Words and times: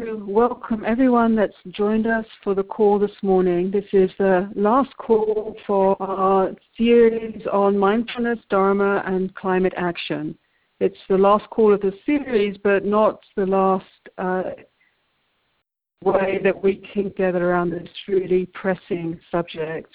to 0.00 0.24
welcome 0.26 0.84
everyone 0.86 1.36
that's 1.36 1.52
joined 1.68 2.06
us 2.06 2.24
for 2.42 2.54
the 2.54 2.62
call 2.62 2.98
this 2.98 3.10
morning. 3.22 3.70
This 3.70 3.84
is 3.92 4.10
the 4.18 4.50
last 4.56 4.88
call 4.96 5.54
for 5.66 6.00
our 6.00 6.52
series 6.78 7.42
on 7.52 7.76
mindfulness, 7.76 8.38
Dharma, 8.48 9.02
and 9.04 9.34
climate 9.34 9.74
action. 9.76 10.34
It's 10.80 10.96
the 11.10 11.18
last 11.18 11.44
call 11.50 11.74
of 11.74 11.82
the 11.82 11.92
series, 12.06 12.56
but 12.64 12.86
not 12.86 13.20
the 13.36 13.44
last 13.44 13.84
uh, 14.16 14.42
way 16.02 16.40
that 16.42 16.62
we 16.62 16.76
can 16.94 17.10
gather 17.10 17.50
around 17.50 17.72
this 17.72 17.88
really 18.08 18.46
pressing 18.46 19.20
subject. 19.30 19.94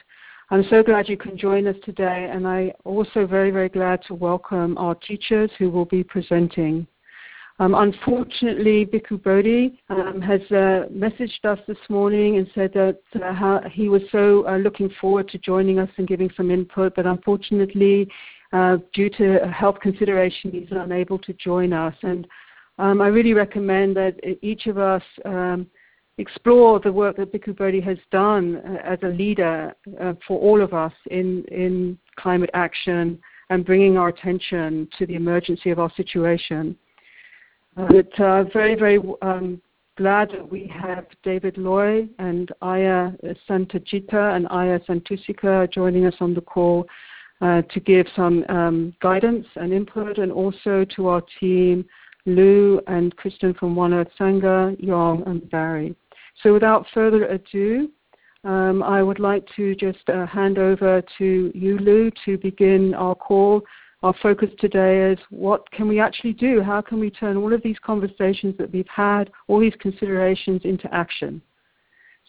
I'm 0.52 0.64
so 0.70 0.84
glad 0.84 1.10
you 1.10 1.18
can 1.18 1.40
join 1.40 1.66
us 1.66 1.76
today, 1.84 2.30
and 2.32 2.48
I'm 2.48 2.72
also 2.84 3.26
very, 3.26 3.50
very 3.50 3.70
glad 3.70 4.04
to 4.10 4.14
welcome 4.14 4.78
our 4.78 4.94
teachers 4.94 5.50
who 5.58 5.72
will 5.72 5.86
be 5.86 6.04
presenting. 6.04 6.86
Um, 7.60 7.74
unfortunately, 7.74 8.86
Bhikkhu 8.86 9.24
Bodhi 9.24 9.82
um, 9.90 10.22
has 10.22 10.42
uh, 10.52 10.86
messaged 10.94 11.44
us 11.44 11.58
this 11.68 11.78
morning 11.90 12.38
and 12.38 12.48
said 12.54 12.72
that 12.74 13.00
uh, 13.24 13.68
he 13.70 13.90
was 13.90 14.04
so 14.12 14.48
uh, 14.48 14.58
looking 14.58 14.92
forward 15.02 15.28
to 15.30 15.40
joining 15.40 15.80
us 15.80 15.90
and 15.98 16.08
giving 16.08 16.30
some 16.38 16.52
input, 16.52 16.94
but 16.96 17.08
unfortunately, 17.08 18.08
uh, 18.54 18.78
due 18.94 19.10
to 19.10 19.40
health 19.52 19.80
consideration, 19.82 20.52
he's 20.52 20.68
unable 20.70 21.18
to 21.18 21.34
join 21.34 21.74
us. 21.74 21.96
And 22.04 22.28
um, 22.78 23.02
I 23.02 23.08
really 23.08 23.34
recommend 23.34 23.98
that 23.98 24.20
each 24.44 24.68
of 24.68 24.78
us 24.78 25.04
um, 25.26 25.66
explore 26.20 26.80
the 26.80 26.92
work 26.92 27.18
that 27.18 27.34
Bhikkhu 27.34 27.58
Bodhi 27.58 27.82
has 27.82 27.98
done 28.12 28.58
uh, 28.58 28.78
as 28.84 29.00
a 29.02 29.08
leader 29.08 29.74
uh, 30.00 30.14
for 30.28 30.40
all 30.40 30.62
of 30.62 30.76
us 30.76 30.94
in, 31.10 31.44
in 31.46 31.98
climate 32.18 32.52
action 32.54 33.20
and 33.50 33.66
bringing 33.66 33.98
our 33.98 34.10
attention 34.10 34.88
to 35.00 35.08
the 35.08 35.16
emergency 35.16 35.72
of 35.72 35.80
our 35.80 35.92
situation. 35.98 36.78
But 37.78 38.20
uh, 38.20 38.46
very, 38.46 38.74
very 38.74 39.00
um, 39.22 39.62
glad 39.98 40.32
that 40.32 40.52
we 40.52 40.66
have 40.74 41.06
David 41.24 41.60
Loy 41.60 42.10
and 42.18 42.52
Ayya 42.64 43.16
Santacitta 43.48 44.36
and 44.36 44.48
Ayya 44.48 44.84
Santussika 44.88 45.72
joining 45.72 46.08
us 46.08 46.16
on 46.20 46.34
the 46.34 46.42
call 46.42 46.88
uh, 47.40 47.62
to 47.62 47.80
give 47.80 48.08
some 48.16 48.44
um, 48.50 48.96
guidance 49.00 49.46
and 49.58 49.72
input, 49.72 50.18
and 50.18 50.32
also 50.32 50.86
to 50.96 51.08
our 51.08 51.22
team, 51.40 51.86
Lou 52.26 52.82
and 52.88 53.16
Kristen 53.16 53.54
from 53.54 53.76
One 53.76 53.94
Earth 53.94 54.10
Sangha, 54.20 54.76
Yong 54.80 55.22
and 55.28 55.48
Barry. 55.52 55.96
So 56.42 56.54
without 56.54 56.88
further 56.96 57.26
ado, 57.26 57.92
um, 58.44 58.82
I 58.82 59.04
would 59.04 59.20
like 59.20 59.46
to 59.56 59.76
just 59.76 60.10
uh, 60.10 60.26
hand 60.26 60.58
over 60.58 61.04
to 61.20 61.52
you, 61.54 61.78
Lou, 61.78 62.10
to 62.26 62.40
begin 62.40 62.96
our 62.96 63.14
call. 63.14 63.62
Our 64.08 64.16
focus 64.24 64.48
today 64.58 65.12
is 65.12 65.20
what 65.32 65.70
can 65.72 65.86
we 65.86 66.00
actually 66.00 66.32
do? 66.32 66.62
How 66.62 66.80
can 66.80 66.98
we 66.98 67.10
turn 67.10 67.36
all 67.36 67.52
of 67.52 67.62
these 67.62 67.76
conversations 67.86 68.56
that 68.58 68.72
we've 68.72 68.88
had, 68.88 69.30
all 69.50 69.60
these 69.60 69.76
considerations 69.82 70.62
into 70.64 70.88
action? 70.96 71.42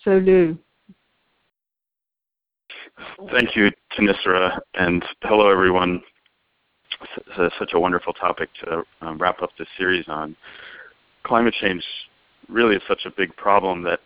So, 0.02 0.14
Lou. 0.14 0.58
Thank 3.30 3.54
you, 3.54 3.70
Thanissara, 3.96 4.58
and 4.74 5.04
hello, 5.22 5.52
everyone. 5.52 6.02
such 7.36 7.70
a 7.74 7.78
wonderful 7.78 8.12
topic 8.12 8.48
to 8.64 8.82
um, 9.00 9.16
wrap 9.16 9.40
up 9.40 9.50
this 9.56 9.68
series 9.78 10.06
on. 10.08 10.34
Climate 11.22 11.54
change 11.60 11.84
really 12.48 12.74
is 12.74 12.82
such 12.88 13.02
a 13.06 13.10
big 13.16 13.36
problem 13.36 13.84
that 13.84 14.00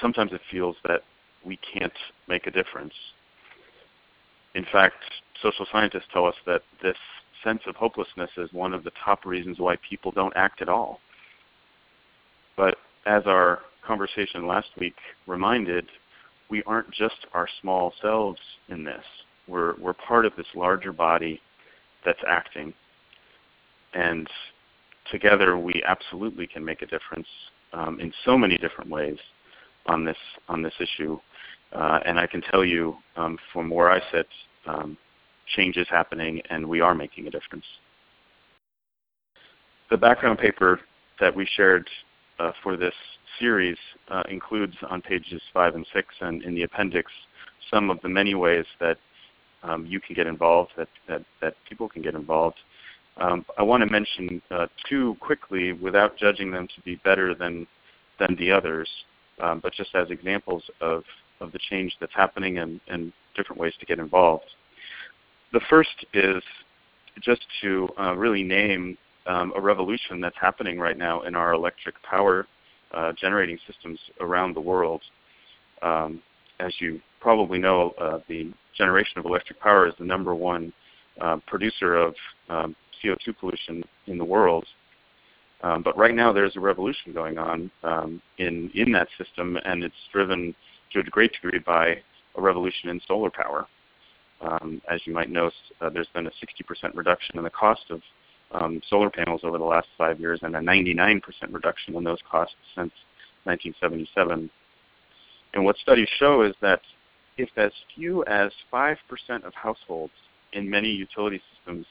sometimes 0.00 0.32
it 0.32 0.40
feels 0.52 0.76
that 0.84 1.00
we 1.44 1.58
can't 1.74 1.92
make 2.28 2.46
a 2.46 2.50
difference. 2.52 2.94
In 4.54 4.64
fact, 4.70 5.02
social 5.42 5.66
scientists 5.70 6.06
tell 6.12 6.26
us 6.26 6.34
that 6.46 6.62
this 6.82 6.96
sense 7.44 7.62
of 7.66 7.76
hopelessness 7.76 8.30
is 8.36 8.52
one 8.52 8.72
of 8.72 8.84
the 8.84 8.92
top 9.04 9.26
reasons 9.26 9.58
why 9.58 9.76
people 9.88 10.12
don't 10.12 10.32
act 10.36 10.62
at 10.62 10.68
all. 10.68 11.00
But 12.56 12.76
as 13.06 13.22
our 13.26 13.60
conversation 13.84 14.46
last 14.46 14.68
week 14.78 14.94
reminded, 15.26 15.86
we 16.48 16.62
aren't 16.64 16.90
just 16.92 17.26
our 17.34 17.48
small 17.60 17.92
selves 18.00 18.38
in 18.68 18.84
this. 18.84 19.04
We're, 19.48 19.74
we're 19.80 19.94
part 19.94 20.24
of 20.24 20.32
this 20.36 20.46
larger 20.54 20.92
body 20.92 21.40
that's 22.04 22.20
acting. 22.28 22.72
And 23.94 24.28
together 25.10 25.58
we 25.58 25.82
absolutely 25.86 26.46
can 26.46 26.64
make 26.64 26.82
a 26.82 26.86
difference 26.86 27.26
um, 27.72 27.98
in 28.00 28.12
so 28.24 28.38
many 28.38 28.56
different 28.58 28.90
ways 28.90 29.16
on 29.86 30.04
this 30.04 30.16
on 30.48 30.62
this 30.62 30.74
issue. 30.78 31.18
Uh, 31.72 32.00
and 32.04 32.18
I 32.18 32.26
can 32.26 32.42
tell 32.42 32.64
you 32.64 32.96
um, 33.16 33.38
from 33.52 33.70
where 33.70 33.90
I 33.90 34.00
sit, 34.12 34.28
um, 34.66 34.96
change 35.56 35.76
is 35.76 35.86
happening, 35.88 36.40
and 36.50 36.66
we 36.66 36.80
are 36.80 36.94
making 36.94 37.26
a 37.26 37.30
difference. 37.30 37.64
The 39.90 39.96
background 39.96 40.38
paper 40.38 40.80
that 41.20 41.34
we 41.34 41.46
shared 41.56 41.88
uh, 42.38 42.52
for 42.62 42.76
this 42.76 42.94
series 43.38 43.76
uh, 44.08 44.22
includes 44.28 44.74
on 44.88 45.02
pages 45.02 45.40
five 45.52 45.74
and 45.74 45.86
six, 45.92 46.08
and 46.20 46.42
in 46.42 46.54
the 46.54 46.62
appendix, 46.62 47.10
some 47.70 47.90
of 47.90 48.00
the 48.02 48.08
many 48.08 48.34
ways 48.34 48.64
that 48.80 48.98
um, 49.62 49.86
you 49.86 50.00
can 50.00 50.14
get 50.14 50.26
involved, 50.26 50.72
that, 50.76 50.88
that, 51.08 51.22
that 51.40 51.54
people 51.68 51.88
can 51.88 52.02
get 52.02 52.14
involved. 52.14 52.56
Um, 53.18 53.44
I 53.58 53.62
want 53.62 53.82
to 53.82 53.90
mention 53.90 54.40
uh, 54.50 54.66
two 54.88 55.16
quickly 55.20 55.72
without 55.72 56.16
judging 56.16 56.50
them 56.50 56.66
to 56.74 56.80
be 56.82 56.96
better 57.04 57.34
than, 57.34 57.66
than 58.18 58.34
the 58.36 58.50
others, 58.50 58.88
um, 59.40 59.60
but 59.62 59.72
just 59.72 59.94
as 59.94 60.10
examples 60.10 60.62
of, 60.80 61.04
of 61.40 61.52
the 61.52 61.58
change 61.70 61.94
that's 62.00 62.14
happening 62.14 62.58
and, 62.58 62.80
and 62.88 63.12
different 63.36 63.60
ways 63.60 63.74
to 63.80 63.86
get 63.86 63.98
involved. 63.98 64.46
The 65.52 65.60
first 65.68 66.06
is 66.14 66.42
just 67.20 67.42
to 67.60 67.88
uh, 68.00 68.14
really 68.16 68.42
name 68.42 68.96
um, 69.26 69.52
a 69.54 69.60
revolution 69.60 70.20
that's 70.20 70.36
happening 70.40 70.78
right 70.78 70.96
now 70.96 71.22
in 71.22 71.34
our 71.34 71.52
electric 71.52 71.94
power 72.02 72.46
uh, 72.92 73.12
generating 73.20 73.58
systems 73.66 73.98
around 74.20 74.54
the 74.54 74.60
world. 74.60 75.02
Um, 75.82 76.22
as 76.58 76.72
you 76.78 77.00
probably 77.20 77.58
know, 77.58 77.94
uh, 78.00 78.20
the 78.28 78.52
generation 78.76 79.18
of 79.18 79.26
electric 79.26 79.60
power 79.60 79.86
is 79.86 79.94
the 79.98 80.04
number 80.04 80.34
one 80.34 80.72
uh, 81.20 81.36
producer 81.46 81.96
of 81.96 82.14
um, 82.48 82.74
CO2 83.02 83.36
pollution 83.38 83.84
in 84.06 84.16
the 84.16 84.24
world. 84.24 84.64
Um, 85.62 85.82
but 85.82 85.96
right 85.96 86.14
now 86.14 86.32
there's 86.32 86.56
a 86.56 86.60
revolution 86.60 87.12
going 87.12 87.38
on 87.38 87.70
um, 87.84 88.22
in, 88.38 88.70
in 88.74 88.90
that 88.92 89.08
system, 89.18 89.58
and 89.64 89.84
it's 89.84 89.94
driven 90.12 90.54
to 90.92 91.00
a 91.00 91.04
great 91.04 91.32
degree 91.32 91.60
by 91.60 91.96
a 92.36 92.40
revolution 92.40 92.88
in 92.88 93.00
solar 93.06 93.30
power. 93.30 93.66
Um, 94.42 94.82
as 94.90 95.00
you 95.04 95.12
might 95.12 95.30
know, 95.30 95.50
uh, 95.80 95.90
there's 95.90 96.08
been 96.14 96.26
a 96.26 96.30
60% 96.30 96.94
reduction 96.94 97.38
in 97.38 97.44
the 97.44 97.50
cost 97.50 97.82
of 97.90 98.00
um, 98.52 98.80
solar 98.88 99.10
panels 99.10 99.42
over 99.44 99.56
the 99.56 99.64
last 99.64 99.88
five 99.96 100.20
years 100.20 100.40
and 100.42 100.54
a 100.56 100.60
99% 100.60 101.22
reduction 101.50 101.96
in 101.96 102.04
those 102.04 102.18
costs 102.30 102.54
since 102.74 102.92
1977. 103.44 104.50
And 105.54 105.64
what 105.64 105.76
studies 105.78 106.08
show 106.18 106.42
is 106.42 106.54
that 106.60 106.80
if 107.38 107.48
as 107.56 107.72
few 107.94 108.24
as 108.24 108.50
5% 108.72 108.96
of 109.44 109.54
households 109.54 110.12
in 110.52 110.68
many 110.68 110.88
utility 110.88 111.40
systems 111.54 111.86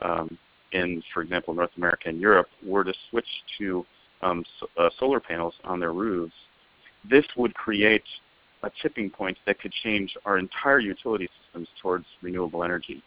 um, 0.00 0.36
in, 0.72 1.02
for 1.12 1.22
example, 1.22 1.54
North 1.54 1.70
America 1.76 2.08
and 2.08 2.20
Europe, 2.20 2.48
were 2.64 2.84
to 2.84 2.94
switch 3.10 3.26
to 3.58 3.84
um, 4.22 4.44
so, 4.58 4.66
uh, 4.78 4.90
solar 4.98 5.20
panels 5.20 5.54
on 5.64 5.80
their 5.80 5.92
roofs, 5.92 6.34
this 7.08 7.24
would 7.36 7.54
create 7.54 8.04
a 8.62 8.70
tipping 8.82 9.10
point 9.10 9.36
that 9.46 9.58
could 9.58 9.72
change 9.82 10.16
our 10.24 10.38
entire 10.38 10.78
utility 10.78 11.28
systems 11.50 11.68
towards 11.82 12.06
renewable 12.22 12.64
energy. 12.64 13.02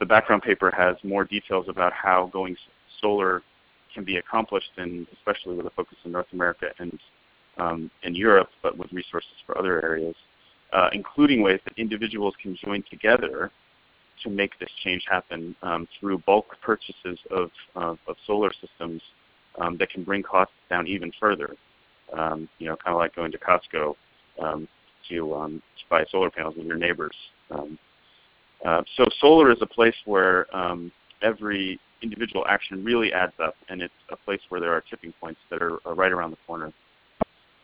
The 0.00 0.06
background 0.06 0.42
paper 0.42 0.70
has 0.70 0.96
more 1.02 1.24
details 1.24 1.66
about 1.68 1.92
how 1.92 2.28
going 2.32 2.56
solar 3.00 3.42
can 3.94 4.04
be 4.04 4.16
accomplished, 4.18 4.70
and 4.76 5.06
especially 5.14 5.56
with 5.56 5.66
a 5.66 5.70
focus 5.70 5.96
in 6.04 6.12
North 6.12 6.26
America 6.32 6.66
and 6.78 6.98
um, 7.58 7.90
in 8.02 8.14
Europe, 8.14 8.50
but 8.62 8.76
with 8.76 8.92
resources 8.92 9.30
for 9.46 9.56
other 9.56 9.82
areas, 9.82 10.14
uh, 10.72 10.88
including 10.92 11.40
ways 11.42 11.60
that 11.64 11.72
individuals 11.78 12.34
can 12.42 12.56
join 12.62 12.84
together 12.90 13.50
to 14.22 14.30
make 14.30 14.58
this 14.58 14.68
change 14.84 15.02
happen 15.10 15.56
um, 15.62 15.88
through 15.98 16.18
bulk 16.18 16.56
purchases 16.62 17.18
of, 17.30 17.50
of 17.74 17.98
solar 18.26 18.50
systems 18.60 19.00
um, 19.58 19.76
that 19.78 19.90
can 19.90 20.04
bring 20.04 20.22
costs 20.22 20.54
down 20.68 20.86
even 20.86 21.10
further. 21.18 21.54
Um, 22.12 22.48
you 22.58 22.68
know, 22.68 22.76
kind 22.76 22.94
of 22.94 22.98
like 22.98 23.14
going 23.16 23.32
to 23.32 23.38
Costco 23.38 23.94
um, 24.42 24.68
to, 25.08 25.34
um, 25.34 25.62
to 25.78 25.84
buy 25.88 26.04
solar 26.10 26.30
panels 26.30 26.54
with 26.56 26.66
your 26.66 26.76
neighbors. 26.76 27.14
Um, 27.50 27.78
uh, 28.64 28.82
so 28.96 29.04
solar 29.20 29.50
is 29.50 29.58
a 29.60 29.66
place 29.66 29.94
where 30.04 30.46
every 31.22 31.78
individual 32.02 32.44
action 32.48 32.84
really 32.84 33.12
adds 33.12 33.32
up, 33.42 33.54
and 33.68 33.80
it's 33.80 33.94
a 34.10 34.16
place 34.16 34.40
where 34.48 34.60
there 34.60 34.72
are 34.72 34.82
tipping 34.82 35.12
points 35.20 35.40
that 35.50 35.62
are, 35.62 35.78
are 35.86 35.94
right 35.94 36.12
around 36.12 36.30
the 36.30 36.38
corner. 36.46 36.72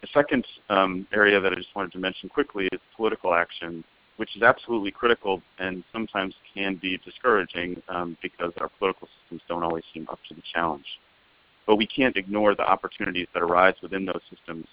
The 0.01 0.09
second 0.13 0.45
um, 0.69 1.07
area 1.13 1.41
that 1.41 1.53
I 1.53 1.55
just 1.55 1.75
wanted 1.77 1.93
to 1.93 1.99
mention 1.99 2.29
quickly 2.29 2.69
is 2.73 2.81
political 2.97 3.35
action 3.35 3.85
which 4.17 4.37
is 4.37 4.43
absolutely 4.43 4.91
critical 4.91 5.43
and 5.59 5.83
sometimes 5.93 6.35
can 6.55 6.77
be 6.81 6.99
discouraging 7.05 7.83
um, 7.89 8.17
because 8.23 8.53
our 8.61 8.69
political 8.79 9.09
systems 9.21 9.43
don't 9.49 9.63
always 9.63 9.85
seem 9.93 10.07
up 10.11 10.19
to 10.29 10.35
the 10.35 10.43
challenge. 10.55 10.85
But 11.67 11.77
we 11.77 11.87
can't 11.87 12.17
ignore 12.17 12.55
the 12.55 12.63
opportunities 12.63 13.29
that 13.35 13.43
arise 13.43 13.75
within 13.83 14.05
those 14.05 14.21
systems 14.31 14.67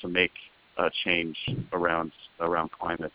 to 0.00 0.08
make 0.08 0.32
uh, 0.78 0.90
change 1.04 1.36
around 1.72 2.12
around 2.40 2.70
climate. 2.72 3.12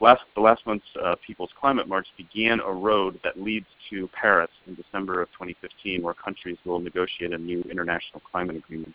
Last, 0.00 0.22
last 0.36 0.66
month's 0.66 0.84
uh, 1.02 1.14
People's 1.24 1.52
Climate 1.58 1.88
March 1.88 2.06
began 2.16 2.60
a 2.60 2.70
road 2.70 3.20
that 3.22 3.40
leads 3.40 3.66
to 3.90 4.08
Paris 4.08 4.50
in 4.66 4.74
December 4.74 5.22
of 5.22 5.30
2015, 5.32 6.02
where 6.02 6.14
countries 6.14 6.58
will 6.64 6.80
negotiate 6.80 7.32
a 7.32 7.38
new 7.38 7.62
international 7.70 8.20
climate 8.30 8.56
agreement. 8.56 8.94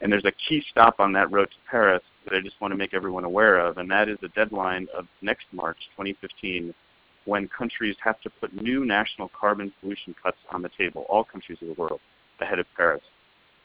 And 0.00 0.12
there's 0.12 0.24
a 0.24 0.32
key 0.48 0.62
stop 0.70 1.00
on 1.00 1.12
that 1.14 1.30
road 1.32 1.46
to 1.46 1.56
Paris 1.70 2.02
that 2.24 2.34
I 2.34 2.40
just 2.40 2.60
want 2.60 2.72
to 2.72 2.76
make 2.76 2.92
everyone 2.92 3.24
aware 3.24 3.58
of, 3.58 3.78
and 3.78 3.90
that 3.90 4.08
is 4.08 4.18
the 4.20 4.28
deadline 4.28 4.86
of 4.96 5.06
next 5.22 5.46
March 5.52 5.78
2015 5.96 6.74
when 7.24 7.48
countries 7.48 7.96
have 8.02 8.20
to 8.20 8.30
put 8.30 8.52
new 8.52 8.84
national 8.84 9.30
carbon 9.38 9.72
pollution 9.80 10.14
cuts 10.22 10.38
on 10.50 10.60
the 10.60 10.70
table, 10.76 11.06
all 11.08 11.24
countries 11.24 11.58
of 11.62 11.68
the 11.68 11.74
world, 11.74 12.00
ahead 12.40 12.58
of 12.58 12.66
Paris. 12.76 13.02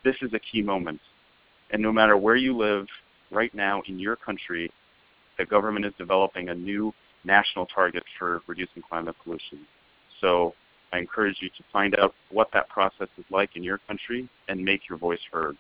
This 0.04 0.16
is 0.22 0.34
a 0.34 0.40
key 0.40 0.62
moment. 0.62 1.02
And 1.72 1.82
no 1.82 1.92
matter 1.92 2.16
where 2.16 2.36
you 2.36 2.56
live 2.56 2.88
right 3.32 3.54
now 3.54 3.82
in 3.88 4.00
your 4.00 4.16
country, 4.16 4.72
the 5.38 5.46
government 5.46 5.86
is 5.86 5.94
developing 5.98 6.50
a 6.50 6.56
new 6.56 6.94
national 7.24 7.66
target 7.66 8.04
for 8.18 8.42
reducing 8.48 8.82
climate 8.88 9.16
pollution. 9.24 9.60
So 10.22 10.54
I 10.94 11.00
encourage 11.00 11.38
you 11.42 11.50
to 11.50 11.64
find 11.72 11.98
out 12.00 12.14
what 12.32 12.50
that 12.54 12.70
process 12.70 13.10
is 13.18 13.26
like 13.30 13.56
in 13.56 13.64
your 13.64 13.80
country 13.80 14.28
and 14.48 14.64
make 14.64 14.88
your 14.90 14.98
voice 14.98 15.20
heard. 15.32 15.58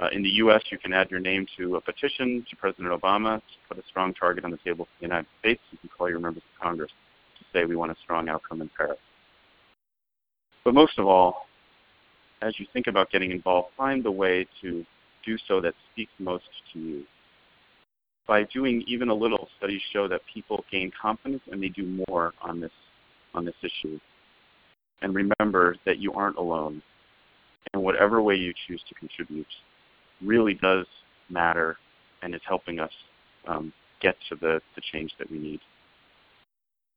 Uh, 0.00 0.08
in 0.12 0.22
the 0.22 0.28
U.S., 0.28 0.62
you 0.70 0.78
can 0.78 0.92
add 0.92 1.10
your 1.10 1.20
name 1.20 1.46
to 1.56 1.76
a 1.76 1.80
petition 1.80 2.44
to 2.48 2.56
President 2.56 2.88
Obama 2.88 3.38
to 3.38 3.68
put 3.68 3.78
a 3.78 3.86
strong 3.88 4.14
target 4.14 4.44
on 4.44 4.50
the 4.50 4.58
table 4.58 4.84
for 4.84 4.90
the 5.00 5.06
United 5.06 5.26
States. 5.40 5.60
You 5.72 5.78
can 5.78 5.90
call 5.96 6.08
your 6.08 6.20
members 6.20 6.42
of 6.54 6.62
Congress 6.62 6.90
to 7.38 7.44
say 7.52 7.64
we 7.64 7.74
want 7.74 7.90
a 7.90 7.96
strong 8.02 8.28
outcome 8.28 8.62
in 8.62 8.70
Paris. 8.76 8.98
But 10.64 10.74
most 10.74 10.98
of 10.98 11.06
all, 11.06 11.46
as 12.42 12.58
you 12.60 12.66
think 12.72 12.86
about 12.86 13.10
getting 13.10 13.32
involved, 13.32 13.68
find 13.76 14.04
the 14.04 14.12
way 14.12 14.46
to 14.62 14.84
do 15.28 15.36
so 15.46 15.60
that 15.60 15.74
speaks 15.92 16.12
most 16.18 16.44
to 16.72 16.78
you. 16.78 17.04
By 18.26 18.44
doing 18.44 18.82
even 18.86 19.08
a 19.08 19.14
little, 19.14 19.48
studies 19.58 19.80
show 19.92 20.08
that 20.08 20.20
people 20.32 20.64
gain 20.70 20.90
confidence 21.00 21.42
and 21.50 21.62
they 21.62 21.68
do 21.68 22.02
more 22.08 22.32
on 22.42 22.60
this 22.60 22.72
on 23.34 23.44
this 23.44 23.54
issue. 23.62 23.98
And 25.02 25.14
remember 25.14 25.76
that 25.86 25.98
you 25.98 26.12
aren't 26.12 26.36
alone. 26.36 26.82
And 27.72 27.82
whatever 27.82 28.22
way 28.22 28.34
you 28.34 28.52
choose 28.66 28.82
to 28.88 28.94
contribute 28.94 29.46
really 30.22 30.54
does 30.54 30.86
matter 31.28 31.76
and 32.22 32.34
is 32.34 32.40
helping 32.46 32.80
us 32.80 32.90
um, 33.46 33.72
get 34.00 34.16
to 34.30 34.36
the, 34.36 34.60
the 34.74 34.82
change 34.92 35.12
that 35.18 35.30
we 35.30 35.38
need. 35.38 35.60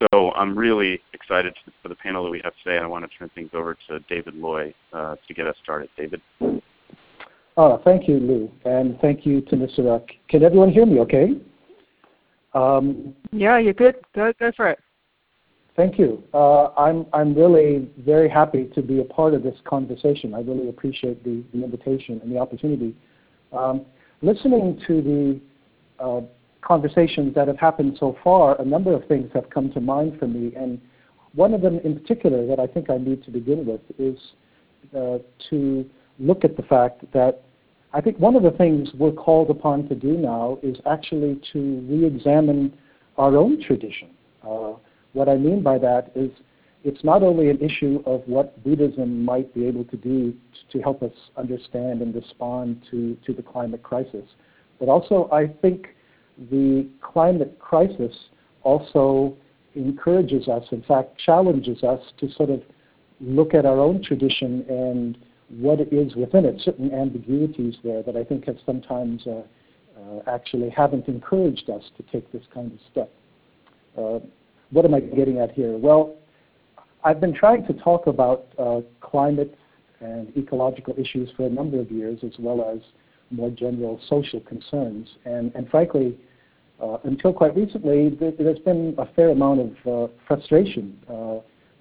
So 0.01 0.31
I'm 0.31 0.57
really 0.57 1.01
excited 1.13 1.53
for 1.83 1.89
the 1.89 1.95
panel 1.95 2.23
that 2.23 2.31
we 2.31 2.41
have 2.43 2.53
today. 2.63 2.79
I 2.79 2.87
want 2.87 3.09
to 3.09 3.17
turn 3.17 3.29
things 3.35 3.51
over 3.53 3.77
to 3.87 3.99
David 4.09 4.35
Loy 4.35 4.73
uh, 4.93 5.15
to 5.27 5.33
get 5.33 5.45
us 5.45 5.55
started. 5.61 5.89
David. 5.97 6.21
Oh, 7.57 7.81
thank 7.83 8.07
you, 8.07 8.19
Lou, 8.19 8.49
and 8.65 8.97
thank 9.01 9.25
you 9.25 9.41
to 9.41 9.55
Mr. 9.55 10.01
Can 10.29 10.43
everyone 10.43 10.69
hear 10.69 10.85
me 10.85 10.99
okay? 11.01 11.31
Um, 12.53 13.13
yeah, 13.31 13.57
you're 13.57 13.73
good. 13.73 13.95
Go, 14.15 14.31
go 14.39 14.51
for 14.55 14.69
it. 14.69 14.79
Thank 15.75 15.97
you. 15.97 16.23
Uh, 16.33 16.67
I'm, 16.77 17.05
I'm 17.13 17.33
really 17.33 17.89
very 17.99 18.29
happy 18.29 18.69
to 18.75 18.81
be 18.81 18.99
a 18.99 19.03
part 19.03 19.33
of 19.33 19.43
this 19.43 19.55
conversation. 19.65 20.33
I 20.33 20.39
really 20.39 20.69
appreciate 20.69 21.23
the, 21.23 21.43
the 21.53 21.63
invitation 21.63 22.19
and 22.21 22.31
the 22.31 22.37
opportunity. 22.37 22.95
Um, 23.53 23.85
listening 24.21 24.81
to 24.87 25.01
the 25.01 26.03
uh, 26.03 26.21
conversations 26.61 27.33
that 27.35 27.47
have 27.47 27.57
happened 27.57 27.97
so 27.99 28.17
far, 28.23 28.59
a 28.61 28.65
number 28.65 28.93
of 28.93 29.07
things 29.07 29.29
have 29.33 29.49
come 29.49 29.71
to 29.73 29.81
mind 29.81 30.19
for 30.19 30.27
me. 30.27 30.53
And 30.55 30.79
one 31.33 31.53
of 31.53 31.61
them 31.61 31.79
in 31.83 31.99
particular 31.99 32.45
that 32.47 32.59
I 32.59 32.67
think 32.67 32.89
I 32.89 32.97
need 32.97 33.23
to 33.23 33.31
begin 33.31 33.65
with 33.65 33.81
is 33.97 34.17
uh, 34.95 35.19
to 35.49 35.89
look 36.19 36.43
at 36.43 36.55
the 36.55 36.63
fact 36.63 37.03
that 37.13 37.41
I 37.93 38.01
think 38.01 38.19
one 38.19 38.35
of 38.35 38.43
the 38.43 38.51
things 38.51 38.89
we're 38.97 39.11
called 39.11 39.49
upon 39.49 39.89
to 39.89 39.95
do 39.95 40.17
now 40.17 40.59
is 40.63 40.77
actually 40.89 41.41
to 41.51 41.85
re-examine 41.89 42.73
our 43.17 43.35
own 43.35 43.61
tradition. 43.61 44.09
Uh, 44.43 44.73
what 45.13 45.27
I 45.27 45.35
mean 45.35 45.61
by 45.61 45.77
that 45.79 46.11
is 46.15 46.31
it's 46.83 47.03
not 47.03 47.21
only 47.21 47.49
an 47.49 47.59
issue 47.59 48.01
of 48.05 48.21
what 48.25 48.63
Buddhism 48.63 49.23
might 49.23 49.53
be 49.53 49.65
able 49.65 49.83
to 49.85 49.97
do 49.97 50.33
to 50.71 50.79
help 50.79 51.03
us 51.03 51.11
understand 51.37 52.01
and 52.01 52.15
respond 52.15 52.81
to, 52.89 53.17
to 53.25 53.33
the 53.33 53.43
climate 53.43 53.83
crisis, 53.83 54.25
but 54.79 54.89
also 54.89 55.29
I 55.31 55.47
think 55.61 55.87
the 56.49 56.87
climate 57.01 57.59
crisis 57.59 58.15
also 58.63 59.35
encourages 59.75 60.47
us, 60.47 60.63
in 60.71 60.81
fact, 60.83 61.19
challenges 61.23 61.83
us 61.83 62.01
to 62.19 62.31
sort 62.31 62.49
of 62.49 62.61
look 63.19 63.53
at 63.53 63.65
our 63.65 63.79
own 63.79 64.01
tradition 64.01 64.65
and 64.67 65.17
what 65.57 65.79
it 65.79 65.91
is 65.91 66.15
within 66.15 66.45
it, 66.45 66.61
certain 66.61 66.93
ambiguities 66.93 67.75
there 67.83 68.01
that 68.03 68.15
I 68.15 68.23
think 68.23 68.45
have 68.45 68.57
sometimes 68.65 69.25
uh, 69.27 69.41
uh, 69.99 70.21
actually 70.27 70.69
haven't 70.69 71.07
encouraged 71.07 71.69
us 71.69 71.83
to 71.97 72.03
take 72.11 72.31
this 72.31 72.43
kind 72.53 72.71
of 72.71 72.79
step. 72.91 73.11
Uh, 73.97 74.19
what 74.71 74.85
am 74.85 74.93
I 74.93 75.01
getting 75.01 75.39
at 75.39 75.51
here? 75.51 75.77
Well, 75.77 76.15
I've 77.03 77.19
been 77.19 77.33
trying 77.33 77.65
to 77.67 77.73
talk 77.73 78.07
about 78.07 78.45
uh, 78.57 78.81
climate 79.01 79.57
and 79.99 80.35
ecological 80.37 80.95
issues 80.97 81.29
for 81.35 81.45
a 81.45 81.49
number 81.49 81.79
of 81.79 81.91
years, 81.91 82.19
as 82.23 82.31
well 82.39 82.69
as 82.73 82.79
more 83.29 83.49
general 83.49 83.99
social 84.07 84.39
concerns. 84.41 85.07
And, 85.25 85.53
and 85.55 85.69
frankly, 85.69 86.17
uh, 86.81 86.97
until 87.03 87.33
quite 87.33 87.55
recently, 87.55 88.11
th- 88.11 88.35
there's 88.39 88.59
been 88.59 88.95
a 88.97 89.05
fair 89.13 89.29
amount 89.29 89.59
of 89.59 90.09
uh, 90.09 90.13
frustration 90.27 90.97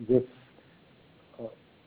with 0.09 0.25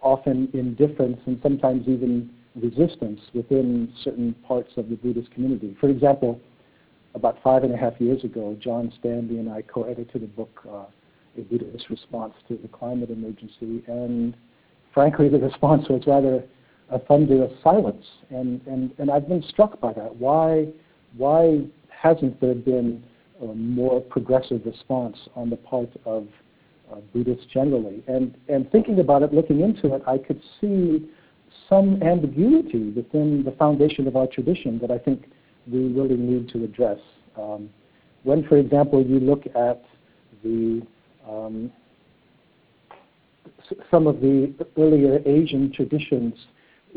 often 0.04 0.50
indifference 0.54 1.20
and 1.26 1.40
sometimes 1.42 1.88
even 1.88 2.30
resistance 2.56 3.20
within 3.34 3.92
certain 4.04 4.36
parts 4.48 4.70
of 4.78 4.90
the 4.90 4.96
Buddhist 4.96 5.32
community. 5.32 5.76
For 5.80 5.90
example, 5.90 6.40
about 7.16 7.38
five 7.44 7.64
and 7.64 7.74
a 7.74 7.78
half 7.78 8.00
years 8.00 8.24
ago, 8.24 8.56
John 8.60 8.92
Stanley 9.00 9.40
and 9.40 9.50
I 9.50 9.62
co-edited 9.62 10.24
a 10.24 10.28
book, 10.28 10.62
uh, 10.70 10.86
A 11.38 11.42
Buddhist 11.42 11.90
Response 11.90 12.34
to 12.48 12.58
the 12.58 12.68
Climate 12.68 13.10
Emergency, 13.10 13.84
and 13.88 14.36
frankly, 14.94 15.30
the 15.30 15.40
response 15.50 15.88
was 15.90 16.04
rather 16.06 16.44
a 16.90 17.00
thunder 17.00 17.44
of 17.44 17.52
silence. 17.64 18.06
And, 18.30 18.62
and, 18.68 18.92
and 18.98 19.10
I've 19.10 19.28
been 19.28 19.44
struck 19.50 19.80
by 19.80 19.94
that. 19.94 20.16
Why, 20.16 20.68
why 21.18 21.62
hasn't 21.90 22.40
there 22.42 22.56
been 22.56 23.04
a 23.42 23.46
more 23.46 24.02
progressive 24.02 24.62
response 24.66 25.18
on 25.36 25.50
the 25.50 25.56
part 25.56 25.90
of 26.06 26.28
Buddhists 27.14 27.46
generally? 27.54 28.04
And, 28.08 28.36
and 28.48 28.70
thinking 28.72 29.00
about 29.00 29.24
it, 29.24 29.34
looking 29.34 29.62
into 29.62 29.94
it, 29.96 30.02
I 30.08 30.18
could 30.18 30.42
see 30.60 31.10
some 31.70 32.02
ambiguity 32.04 32.92
within 32.92 33.44
the 33.44 33.52
foundation 33.52 34.08
of 34.08 34.16
our 34.16 34.28
tradition 34.28 34.80
that 34.80 34.92
I 34.92 34.98
think 34.98 35.26
we 35.72 35.88
really 35.88 36.18
need 36.18 36.50
to 36.50 36.64
address. 36.64 37.00
Um, 37.38 37.70
when, 38.24 38.48
for 38.48 38.58
example, 38.58 39.06
you 39.06 39.20
look 39.20 39.46
at 39.56 39.84
the 40.44 40.86
um, 41.28 41.72
some 43.90 44.08
of 44.08 44.20
the 44.20 44.54
earlier 44.78 45.20
Asian 45.26 45.72
traditions 45.72 46.34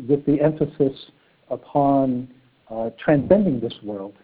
with 0.08 0.24
the 0.26 0.40
emphasis 0.40 1.10
upon 1.50 2.28
uh, 2.70 2.90
transcending 3.02 3.60
this 3.60 3.74
world, 3.82 4.14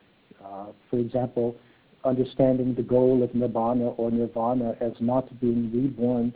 uh, 0.45 0.67
for 0.91 0.99
example, 0.99 1.57
understanding 2.05 2.75
the 2.75 2.83
goal 2.83 3.23
of 3.23 3.31
nibbana 3.31 3.95
or 3.97 4.11
nirvana 4.11 4.75
as 4.81 4.93
not 5.01 5.41
being 5.41 5.71
reborn. 5.73 6.35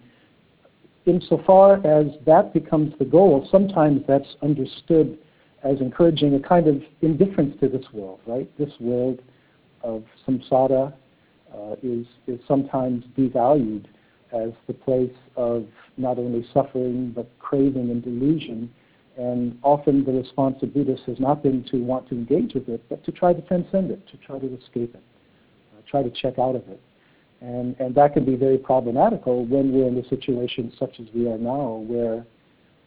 Insofar 1.07 1.75
as 1.87 2.07
that 2.25 2.53
becomes 2.53 2.93
the 2.99 3.05
goal, 3.05 3.47
sometimes 3.51 4.03
that's 4.09 4.37
understood 4.43 5.19
as 5.63 5.81
encouraging 5.81 6.35
a 6.35 6.41
kind 6.41 6.67
of 6.67 6.83
indifference 7.03 7.59
to 7.61 7.69
this 7.69 7.85
world, 7.93 8.21
right? 8.27 8.51
This 8.59 8.73
world 8.81 9.21
of 9.83 10.05
samsara 10.27 10.93
uh, 11.55 11.77
is, 11.83 12.07
is 12.27 12.41
sometimes 12.47 13.05
devalued 13.17 13.87
as 14.33 14.51
the 14.67 14.75
place 14.75 15.15
of 15.37 15.67
not 15.97 16.19
only 16.19 16.47
suffering 16.53 17.13
but 17.15 17.31
craving 17.39 17.91
and 17.91 18.03
delusion 18.03 18.71
and 19.17 19.59
often 19.63 20.05
the 20.05 20.13
response 20.13 20.63
of 20.63 20.75
Buddhists 20.75 21.07
has 21.07 21.19
not 21.19 21.43
been 21.43 21.65
to 21.71 21.79
want 21.83 22.09
to 22.09 22.15
engage 22.15 22.55
with 22.55 22.69
it, 22.69 22.83
but 22.89 23.03
to 23.05 23.13
try 23.13 23.33
to 23.33 23.41
transcend 23.43 23.91
it, 23.91 24.07
to 24.09 24.17
try 24.19 24.39
to 24.39 24.59
escape 24.59 24.95
it, 24.95 25.03
try 25.91 26.03
to 26.03 26.11
check 26.11 26.39
out 26.39 26.57
of 26.57 26.67
it. 26.69 26.81
And, 27.41 27.79
and 27.79 27.95
that 27.95 28.15
can 28.15 28.25
be 28.25 28.35
very 28.35 28.59
problematical 28.59 29.45
when 29.45 29.73
we're 29.73 29.89
in 29.89 29.99
a 29.99 30.09
situation 30.09 30.73
such 30.79 30.99
as 31.01 31.07
we 31.15 31.29
are 31.29 31.39
now, 31.39 31.85
where 31.87 32.25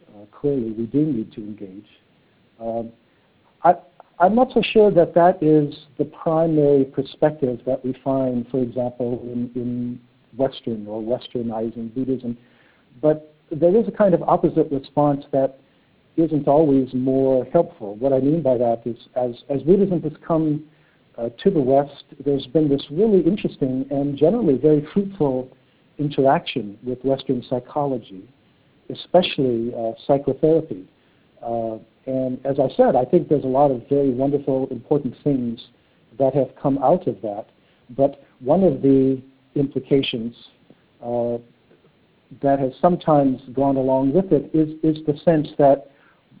uh, 0.08 0.24
clearly 0.38 0.72
we 0.72 0.86
do 0.86 1.04
need 1.06 1.32
to 1.32 1.40
engage. 1.40 1.86
Um, 2.60 2.90
I, 3.62 3.74
I'm 4.18 4.34
not 4.34 4.52
so 4.52 4.60
sure 4.72 4.90
that 4.90 5.14
that 5.14 5.42
is 5.42 5.74
the 5.98 6.04
primary 6.04 6.84
perspective 6.84 7.60
that 7.64 7.84
we 7.84 7.96
find, 8.04 8.46
for 8.50 8.60
example, 8.60 9.20
in, 9.22 9.50
in 9.54 10.00
Western 10.36 10.86
or 10.86 11.00
Westernizing 11.00 11.94
Buddhism, 11.94 12.36
but 13.00 13.34
there 13.50 13.74
is 13.74 13.88
a 13.88 13.90
kind 13.90 14.14
of 14.14 14.22
opposite 14.22 14.70
response 14.70 15.24
that 15.32 15.58
isn't 16.16 16.46
always 16.48 16.92
more 16.92 17.46
helpful. 17.52 17.96
What 17.96 18.12
I 18.12 18.20
mean 18.20 18.42
by 18.42 18.58
that 18.58 18.82
is, 18.84 18.96
as, 19.16 19.30
as 19.48 19.62
Buddhism 19.62 20.02
has 20.02 20.12
come 20.26 20.64
to 21.28 21.50
the 21.50 21.60
West, 21.60 22.04
there's 22.24 22.46
been 22.46 22.68
this 22.68 22.84
really 22.90 23.20
interesting 23.20 23.86
and 23.90 24.16
generally 24.16 24.56
very 24.56 24.86
fruitful 24.92 25.50
interaction 25.98 26.78
with 26.82 27.02
Western 27.04 27.44
psychology, 27.48 28.28
especially 28.90 29.72
uh, 29.74 29.92
psychotherapy. 30.06 30.88
Uh, 31.42 31.76
and 32.06 32.44
as 32.44 32.58
I 32.58 32.68
said, 32.76 32.96
I 32.96 33.04
think 33.04 33.28
there's 33.28 33.44
a 33.44 33.48
lot 33.48 33.70
of 33.70 33.82
very 33.88 34.10
wonderful, 34.10 34.66
important 34.70 35.14
things 35.22 35.60
that 36.18 36.34
have 36.34 36.48
come 36.60 36.78
out 36.78 37.06
of 37.06 37.20
that. 37.22 37.46
But 37.96 38.22
one 38.40 38.64
of 38.64 38.82
the 38.82 39.20
implications 39.54 40.34
uh, 41.02 41.38
that 42.42 42.58
has 42.58 42.72
sometimes 42.80 43.40
gone 43.52 43.76
along 43.76 44.12
with 44.14 44.32
it 44.32 44.50
is, 44.54 44.70
is 44.82 45.04
the 45.06 45.18
sense 45.24 45.48
that 45.58 45.90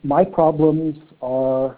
my 0.02 0.24
problems 0.24 0.96
are 1.20 1.76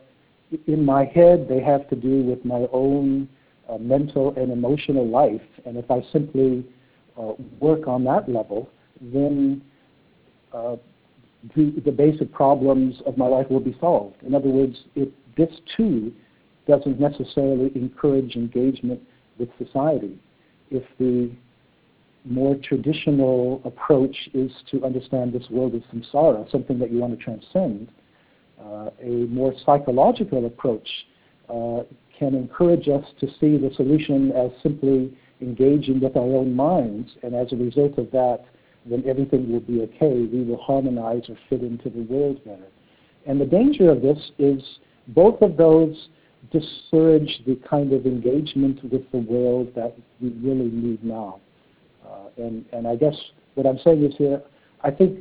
in 0.67 0.85
my 0.85 1.05
head, 1.05 1.47
they 1.49 1.61
have 1.61 1.89
to 1.91 1.97
do 1.97 2.23
with 2.23 2.45
my 2.45 2.67
own 2.73 3.29
uh, 3.69 3.79
mental 3.79 4.35
and 4.37 4.51
emotional 4.51 5.07
life. 5.09 5.41
And 5.65 5.77
if 5.77 5.91
I 5.91 6.05
simply 6.13 6.65
uh, 7.19 7.33
work 7.61 7.87
on 7.87 8.05
that 8.05 8.29
level, 8.29 8.69
then 9.01 9.63
uh, 10.53 10.77
the, 11.57 11.81
the 11.85 11.93
basic 11.93 12.33
problems 12.33 12.97
of 13.07 13.17
my 13.17 13.27
life 13.27 13.51
will 13.51 13.61
be 13.61 13.77
solved. 13.81 14.23
In 14.23 14.35
other 14.35 14.49
words, 14.49 14.77
it, 14.95 15.13
this 15.37 15.51
too 15.77 16.13
doesn't 16.67 17.01
necessarily 17.01 17.73
encourage 17.75 18.37
engagement 18.37 19.01
with 19.39 19.49
society. 19.59 20.19
If 20.71 20.85
the 20.99 21.31
more 22.25 22.57
traditional 22.63 23.61
approach 23.65 24.17
is 24.33 24.51
to 24.71 24.85
understand 24.85 25.33
this 25.33 25.49
world 25.51 25.75
as 25.75 25.83
samsara, 25.93 26.51
something 26.51 26.79
that 26.79 26.93
you 26.93 26.99
want 26.99 27.19
to 27.19 27.23
transcend, 27.23 27.89
a 29.03 29.27
more 29.29 29.53
psychological 29.65 30.47
approach 30.47 30.89
uh, 31.49 31.83
can 32.19 32.35
encourage 32.35 32.89
us 32.89 33.05
to 33.21 33.27
see 33.41 33.57
the 33.57 33.71
solution 33.77 34.33
as 34.33 34.51
simply 34.63 35.17
engaging 35.41 36.01
with 36.01 36.17
our 36.17 36.23
own 36.23 36.55
minds, 36.55 37.11
and 37.23 37.35
as 37.35 37.53
a 37.53 37.57
result 37.57 37.99
of 37.99 38.11
that, 38.13 38.45
then 38.87 39.03
everything 39.07 39.53
will 39.53 39.61
be 39.61 39.81
okay. 39.83 40.27
We 40.33 40.45
will 40.45 40.61
harmonize 40.61 41.23
or 41.29 41.37
fit 41.49 41.63
into 41.63 41.91
the 41.91 42.03
world 42.03 42.45
better. 42.45 42.69
And 43.27 43.41
the 43.41 43.47
danger 43.47 43.91
of 43.91 44.03
this 44.03 44.19
is 44.39 44.63
both 45.09 45.41
of 45.43 45.57
those 45.57 46.09
discourage 46.51 47.43
the 47.47 47.59
kind 47.69 47.93
of 47.93 48.07
engagement 48.07 48.83
with 48.83 49.11
the 49.13 49.19
world 49.19 49.73
that 49.77 49.97
we 50.21 50.31
really 50.31 50.71
need 50.71 51.05
now. 51.05 51.41
Uh, 52.05 52.29
and, 52.37 52.65
and 52.73 52.87
I 52.87 52.97
guess 52.97 53.15
what 53.55 53.67
I'm 53.67 53.79
saying 53.85 54.05
is 54.05 54.15
here, 54.17 54.43
I 54.83 54.91
think 54.91 55.21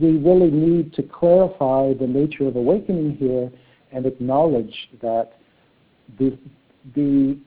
we 0.00 0.18
really 0.18 0.50
need 0.50 0.92
to 0.94 1.02
clarify 1.02 1.92
the 1.94 2.06
nature 2.06 2.46
of 2.46 2.56
awakening 2.56 3.16
here 3.16 3.50
and 3.92 4.06
acknowledge 4.06 4.74
that 5.00 5.32
the, 6.18 6.38
the, 6.94 7.38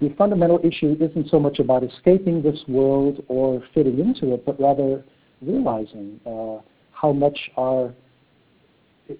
the 0.00 0.14
fundamental 0.16 0.60
issue 0.64 0.96
isn't 1.00 1.28
so 1.30 1.38
much 1.38 1.58
about 1.58 1.82
escaping 1.84 2.42
this 2.42 2.58
world 2.68 3.24
or 3.28 3.62
fitting 3.74 3.98
into 3.98 4.34
it, 4.34 4.44
but 4.46 4.60
rather 4.60 5.04
realizing 5.42 6.20
uh, 6.26 6.58
how 6.92 7.12
much 7.12 7.38
our 7.56 7.92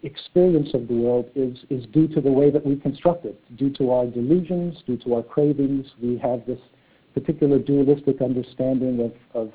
experience 0.02 0.71
of 0.75 0.87
the 0.88 0.95
world 0.95 1.31
is, 1.35 1.59
is 1.71 1.87
due 1.93 2.09
to 2.09 2.21
the 2.21 2.31
way 2.31 2.50
that 2.50 2.64
we 2.64 2.76
construct 2.76 3.25
it, 3.25 3.40
due 3.57 3.71
to 3.71 3.90
our 3.90 4.07
delusions, 4.07 4.76
due 4.87 4.99
to 4.99 5.14
our 5.14 5.23
cravings. 5.23 5.87
We 6.02 6.19
have 6.19 6.45
this 6.47 6.59
particular 7.14 7.59
dualistic 7.59 8.21
understanding 8.21 9.00
of, 9.00 9.12
of 9.47 9.52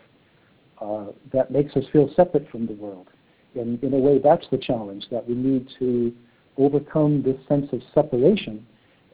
uh, 0.84 1.06
that 1.32 1.52
makes 1.52 1.76
us 1.76 1.84
feel 1.92 2.10
separate 2.16 2.50
from 2.50 2.68
the 2.68 2.74
world. 2.74 3.08
And 3.56 3.82
in 3.84 3.94
a 3.94 3.98
way, 3.98 4.20
that's 4.20 4.46
the 4.52 4.58
challenge, 4.58 5.06
that 5.12 5.28
we 5.28 5.36
need 5.36 5.70
to 5.80 6.14
overcome 6.58 7.24
this 7.24 7.38
sense 7.48 7.68
of 7.72 7.82
separation. 7.94 8.66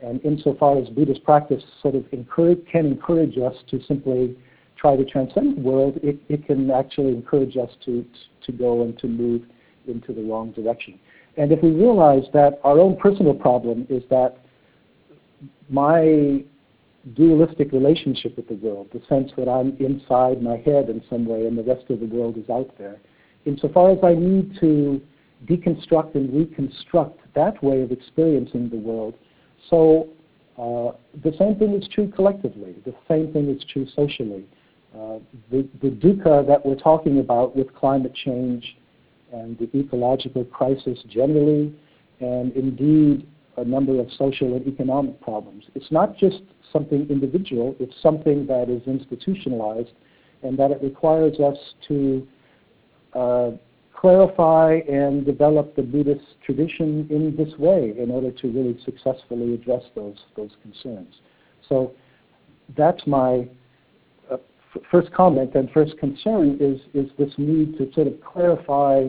And 0.02 0.24
insofar 0.24 0.78
as 0.78 0.88
Buddhist 0.90 1.24
practice 1.24 1.64
sort 1.82 1.96
of 1.96 2.06
encourage, 2.12 2.60
can 2.72 2.86
encourage 2.86 3.38
us 3.38 3.56
to 3.70 3.82
simply 3.88 4.36
try 4.78 4.96
to 4.96 5.04
transcend 5.06 5.58
the 5.58 5.62
world, 5.62 6.00
it, 6.02 6.18
it 6.30 6.46
can 6.46 6.72
actually 6.72 7.10
encourage 7.10 7.58
us 7.58 7.70
to, 7.86 8.06
to 8.46 8.52
go 8.54 8.84
and 8.84 8.98
to 9.00 9.08
move 9.08 9.42
into 9.88 10.14
the 10.14 10.22
wrong 10.22 10.52
direction. 10.54 10.98
And 11.38 11.52
if 11.52 11.62
we 11.62 11.72
realize 11.72 12.24
that 12.34 12.60
our 12.64 12.80
own 12.80 12.96
personal 12.96 13.34
problem 13.34 13.86
is 13.90 14.04
that 14.10 14.38
my 15.70 16.44
dualistic 17.16 17.72
relationship 17.72 18.36
with 18.36 18.48
the 18.48 18.56
world, 18.56 18.88
the 18.94 19.02
sense 19.08 19.32
that 19.38 19.48
I'm 19.48 19.76
inside 19.80 20.42
my 20.42 20.58
head 20.58 20.90
in 20.90 21.02
some 21.10 21.26
way 21.26 21.46
and 21.46 21.58
the 21.58 21.64
rest 21.64 21.90
of 21.90 22.00
the 22.00 22.06
world 22.06 22.38
is 22.38 22.50
out 22.50 22.78
there, 22.78 22.98
insofar 23.46 23.92
as 23.92 24.00
I 24.04 24.14
need 24.14 24.58
to 24.60 25.02
deconstruct 25.48 26.16
and 26.16 26.34
reconstruct 26.34 27.20
that 27.36 27.64
way 27.64 27.82
of 27.82 27.92
experiencing 27.92 28.70
the 28.70 28.78
world, 28.78 29.16
so 29.70 30.10
uh, 30.58 30.92
the 31.24 31.36
same 31.38 31.56
thing 31.56 31.74
is 31.74 31.88
true 31.88 32.12
collectively. 32.14 32.76
The 32.86 32.94
same 33.08 33.32
thing 33.32 33.50
is 33.50 33.64
true 33.72 33.88
socially. 33.96 34.46
Uh, 34.94 35.20
the, 35.52 35.68
the 35.82 35.90
dukkha 35.90 36.46
that 36.48 36.66
we're 36.66 36.76
talking 36.76 37.20
about 37.20 37.56
with 37.56 37.74
climate 37.76 38.14
change 38.14 38.76
and 39.32 39.58
the 39.58 39.70
ecological 39.78 40.44
crisis 40.46 41.00
generally, 41.08 41.74
and 42.20 42.52
indeed 42.54 43.28
a 43.58 43.64
number 43.64 44.00
of 44.00 44.08
social 44.18 44.56
and 44.56 44.68
economic 44.68 45.22
problems. 45.22 45.66
It's 45.76 45.92
not 45.92 46.18
just 46.18 46.42
something 46.72 47.08
individual, 47.10 47.76
it's 47.80 47.96
something 48.02 48.46
that 48.48 48.70
is 48.70 48.82
institutionalized, 48.88 49.92
and 50.44 50.58
that 50.58 50.72
it 50.72 50.82
requires 50.82 51.40
us 51.40 51.58
to 51.88 52.28
uh, 53.14 53.52
clarify 53.94 54.80
and 54.90 55.26
develop 55.26 55.76
the 55.76 55.82
Buddhist 55.82 56.26
tradition 56.46 57.08
in 57.10 57.36
this 57.36 57.58
way 57.60 57.94
in 57.98 58.10
order 58.12 58.32
to 58.32 58.48
really 58.48 58.80
successfully 58.86 59.54
address 59.54 59.84
those, 59.96 60.18
those 60.38 60.52
concerns. 60.64 61.16
So 61.68 61.92
that's 62.78 63.06
my 63.06 63.48
first 64.92 65.12
comment 65.14 65.56
and 65.56 65.70
first 65.72 65.98
concern 65.98 66.58
is, 66.60 66.80
is 66.94 67.10
this 67.18 67.34
need 67.38 67.78
to 67.78 67.92
sort 67.94 68.08
of 68.08 68.14
clarify 68.22 69.08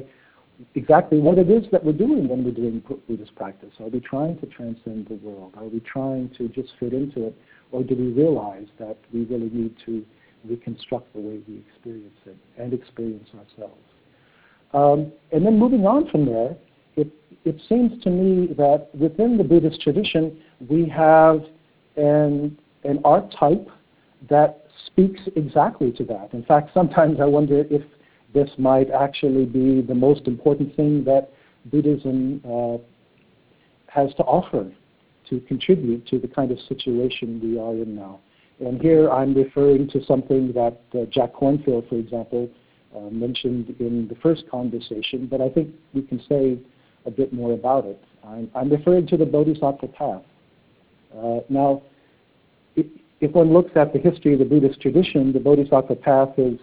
exactly 0.75 1.19
what 1.19 1.39
it 1.39 1.51
is 1.51 1.65
that 1.73 1.85
we're 1.85 1.93
doing 1.93 2.29
when 2.29 2.45
we're 2.45 2.51
doing 2.53 2.83
Buddhist 3.09 3.35
practice. 3.35 3.73
Are 3.81 3.89
we 3.89 4.01
trying 4.01 4.39
to 4.39 4.47
transcend 4.47 5.09
the 5.09 5.15
world? 5.17 5.55
Are 5.57 5.65
we 5.65 5.81
trying 5.81 6.31
to 6.39 6.49
just 6.49 6.71
fit 6.79 6.93
into 6.93 7.27
it? 7.27 7.37
Or 7.73 7.83
do 7.83 7.95
we 7.95 8.09
realize 8.09 8.67
that 8.79 8.99
we 9.13 9.25
really 9.25 9.51
need 9.51 9.75
to 9.87 10.05
reconstruct 10.45 11.13
the 11.13 11.21
way 11.21 11.41
we 11.47 11.63
experience 11.69 12.19
it 12.27 12.37
and 12.59 12.73
experience 12.73 13.29
ourselves? 13.35 13.81
Um, 14.73 15.13
and 15.33 15.45
then 15.45 15.59
moving 15.59 15.87
on 15.87 16.09
from 16.11 16.27
there, 16.27 16.57
it, 16.97 17.09
it 17.45 17.61
seems 17.69 18.03
to 18.05 18.11
me 18.11 18.55
that 18.55 18.89
within 18.95 19.37
the 19.37 19.45
Buddhist 19.45 19.81
tradition, 19.81 20.41
we 20.69 20.89
have 20.89 21.41
an, 21.97 22.57
an 22.85 23.01
archetype 23.05 23.69
that 24.29 24.67
speaks 24.87 25.21
exactly 25.37 25.93
to 25.93 26.05
that. 26.05 26.31
In 26.33 26.45
fact, 26.45 26.71
sometimes 26.75 27.21
I 27.21 27.25
wonder 27.25 27.65
if 27.71 27.83
this 28.35 28.51
might 28.59 28.91
actually 28.91 29.45
be 29.45 29.81
the 29.81 29.95
most 29.95 30.27
important 30.27 30.75
thing 30.77 31.05
that 31.05 31.31
Buddhism 31.67 32.41
uh, 32.45 32.79
has 33.89 34.15
to 34.15 34.23
offer 34.23 34.71
to 35.29 35.41
contribute 35.41 36.07
to 36.09 36.19
the 36.19 36.29
kind 36.29 36.51
of 36.51 36.59
situation 36.69 37.41
we 37.43 37.59
are 37.59 37.73
in 37.73 37.95
now. 37.95 38.21
And 38.61 38.81
here 38.81 39.11
I'm 39.11 39.35
referring 39.35 39.89
to 39.91 40.05
something 40.05 40.53
that 40.53 40.81
uh, 40.95 41.07
Jack 41.11 41.35
Kornfield, 41.35 41.89
for 41.89 41.97
example, 41.97 42.49
uh, 42.95 43.01
mentioned 43.11 43.75
in 43.79 44.09
the 44.09 44.17
first 44.17 44.45
conversation, 44.51 45.27
but 45.31 45.41
I 45.41 45.49
think 45.49 45.75
we 45.95 46.03
can 46.03 46.21
say 46.29 46.59
a 47.07 47.11
bit 47.11 47.33
more 47.33 47.53
about 47.53 47.87
it. 47.87 48.03
I'm, 48.25 48.51
I'm 48.55 48.71
referring 48.71 49.07
to 49.09 49.17
the 49.17 49.25
Bodhisattva 49.25 49.89
path. 49.89 50.23
Uh, 51.17 51.41
now, 51.49 51.83
if 53.21 53.33
one 53.33 53.53
looks 53.53 53.71
at 53.77 53.93
the 53.93 53.99
history 53.99 54.33
of 54.33 54.39
the 54.39 54.45
Buddhist 54.45 54.81
tradition, 54.81 55.33
the 55.33 55.41
Bodhisattva 55.41 55.95
path 55.97 56.31
is, 56.39 56.59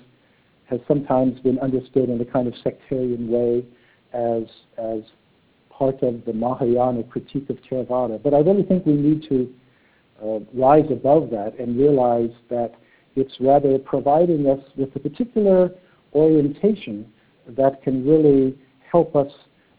has 0.70 0.80
sometimes 0.88 1.40
been 1.40 1.60
understood 1.60 2.10
in 2.10 2.20
a 2.20 2.26
kind 2.26 2.48
of 2.48 2.54
sectarian 2.64 3.30
way 3.30 3.66
as, 4.14 4.44
as 4.78 5.02
part 5.70 6.02
of 6.04 6.26
the 6.26 6.34
Mahayana 6.34 7.04
critique 7.04 7.50
of 7.50 7.58
Theravada. 7.70 8.22
But 8.22 8.34
I 8.34 8.40
really 8.40 8.64
think 8.64 8.86
we 8.86 8.94
need 8.94 9.28
to 9.30 9.54
uh, 10.24 10.40
rise 10.54 10.90
above 10.92 11.30
that 11.30 11.58
and 11.60 11.78
realize 11.78 12.32
that 12.50 12.74
it's 13.16 13.34
rather 13.40 13.78
providing 13.80 14.48
us 14.48 14.60
with 14.76 14.96
a 14.96 15.00
particular 15.00 15.72
orientation 16.14 17.12
that 17.48 17.82
can 17.84 18.06
really 18.06 18.58
help 18.92 19.16
us 19.16 19.32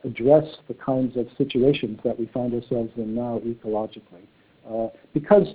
address 0.05 0.45
the 0.69 0.75
kinds 0.75 1.17
of 1.17 1.27
situations 1.37 1.99
that 2.05 2.19
we 2.19 2.27
find 2.27 2.55
ourselves 2.55 2.91
in 2.97 3.15
now 3.15 3.41
ecologically. 3.45 4.25
Uh, 4.69 4.89
because 5.13 5.47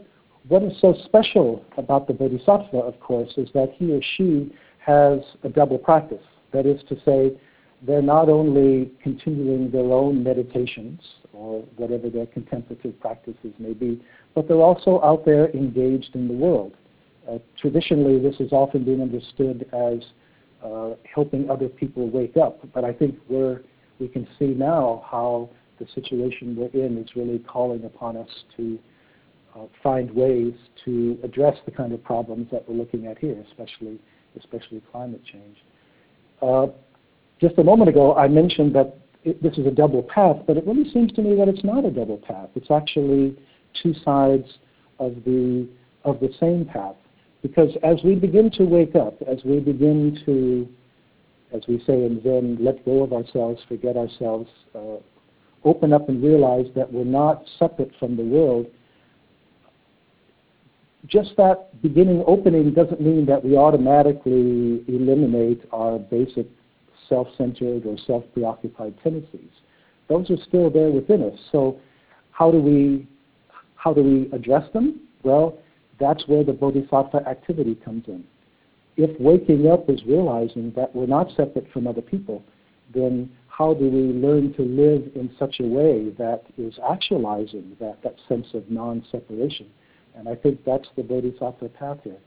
what 0.47 0.63
is 0.63 0.73
so 0.81 0.93
special 1.05 1.63
about 1.77 2.07
the 2.07 2.13
bodhisattva, 2.13 2.77
of 2.77 2.99
course, 2.99 3.31
is 3.37 3.47
that 3.53 3.71
he 3.77 3.93
or 3.93 4.01
she 4.17 4.53
has 4.85 5.19
a 5.43 5.49
double 5.49 5.77
practice. 5.77 6.23
That 6.51 6.65
is 6.65 6.81
to 6.89 6.95
say, 7.05 7.39
they're 7.85 8.01
not 8.01 8.29
only 8.29 8.91
continuing 9.01 9.69
their 9.71 9.91
own 9.91 10.23
meditations 10.23 11.01
or 11.33 11.61
whatever 11.75 12.09
their 12.09 12.27
contemplative 12.27 12.99
practices 12.99 13.53
may 13.59 13.73
be, 13.73 14.01
but 14.35 14.47
they're 14.47 14.57
also 14.57 15.01
out 15.03 15.25
there 15.25 15.49
engaged 15.49 16.15
in 16.15 16.27
the 16.27 16.33
world. 16.33 16.73
Uh, 17.29 17.39
traditionally, 17.59 18.19
this 18.19 18.37
has 18.37 18.51
often 18.51 18.85
been 18.85 19.01
understood 19.01 19.67
as 19.73 19.99
uh, 20.63 20.95
helping 21.13 21.49
other 21.49 21.67
people 21.67 22.09
wake 22.09 22.37
up, 22.37 22.59
but 22.73 22.85
I 22.85 22.93
think 22.93 23.15
we're, 23.29 23.61
we 23.99 24.07
can 24.07 24.27
see 24.39 24.47
now 24.47 25.05
how 25.09 25.49
the 25.79 25.85
situation 25.93 26.55
we're 26.55 26.85
in 26.85 26.97
is 26.97 27.09
really 27.15 27.39
calling 27.39 27.83
upon 27.83 28.15
us 28.15 28.29
to 28.55 28.79
uh, 29.55 29.65
find 29.81 30.09
ways 30.11 30.53
to 30.85 31.17
address 31.23 31.57
the 31.65 31.71
kind 31.71 31.93
of 31.93 32.03
problems 32.03 32.47
that 32.51 32.67
we're 32.67 32.75
looking 32.75 33.07
at 33.07 33.17
here, 33.17 33.43
especially 33.49 33.99
especially 34.37 34.81
climate 34.91 35.21
change. 35.25 35.57
Uh, 36.41 36.67
just 37.39 37.57
a 37.57 37.63
moment 37.63 37.89
ago, 37.89 38.15
I 38.15 38.27
mentioned 38.27 38.75
that 38.75 38.97
it, 39.23 39.41
this 39.41 39.57
is 39.57 39.65
a 39.65 39.71
double 39.71 40.03
path, 40.03 40.37
but 40.47 40.57
it 40.57 40.65
really 40.65 40.89
seems 40.91 41.11
to 41.13 41.21
me 41.21 41.35
that 41.35 41.47
it's 41.47 41.63
not 41.63 41.85
a 41.85 41.91
double 41.91 42.17
path. 42.17 42.49
It's 42.55 42.71
actually 42.71 43.37
two 43.81 43.93
sides 44.05 44.47
of 44.99 45.15
the 45.25 45.67
of 46.03 46.19
the 46.19 46.29
same 46.39 46.65
path. 46.65 46.95
Because 47.41 47.71
as 47.83 47.97
we 48.03 48.15
begin 48.15 48.49
to 48.51 48.63
wake 48.63 48.95
up, 48.95 49.21
as 49.21 49.39
we 49.43 49.59
begin 49.59 50.19
to, 50.25 50.67
as 51.55 51.61
we 51.67 51.79
say 51.85 52.05
in 52.05 52.21
Zen, 52.23 52.57
let 52.61 52.83
go 52.85 53.03
of 53.03 53.11
ourselves, 53.13 53.61
forget 53.67 53.97
ourselves, 53.97 54.49
uh, 54.73 54.97
open 55.65 55.93
up 55.93 56.09
and 56.09 56.23
realize 56.23 56.65
that 56.75 56.91
we're 56.91 57.03
not 57.03 57.43
separate 57.59 57.91
from 57.99 58.15
the 58.15 58.23
world, 58.23 58.67
just 61.07 61.35
that 61.37 61.81
beginning 61.81 62.23
opening 62.25 62.73
doesn't 62.73 63.01
mean 63.01 63.25
that 63.25 63.43
we 63.43 63.57
automatically 63.57 64.83
eliminate 64.87 65.61
our 65.71 65.99
basic 65.99 66.47
self-centered 67.09 67.85
or 67.85 67.97
self-preoccupied 68.07 68.95
tendencies. 69.03 69.51
Those 70.07 70.29
are 70.31 70.37
still 70.47 70.69
there 70.69 70.91
within 70.91 71.23
us. 71.23 71.37
So 71.51 71.79
how 72.31 72.51
do 72.51 72.59
we 72.59 73.07
how 73.75 73.93
do 73.93 74.01
we 74.01 74.31
address 74.31 74.63
them? 74.71 75.01
Well, 75.23 75.57
that's 75.99 76.25
where 76.27 76.43
the 76.43 76.53
bodhisattva 76.53 77.27
activity 77.27 77.75
comes 77.75 78.05
in. 78.07 78.23
If 78.95 79.19
waking 79.19 79.69
up 79.69 79.89
is 79.89 80.01
realizing 80.05 80.71
that 80.75 80.95
we're 80.95 81.05
not 81.07 81.27
separate 81.35 81.69
from 81.73 81.87
other 81.87 82.01
people, 82.01 82.43
then 82.93 83.29
how 83.47 83.73
do 83.73 83.89
we 83.89 84.13
learn 84.13 84.53
to 84.53 84.61
live 84.61 85.11
in 85.15 85.29
such 85.37 85.59
a 85.59 85.63
way 85.63 86.11
that 86.17 86.43
is 86.57 86.73
actualizing 86.89 87.75
that, 87.79 88.01
that 88.03 88.15
sense 88.29 88.47
of 88.53 88.69
non-separation? 88.69 89.67
And 90.15 90.29
I 90.29 90.35
think 90.35 90.63
that's 90.65 90.87
the 90.95 91.03
bodhisattva 91.03 91.69
path 91.69 91.99
here. 92.03 92.17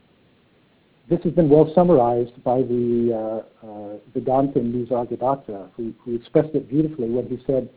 This 1.09 1.21
has 1.23 1.33
been 1.33 1.49
well 1.49 1.71
summarized 1.73 2.43
by 2.43 2.61
the 2.61 3.43
uh, 3.63 3.65
uh, 3.65 3.97
Vedanta 4.13 4.59
Nisargadatta, 4.59 5.69
who, 5.77 5.93
who 6.03 6.15
expressed 6.15 6.53
it 6.53 6.67
beautifully 6.67 7.09
when 7.09 7.27
he 7.27 7.41
said, 7.47 7.69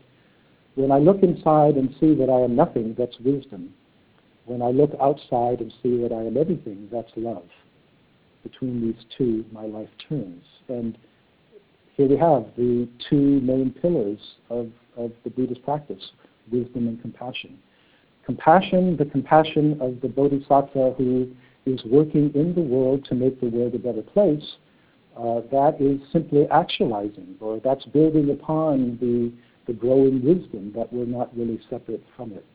when 0.75 0.91
I 0.91 0.97
look 0.97 1.23
inside 1.23 1.75
and 1.75 1.95
see 1.99 2.13
that 2.15 2.29
I 2.29 2.41
am 2.41 2.55
nothing, 2.55 2.95
that's 2.97 3.17
wisdom. 3.19 3.73
When 4.45 4.61
I 4.61 4.71
look 4.71 4.91
outside 5.01 5.61
and 5.61 5.73
see 5.81 6.01
that 6.01 6.11
I 6.11 6.23
am 6.23 6.35
everything, 6.35 6.89
that's 6.91 7.11
love. 7.15 7.45
Between 8.43 8.81
these 8.81 9.05
two, 9.17 9.45
my 9.51 9.65
life 9.65 9.89
turns. 10.09 10.43
And 10.67 10.97
here 11.95 12.09
we 12.09 12.17
have 12.17 12.47
the 12.57 12.87
two 13.09 13.39
main 13.41 13.71
pillars 13.71 14.19
of, 14.49 14.71
of 14.97 15.11
the 15.23 15.29
Buddhist 15.29 15.63
practice 15.63 16.11
wisdom 16.51 16.87
and 16.87 17.01
compassion. 17.01 17.59
Compassion, 18.31 18.95
the 18.95 19.05
compassion 19.05 19.77
of 19.81 19.99
the 20.01 20.07
bodhisattva 20.07 20.95
who 20.97 21.29
is 21.65 21.83
working 21.83 22.31
in 22.33 22.55
the 22.55 22.61
world 22.61 23.03
to 23.09 23.13
make 23.13 23.41
the 23.41 23.47
world 23.47 23.75
a 23.75 23.77
better 23.77 24.01
place, 24.01 24.55
uh, 25.17 25.41
that 25.51 25.75
is 25.81 25.99
simply 26.13 26.47
actualizing, 26.49 27.35
or 27.41 27.59
that's 27.61 27.83
building 27.85 28.29
upon 28.31 28.97
the 29.01 29.31
the 29.67 29.73
growing 29.73 30.23
wisdom 30.23 30.71
that 30.75 30.91
we're 30.93 31.05
not 31.05 31.29
really 31.37 31.59
separate 31.69 32.03
from 32.15 32.31
it. 32.31 32.45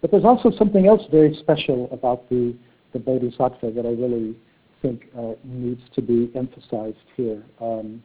But 0.00 0.10
there's 0.10 0.24
also 0.24 0.50
something 0.56 0.86
else 0.86 1.02
very 1.10 1.34
special 1.34 1.88
about 1.90 2.28
the, 2.28 2.54
the 2.92 2.98
Bodhisattva 2.98 3.72
that 3.72 3.86
I 3.86 3.90
really 3.90 4.36
think 4.80 5.06
uh, 5.18 5.32
needs 5.44 5.82
to 5.94 6.02
be 6.02 6.30
emphasized 6.34 6.96
here. 7.16 7.42
Um, 7.60 8.02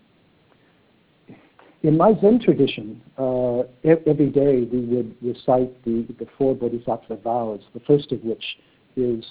in 1.83 1.97
my 1.97 2.13
Zen 2.21 2.39
tradition, 2.39 3.01
uh, 3.17 3.63
every 3.83 4.29
day 4.29 4.67
we 4.71 4.79
would 4.79 5.15
recite 5.21 5.83
the, 5.83 6.07
the 6.17 6.25
four 6.37 6.55
Bodhisattva 6.55 7.17
vows, 7.17 7.59
the 7.73 7.81
first 7.81 8.11
of 8.13 8.23
which 8.23 8.43
is 8.95 9.23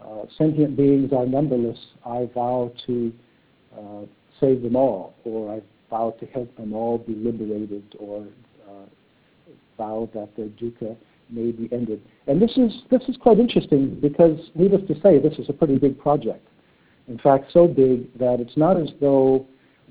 uh, 0.00 0.22
sentient 0.36 0.76
beings 0.76 1.12
are 1.12 1.26
numberless, 1.26 1.78
I 2.06 2.28
vow 2.32 2.72
to 2.86 3.12
uh, 3.76 4.02
save 4.40 4.62
them 4.62 4.76
all, 4.76 5.14
or 5.24 5.56
I 5.56 5.60
vow 5.90 6.14
to 6.20 6.26
help 6.26 6.56
them 6.56 6.72
all 6.72 6.98
be 6.98 7.14
liberated 7.14 7.96
or 7.98 8.24
uh, 8.68 8.86
vow 9.76 10.08
that 10.14 10.36
their 10.36 10.46
dukkha 10.46 10.96
may 11.30 11.50
be 11.50 11.68
ended. 11.72 12.00
And 12.28 12.40
this 12.40 12.52
is, 12.56 12.82
this 12.90 13.02
is 13.08 13.16
quite 13.16 13.40
interesting 13.40 13.98
because, 14.00 14.38
needless 14.54 14.82
to 14.86 14.94
say, 15.00 15.18
this 15.18 15.36
is 15.38 15.48
a 15.48 15.52
pretty 15.52 15.78
big 15.78 15.98
project. 15.98 16.46
In 17.08 17.18
fact, 17.18 17.50
so 17.52 17.66
big 17.66 18.16
that 18.18 18.38
it's 18.38 18.56
not 18.56 18.80
as 18.80 18.90
though 19.00 19.46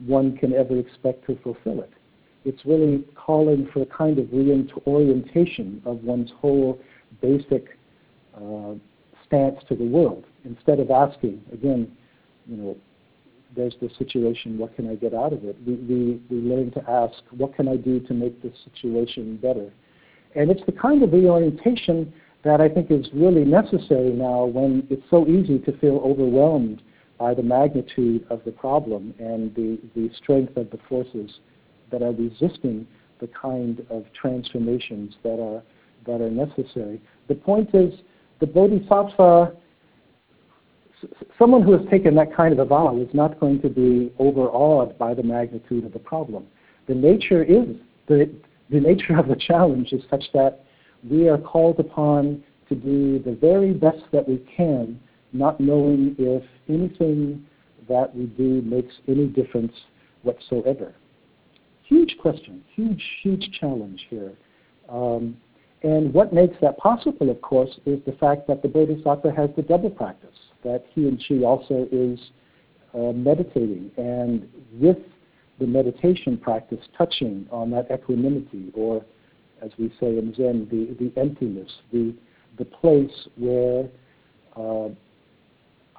one 0.05 0.37
can 0.37 0.53
ever 0.53 0.77
expect 0.77 1.25
to 1.27 1.37
fulfill 1.43 1.81
it. 1.81 1.91
It's 2.45 2.65
really 2.65 3.03
calling 3.15 3.67
for 3.73 3.81
a 3.81 3.85
kind 3.85 4.19
of 4.19 4.27
reorientation 4.31 5.81
of 5.85 6.03
one's 6.03 6.31
whole 6.39 6.79
basic 7.21 7.77
uh, 8.35 8.75
stance 9.25 9.59
to 9.67 9.75
the 9.75 9.83
world. 9.83 10.25
Instead 10.45 10.79
of 10.79 10.91
asking, 10.91 11.41
again, 11.51 11.91
you 12.47 12.57
know, 12.57 12.77
there's 13.55 13.75
the 13.81 13.89
situation, 13.97 14.57
what 14.57 14.75
can 14.75 14.89
I 14.89 14.95
get 14.95 15.13
out 15.13 15.33
of 15.33 15.43
it? 15.43 15.57
We, 15.65 15.75
we, 15.75 16.21
we 16.29 16.37
learn 16.37 16.71
to 16.71 16.89
ask, 16.89 17.15
what 17.31 17.55
can 17.55 17.67
I 17.67 17.75
do 17.75 17.99
to 18.01 18.13
make 18.13 18.41
this 18.41 18.53
situation 18.71 19.37
better? 19.37 19.71
And 20.35 20.51
it's 20.51 20.65
the 20.65 20.73
kind 20.73 21.01
of 21.03 21.13
reorientation 21.13 22.13
that 22.43 22.61
I 22.61 22.69
think 22.69 22.91
is 22.91 23.07
really 23.13 23.43
necessary 23.43 24.11
now 24.11 24.45
when 24.45 24.85
it's 24.89 25.03
so 25.09 25.27
easy 25.27 25.59
to 25.59 25.77
feel 25.79 25.97
overwhelmed 25.97 26.81
by 27.17 27.33
the 27.33 27.43
magnitude 27.43 28.25
of 28.29 28.41
the 28.45 28.51
problem 28.51 29.13
and 29.19 29.53
the, 29.55 29.79
the 29.95 30.09
strength 30.17 30.55
of 30.57 30.69
the 30.69 30.79
forces 30.87 31.39
that 31.91 32.01
are 32.01 32.11
resisting 32.11 32.85
the 33.19 33.27
kind 33.27 33.85
of 33.89 34.05
transformations 34.19 35.15
that 35.23 35.39
are, 35.39 35.63
that 36.05 36.21
are 36.21 36.29
necessary. 36.29 37.01
The 37.27 37.35
point 37.35 37.73
is, 37.73 37.93
the 38.39 38.45
Bodhisattva 38.45 39.53
someone 41.37 41.61
who 41.61 41.73
has 41.73 41.87
taken 41.89 42.15
that 42.15 42.35
kind 42.35 42.53
of 42.53 42.59
a 42.59 42.65
vow 42.65 42.97
is 42.97 43.09
not 43.13 43.39
going 43.39 43.61
to 43.61 43.69
be 43.69 44.11
overawed 44.19 44.97
by 44.97 45.13
the 45.13 45.23
magnitude 45.23 45.85
of 45.85 45.93
the 45.93 45.99
problem. 45.99 46.45
The 46.87 46.95
nature 46.95 47.43
is 47.43 47.75
the, 48.07 48.33
the 48.69 48.79
nature 48.79 49.17
of 49.17 49.27
the 49.27 49.35
challenge 49.35 49.91
is 49.91 50.01
such 50.09 50.23
that 50.33 50.63
we 51.09 51.29
are 51.29 51.37
called 51.37 51.79
upon 51.79 52.43
to 52.69 52.75
do 52.75 53.19
the 53.19 53.35
very 53.39 53.73
best 53.73 54.03
that 54.11 54.27
we 54.27 54.43
can, 54.55 54.99
not 55.33 55.59
knowing 55.59 56.15
if 56.17 56.43
anything 56.69 57.45
that 57.89 58.15
we 58.15 58.25
do 58.25 58.61
makes 58.63 58.93
any 59.07 59.27
difference 59.27 59.73
whatsoever. 60.23 60.93
Huge 61.83 62.17
question, 62.21 62.63
huge, 62.75 63.03
huge 63.21 63.49
challenge 63.59 64.05
here. 64.09 64.33
Um, 64.89 65.37
and 65.83 66.13
what 66.13 66.33
makes 66.33 66.55
that 66.61 66.77
possible, 66.77 67.29
of 67.29 67.41
course, 67.41 67.79
is 67.85 67.99
the 68.05 68.13
fact 68.13 68.47
that 68.47 68.61
the 68.61 68.67
Bodhisattva 68.67 69.31
has 69.31 69.49
the 69.55 69.61
double 69.61 69.89
practice 69.89 70.29
that 70.63 70.85
he 70.93 71.07
and 71.07 71.21
she 71.27 71.43
also 71.43 71.87
is 71.91 72.19
uh, 72.93 73.13
meditating 73.13 73.91
and 73.97 74.49
with 74.73 74.97
the 75.59 75.67
meditation 75.67 76.37
practice 76.37 76.79
touching 76.97 77.47
on 77.51 77.69
that 77.71 77.89
equanimity 77.91 78.71
or 78.73 79.05
as 79.61 79.71
we 79.77 79.89
say 79.99 80.17
in 80.17 80.33
Zen, 80.35 80.67
the, 80.69 81.03
the 81.03 81.19
emptiness, 81.19 81.71
the, 81.91 82.13
the 82.57 82.65
place 82.65 83.27
where 83.37 83.87
uh, 84.55 84.89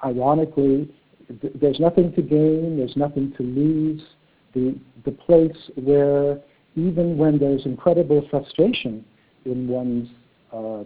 ironically 0.03 0.93
th- 1.41 1.53
there's 1.59 1.79
nothing 1.79 2.13
to 2.13 2.21
gain, 2.21 2.77
there's 2.77 2.95
nothing 2.95 3.33
to 3.37 3.43
lose, 3.43 4.01
the, 4.53 4.75
the 5.05 5.11
place 5.11 5.57
where 5.75 6.39
even 6.75 7.17
when 7.17 7.37
there's 7.37 7.65
incredible 7.65 8.25
frustration 8.29 9.05
in 9.45 9.67
one's 9.67 10.09
uh, 10.53 10.83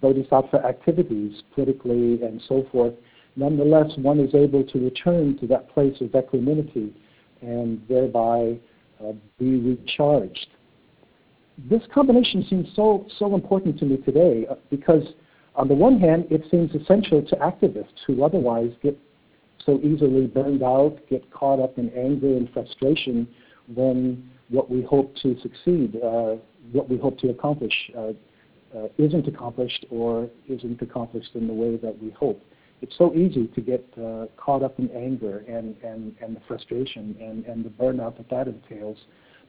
bodhisattva 0.00 0.64
activities, 0.64 1.42
politically 1.54 2.22
and 2.22 2.42
so 2.48 2.66
forth, 2.70 2.94
nonetheless 3.36 3.90
one 3.98 4.20
is 4.20 4.34
able 4.34 4.64
to 4.64 4.78
return 4.78 5.36
to 5.38 5.46
that 5.46 5.68
place 5.70 5.96
of 6.00 6.14
equanimity 6.14 6.94
and 7.42 7.82
thereby 7.88 8.56
uh, 9.04 9.12
be 9.38 9.56
recharged. 9.58 10.46
This 11.70 11.82
combination 11.92 12.44
seems 12.48 12.68
so, 12.74 13.06
so 13.18 13.34
important 13.34 13.78
to 13.78 13.84
me 13.84 13.96
today 13.98 14.46
uh, 14.50 14.54
because 14.70 15.02
on 15.56 15.68
the 15.68 15.74
one 15.74 15.98
hand 15.98 16.26
it 16.30 16.42
seems 16.50 16.74
essential 16.74 17.22
to 17.22 17.36
activists 17.36 18.00
who 18.06 18.24
otherwise 18.24 18.70
get 18.82 18.98
so 19.64 19.80
easily 19.82 20.26
burned 20.26 20.62
out, 20.62 20.98
get 21.08 21.30
caught 21.30 21.60
up 21.60 21.78
in 21.78 21.88
anger 21.90 22.36
and 22.36 22.50
frustration 22.52 23.26
when 23.74 24.28
what 24.50 24.70
we 24.70 24.82
hope 24.82 25.14
to 25.16 25.34
succeed, 25.40 25.96
uh, 26.04 26.36
what 26.72 26.88
we 26.90 26.98
hope 26.98 27.18
to 27.18 27.30
accomplish 27.30 27.72
uh, 27.96 28.12
uh, 28.76 28.88
isn't 28.98 29.26
accomplished 29.26 29.86
or 29.90 30.28
isn't 30.48 30.82
accomplished 30.82 31.30
in 31.34 31.46
the 31.46 31.52
way 31.52 31.76
that 31.76 31.96
we 32.02 32.10
hope 32.10 32.42
it's 32.84 32.96
so 32.98 33.14
easy 33.14 33.46
to 33.46 33.60
get 33.62 33.82
uh, 33.98 34.26
caught 34.36 34.62
up 34.62 34.78
in 34.78 34.90
anger 34.90 35.38
and, 35.48 35.74
and, 35.82 36.14
and 36.20 36.36
the 36.36 36.40
frustration 36.46 37.16
and, 37.18 37.46
and 37.46 37.64
the 37.64 37.70
burnout 37.70 38.18
that 38.18 38.28
that 38.28 38.46
entails. 38.46 38.98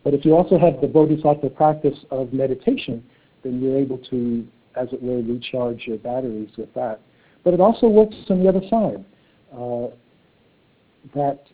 But 0.05 0.13
if 0.13 0.23
you 0.23 0.35
also 0.37 0.57
have 0.57 0.79
the 0.79 0.87
bodhisattva 0.87 1.49
practice 1.49 1.97
of 2.11 2.31
meditation, 2.31 3.03
then 3.43 3.61
you're 3.61 3.77
able 3.77 3.97
to, 4.09 4.47
as 4.75 4.87
it 4.91 5.01
were, 5.01 5.21
recharge 5.21 5.83
your 5.85 5.97
batteries 5.97 6.49
with 6.57 6.73
that. 6.73 6.99
But 7.43 7.53
it 7.53 7.61
also 7.61 7.87
works 7.87 8.15
on 8.29 8.43
the 8.43 8.49
other 8.49 8.61
side. 8.69 9.05
Uh, 9.53 9.87
that 11.13 11.45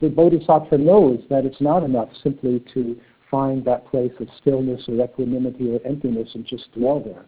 the 0.00 0.08
bodhisattva 0.08 0.78
knows 0.78 1.20
that 1.30 1.44
it's 1.44 1.60
not 1.60 1.82
enough 1.82 2.08
simply 2.22 2.64
to 2.72 2.96
find 3.30 3.64
that 3.64 3.86
place 3.88 4.12
of 4.20 4.28
stillness 4.40 4.82
or 4.88 5.02
equanimity 5.02 5.74
or 5.74 5.80
emptiness 5.84 6.28
and 6.34 6.46
just 6.46 6.72
dwell 6.72 7.00
there. 7.00 7.24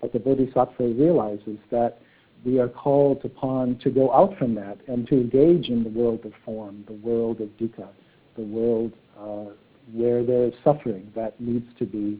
But 0.00 0.12
the 0.12 0.18
bodhisattva 0.18 0.82
realizes 0.82 1.58
that 1.70 2.00
we 2.44 2.58
are 2.58 2.68
called 2.68 3.22
upon 3.24 3.78
to 3.80 3.90
go 3.90 4.12
out 4.12 4.36
from 4.38 4.54
that 4.54 4.78
and 4.88 5.06
to 5.08 5.14
engage 5.14 5.68
in 5.68 5.84
the 5.84 5.90
world 5.90 6.24
of 6.24 6.32
form, 6.44 6.84
the 6.86 6.94
world 6.94 7.40
of 7.40 7.48
dukkha, 7.58 7.88
the 8.36 8.42
world 8.42 8.92
uh, 9.18 9.52
where 9.92 10.24
there 10.24 10.44
is 10.44 10.54
suffering 10.64 11.10
that 11.14 11.38
needs 11.40 11.66
to 11.78 11.84
be 11.84 12.18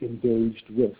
engaged 0.00 0.64
with. 0.70 0.94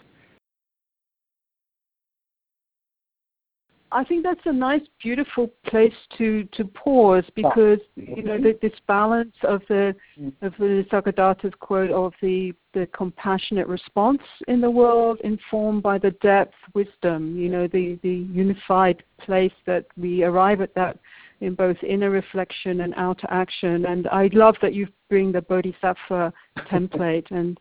I 3.93 4.05
think 4.05 4.25
that's 4.25 4.41
a 4.47 4.53
nice, 4.53 4.81
beautiful 5.03 5.51
place 5.67 5.93
to, 6.17 6.45
to 6.57 6.65
pause 6.65 7.25
because 7.37 7.79
you 7.95 8.23
know 8.23 8.39
the, 8.39 8.59
this 8.63 8.73
balance 8.89 9.35
of 9.43 9.61
the 9.69 9.95
mm. 10.19 10.33
of 10.41 10.55
the 10.59 10.85
Nisargadatta's 10.91 11.53
quote 11.61 11.91
of 11.91 12.15
the 12.23 12.55
the 12.73 12.89
compassionate 12.95 13.69
response 13.69 14.23
in 14.49 14.61
the 14.61 14.71
world, 14.71 15.19
informed 15.25 15.83
by 15.83 15.99
the 15.99 16.13
depth 16.23 16.55
wisdom. 16.75 17.37
You 17.37 17.51
know 17.51 17.67
the 17.67 17.99
the 18.03 18.27
unified 18.33 19.03
place 19.21 19.53
that 19.67 19.87
we 19.97 20.25
arrive 20.25 20.63
at 20.63 20.75
that 20.75 20.99
in 21.43 21.55
both 21.55 21.77
inner 21.83 22.11
reflection 22.11 22.81
and 22.81 22.95
outer 22.97 23.27
action. 23.31 23.85
And 23.87 24.07
I 24.09 24.31
love 24.33 24.55
that 24.63 24.75
you 24.75 24.87
bring 25.11 25.33
the 25.33 25.43
Bodhisattva 25.43 26.33
template 26.71 27.31
and 27.31 27.59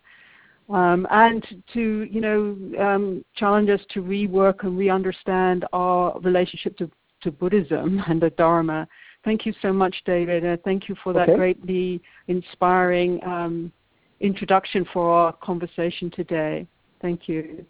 um, 0.69 1.07
and 1.11 1.45
to 1.73 2.07
you 2.09 2.21
know 2.21 2.57
um, 2.79 3.25
challenge 3.35 3.69
us 3.69 3.81
to 3.93 4.01
rework 4.01 4.63
and 4.63 4.77
re-understand 4.77 5.65
our 5.73 6.19
relationship 6.19 6.77
to, 6.77 6.89
to 7.21 7.31
Buddhism 7.31 8.01
and 8.07 8.21
the 8.21 8.29
Dharma. 8.31 8.87
Thank 9.23 9.45
you 9.45 9.53
so 9.61 9.71
much, 9.71 9.95
David. 10.05 10.45
Uh, 10.45 10.57
thank 10.63 10.89
you 10.89 10.95
for 11.03 11.13
that 11.13 11.29
okay. 11.29 11.35
greatly 11.35 12.01
inspiring 12.27 13.23
um, 13.23 13.71
introduction 14.19 14.85
for 14.91 15.11
our 15.11 15.33
conversation 15.33 16.09
today. 16.09 16.65
Thank 17.01 17.27
you. 17.27 17.65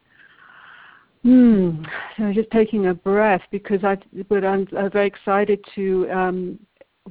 Hmm. 1.23 1.83
So 2.17 2.31
just 2.33 2.49
taking 2.51 2.87
a 2.87 2.93
breath 2.93 3.41
because 3.51 3.83
I, 3.83 3.97
but 4.27 4.43
I'm, 4.43 4.67
I'm 4.77 4.91
very 4.91 5.07
excited 5.07 5.63
to 5.75 6.09
um, 6.09 6.59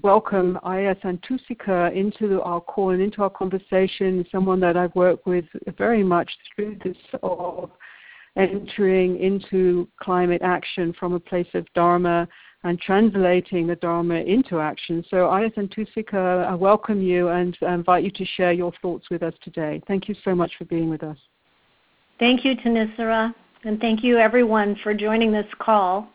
welcome 0.03 0.59
Ayya 0.65 1.01
Santussika 1.03 1.95
into 1.95 2.41
our 2.43 2.61
call 2.61 2.91
and 2.91 3.03
into 3.03 3.23
our 3.23 3.31
conversation, 3.31 4.25
someone 4.31 4.61
that 4.61 4.77
I've 4.77 4.95
worked 4.95 5.27
with 5.27 5.45
very 5.77 6.03
much 6.03 6.31
through 6.55 6.79
this 6.85 6.97
of 7.23 7.71
entering 8.37 9.19
into 9.19 9.89
climate 10.01 10.43
action 10.43 10.95
from 10.99 11.15
a 11.15 11.21
place 11.21 11.49
of 11.55 11.67
Dharma 11.75 12.29
and 12.63 12.81
translating 12.81 13.67
the 13.67 13.77
Dharma 13.77 14.17
into 14.17 14.61
action. 14.61 15.05
So 15.11 15.17
Ayya 15.27 15.53
Santussika, 15.55 16.47
I 16.47 16.55
welcome 16.55 17.03
you 17.03 17.29
and 17.29 17.57
invite 17.63 18.05
you 18.05 18.11
to 18.13 18.25
share 18.25 18.53
your 18.53 18.73
thoughts 18.81 19.11
with 19.11 19.23
us 19.23 19.35
today. 19.43 19.83
Thank 19.89 20.09
you 20.09 20.15
so 20.25 20.35
much 20.35 20.53
for 20.57 20.65
being 20.67 20.89
with 20.89 21.03
us. 21.03 21.19
Thank 22.19 22.45
you, 22.45 22.55
Thanissara, 22.57 23.35
and 23.65 23.81
thank 23.81 24.05
you 24.05 24.19
everyone 24.19 24.77
for 24.83 24.95
joining 24.95 25.33
this 25.33 25.47
call. 25.59 26.09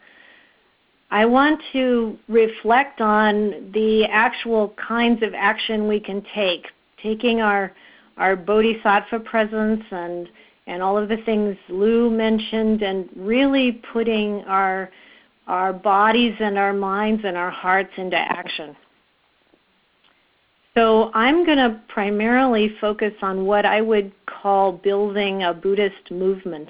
I 1.12 1.26
want 1.26 1.62
to 1.74 2.18
reflect 2.28 3.00
on 3.00 3.72
the 3.74 4.06
actual 4.06 4.74
kinds 4.88 5.24
of 5.24 5.34
action 5.34 5.88
we 5.88 6.00
can 6.00 6.26
take, 6.34 6.68
taking 7.02 7.42
our 7.42 7.72
our 8.18 8.36
bodhisattva 8.36 9.20
presence 9.20 9.84
and 9.92 10.28
and 10.68 10.82
all 10.82 10.98
of 10.98 11.10
the 11.10 11.18
things 11.26 11.56
Lou 11.70 12.10
mentioned, 12.10 12.82
and 12.82 13.10
really 13.16 13.82
putting 13.94 14.42
our 14.46 14.90
our 15.48 15.72
bodies 15.74 16.34
and 16.40 16.58
our 16.58 16.74
minds 16.74 17.22
and 17.24 17.38
our 17.38 17.52
hearts 17.52 17.92
into 17.98 18.18
action. 18.18 18.76
So 20.76 21.12
I'm 21.14 21.46
going 21.46 21.60
to 21.60 21.80
primarily 21.88 22.76
focus 22.82 23.14
on 23.22 23.46
what 23.46 23.66
I 23.66 23.80
would 23.80 24.12
call 24.26 24.74
building 24.74 25.44
a 25.44 25.54
Buddhist 25.54 26.12
movement 26.12 26.68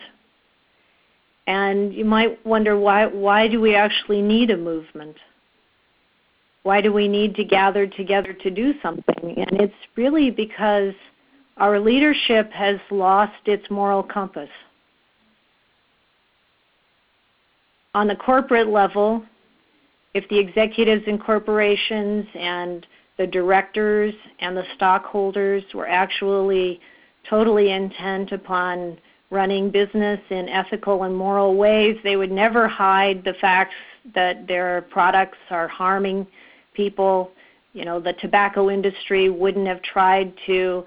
and 1.47 1.93
you 1.93 2.05
might 2.05 2.43
wonder 2.45 2.77
why 2.77 3.05
why 3.05 3.47
do 3.47 3.61
we 3.61 3.75
actually 3.75 4.21
need 4.21 4.49
a 4.49 4.57
movement? 4.57 5.15
Why 6.63 6.81
do 6.81 6.91
we 6.91 7.07
need 7.07 7.35
to 7.35 7.43
gather 7.43 7.85
together 7.85 8.33
to 8.33 8.49
do 8.49 8.73
something? 8.81 9.35
And 9.37 9.61
it's 9.61 9.73
really 9.95 10.31
because 10.31 10.93
our 11.57 11.79
leadership 11.79 12.51
has 12.51 12.79
lost 12.89 13.33
its 13.45 13.69
moral 13.69 14.01
compass. 14.01 14.49
On 17.93 18.07
the 18.07 18.15
corporate 18.15 18.67
level, 18.67 19.23
if 20.15 20.27
the 20.29 20.39
executives 20.39 21.03
in 21.07 21.19
corporations 21.19 22.25
and 22.33 22.85
the 23.17 23.27
directors 23.27 24.13
and 24.39 24.57
the 24.57 24.65
stockholders 24.75 25.63
were 25.73 25.87
actually 25.87 26.79
totally 27.29 27.71
intent 27.71 28.31
upon 28.31 28.97
running 29.35 29.69
business 29.69 30.19
in 30.29 30.49
ethical 30.49 31.03
and 31.03 31.15
moral 31.15 31.55
ways. 31.55 31.97
They 32.03 32.15
would 32.15 32.31
never 32.31 32.67
hide 32.67 33.23
the 33.23 33.33
facts 33.41 33.75
that 34.15 34.47
their 34.47 34.83
products 34.89 35.37
are 35.49 35.67
harming 35.67 36.25
people. 36.73 37.31
You 37.73 37.85
know, 37.85 37.99
the 37.99 38.13
tobacco 38.13 38.69
industry 38.69 39.29
wouldn't 39.29 39.67
have 39.67 39.81
tried 39.81 40.33
to 40.47 40.85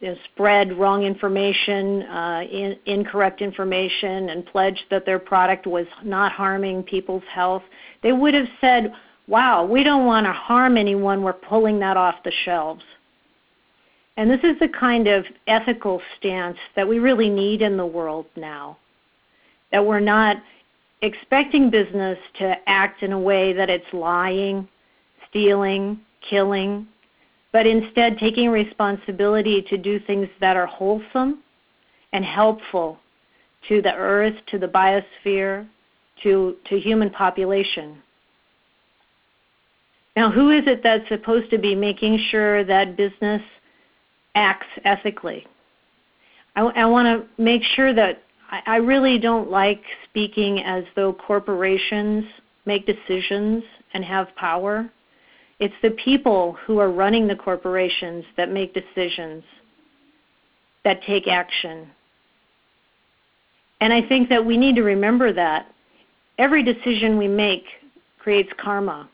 you 0.00 0.08
know, 0.08 0.16
spread 0.32 0.78
wrong 0.78 1.02
information, 1.02 2.02
uh, 2.02 2.42
in, 2.50 2.76
incorrect 2.86 3.40
information, 3.42 4.30
and 4.30 4.44
pledge 4.46 4.84
that 4.90 5.06
their 5.06 5.18
product 5.18 5.66
was 5.66 5.86
not 6.04 6.32
harming 6.32 6.82
people's 6.82 7.24
health. 7.32 7.62
They 8.02 8.12
would 8.12 8.34
have 8.34 8.48
said, 8.60 8.92
wow, 9.26 9.64
we 9.64 9.82
don't 9.82 10.06
want 10.06 10.26
to 10.26 10.32
harm 10.32 10.76
anyone, 10.76 11.22
we're 11.22 11.32
pulling 11.32 11.78
that 11.80 11.96
off 11.96 12.16
the 12.24 12.32
shelves. 12.44 12.84
And 14.16 14.30
this 14.30 14.40
is 14.42 14.58
the 14.58 14.68
kind 14.68 15.08
of 15.08 15.26
ethical 15.46 16.00
stance 16.16 16.58
that 16.74 16.88
we 16.88 16.98
really 16.98 17.28
need 17.28 17.60
in 17.62 17.76
the 17.76 17.86
world 17.86 18.26
now. 18.34 18.78
That 19.72 19.84
we're 19.84 20.00
not 20.00 20.38
expecting 21.02 21.70
business 21.70 22.18
to 22.38 22.56
act 22.66 23.02
in 23.02 23.12
a 23.12 23.18
way 23.18 23.52
that 23.52 23.68
it's 23.68 23.92
lying, 23.92 24.66
stealing, 25.28 26.00
killing, 26.28 26.86
but 27.52 27.66
instead 27.66 28.18
taking 28.18 28.48
responsibility 28.50 29.62
to 29.68 29.76
do 29.76 30.00
things 30.00 30.28
that 30.40 30.56
are 30.56 30.66
wholesome 30.66 31.42
and 32.12 32.24
helpful 32.24 32.98
to 33.68 33.82
the 33.82 33.94
earth, 33.94 34.34
to 34.46 34.58
the 34.58 34.68
biosphere, 34.68 35.66
to, 36.22 36.56
to 36.68 36.78
human 36.78 37.10
population. 37.10 37.98
Now, 40.16 40.30
who 40.30 40.50
is 40.50 40.62
it 40.66 40.82
that's 40.82 41.06
supposed 41.08 41.50
to 41.50 41.58
be 41.58 41.74
making 41.74 42.18
sure 42.30 42.64
that 42.64 42.96
business 42.96 43.42
acts 44.36 44.66
ethically. 44.84 45.44
I, 46.54 46.60
I 46.60 46.84
want 46.84 47.06
to 47.06 47.42
make 47.42 47.62
sure 47.74 47.92
that 47.92 48.22
I, 48.50 48.60
I 48.66 48.76
really 48.76 49.18
don't 49.18 49.50
like 49.50 49.82
speaking 50.08 50.62
as 50.62 50.84
though 50.94 51.12
corporations 51.12 52.24
make 52.66 52.86
decisions 52.86 53.64
and 53.94 54.04
have 54.04 54.28
power. 54.36 54.88
It's 55.58 55.74
the 55.82 55.90
people 55.90 56.56
who 56.64 56.78
are 56.78 56.92
running 56.92 57.26
the 57.26 57.34
corporations 57.34 58.24
that 58.36 58.50
make 58.50 58.74
decisions, 58.74 59.42
that 60.84 61.02
take 61.02 61.26
action. 61.26 61.88
And 63.80 63.92
I 63.92 64.06
think 64.06 64.28
that 64.28 64.44
we 64.44 64.56
need 64.56 64.76
to 64.76 64.82
remember 64.82 65.32
that 65.32 65.66
every 66.38 66.62
decision 66.62 67.16
we 67.16 67.28
make 67.28 67.64
creates 68.18 68.50
karma. 68.62 69.08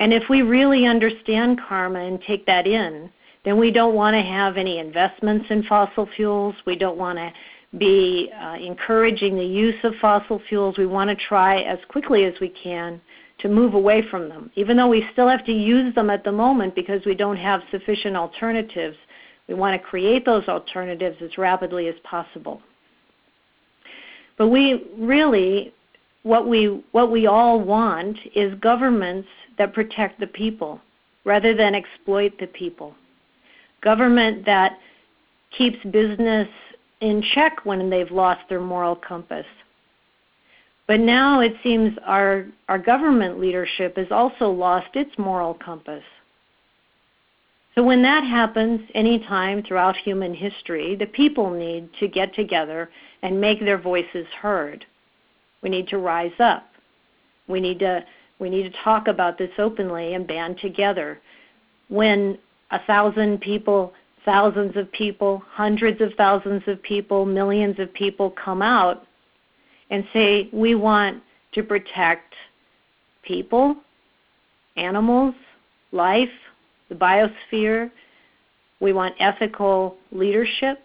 And 0.00 0.12
if 0.12 0.24
we 0.28 0.42
really 0.42 0.86
understand 0.86 1.60
karma 1.66 2.00
and 2.00 2.20
take 2.22 2.44
that 2.46 2.66
in, 2.66 3.10
then 3.44 3.58
we 3.58 3.70
don't 3.70 3.94
want 3.94 4.14
to 4.14 4.22
have 4.22 4.56
any 4.56 4.78
investments 4.78 5.46
in 5.50 5.64
fossil 5.64 6.08
fuels. 6.16 6.54
We 6.64 6.76
don't 6.76 6.96
want 6.96 7.18
to 7.18 7.32
be 7.78 8.30
uh, 8.40 8.54
encouraging 8.54 9.36
the 9.36 9.44
use 9.44 9.74
of 9.82 9.94
fossil 10.00 10.40
fuels. 10.48 10.78
We 10.78 10.86
want 10.86 11.10
to 11.10 11.16
try 11.16 11.62
as 11.62 11.78
quickly 11.88 12.24
as 12.24 12.34
we 12.40 12.48
can 12.50 13.00
to 13.40 13.48
move 13.48 13.74
away 13.74 14.04
from 14.08 14.28
them, 14.28 14.50
even 14.54 14.76
though 14.76 14.88
we 14.88 15.04
still 15.12 15.28
have 15.28 15.44
to 15.46 15.52
use 15.52 15.92
them 15.94 16.10
at 16.10 16.22
the 16.22 16.30
moment 16.30 16.74
because 16.76 17.04
we 17.04 17.14
don't 17.14 17.36
have 17.36 17.62
sufficient 17.72 18.16
alternatives. 18.16 18.96
We 19.48 19.54
want 19.54 19.80
to 19.80 19.88
create 19.88 20.24
those 20.24 20.46
alternatives 20.46 21.16
as 21.20 21.36
rapidly 21.36 21.88
as 21.88 21.96
possible. 22.04 22.62
But 24.38 24.48
we 24.48 24.84
really, 24.96 25.74
what 26.22 26.46
we, 26.46 26.84
what 26.92 27.10
we 27.10 27.26
all 27.26 27.60
want 27.60 28.16
is 28.36 28.54
governments 28.60 29.28
that 29.58 29.74
protect 29.74 30.20
the 30.20 30.28
people 30.28 30.80
rather 31.24 31.54
than 31.54 31.74
exploit 31.74 32.32
the 32.38 32.46
people 32.46 32.94
government 33.82 34.44
that 34.46 34.78
keeps 35.56 35.78
business 35.90 36.48
in 37.00 37.22
check 37.34 37.64
when 37.64 37.90
they've 37.90 38.10
lost 38.10 38.40
their 38.48 38.60
moral 38.60 38.96
compass. 38.96 39.46
But 40.86 41.00
now 41.00 41.40
it 41.40 41.54
seems 41.62 41.96
our, 42.04 42.46
our 42.68 42.78
government 42.78 43.40
leadership 43.40 43.96
has 43.96 44.08
also 44.10 44.50
lost 44.50 44.88
its 44.94 45.10
moral 45.18 45.54
compass. 45.54 46.04
So 47.74 47.82
when 47.82 48.02
that 48.02 48.24
happens 48.24 48.80
anytime 48.94 49.62
throughout 49.62 49.96
human 49.96 50.34
history, 50.34 50.94
the 50.94 51.06
people 51.06 51.50
need 51.50 51.88
to 52.00 52.08
get 52.08 52.34
together 52.34 52.90
and 53.22 53.40
make 53.40 53.60
their 53.60 53.78
voices 53.78 54.26
heard. 54.40 54.84
We 55.62 55.70
need 55.70 55.88
to 55.88 55.98
rise 55.98 56.38
up. 56.38 56.66
We 57.48 57.60
need 57.60 57.78
to 57.78 58.04
we 58.38 58.50
need 58.50 58.64
to 58.64 58.78
talk 58.82 59.06
about 59.06 59.38
this 59.38 59.52
openly 59.58 60.14
and 60.14 60.26
band 60.26 60.58
together. 60.58 61.20
When 61.88 62.38
a 62.72 62.80
thousand 62.86 63.40
people, 63.40 63.92
thousands 64.24 64.76
of 64.76 64.90
people, 64.92 65.42
hundreds 65.48 66.00
of 66.00 66.12
thousands 66.16 66.62
of 66.66 66.82
people, 66.82 67.24
millions 67.24 67.78
of 67.78 67.92
people 67.94 68.30
come 68.30 68.62
out 68.62 69.06
and 69.90 70.04
say, 70.12 70.48
we 70.52 70.74
want 70.74 71.22
to 71.52 71.62
protect 71.62 72.34
people, 73.22 73.76
animals, 74.76 75.34
life, 75.92 76.30
the 76.88 76.94
biosphere, 76.94 77.90
we 78.80 78.92
want 78.92 79.14
ethical 79.20 79.96
leadership, 80.10 80.80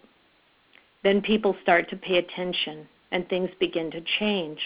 then 1.02 1.20
people 1.22 1.56
start 1.62 1.88
to 1.90 1.96
pay 1.96 2.18
attention 2.18 2.86
and 3.12 3.28
things 3.28 3.48
begin 3.58 3.90
to 3.90 4.02
change. 4.18 4.60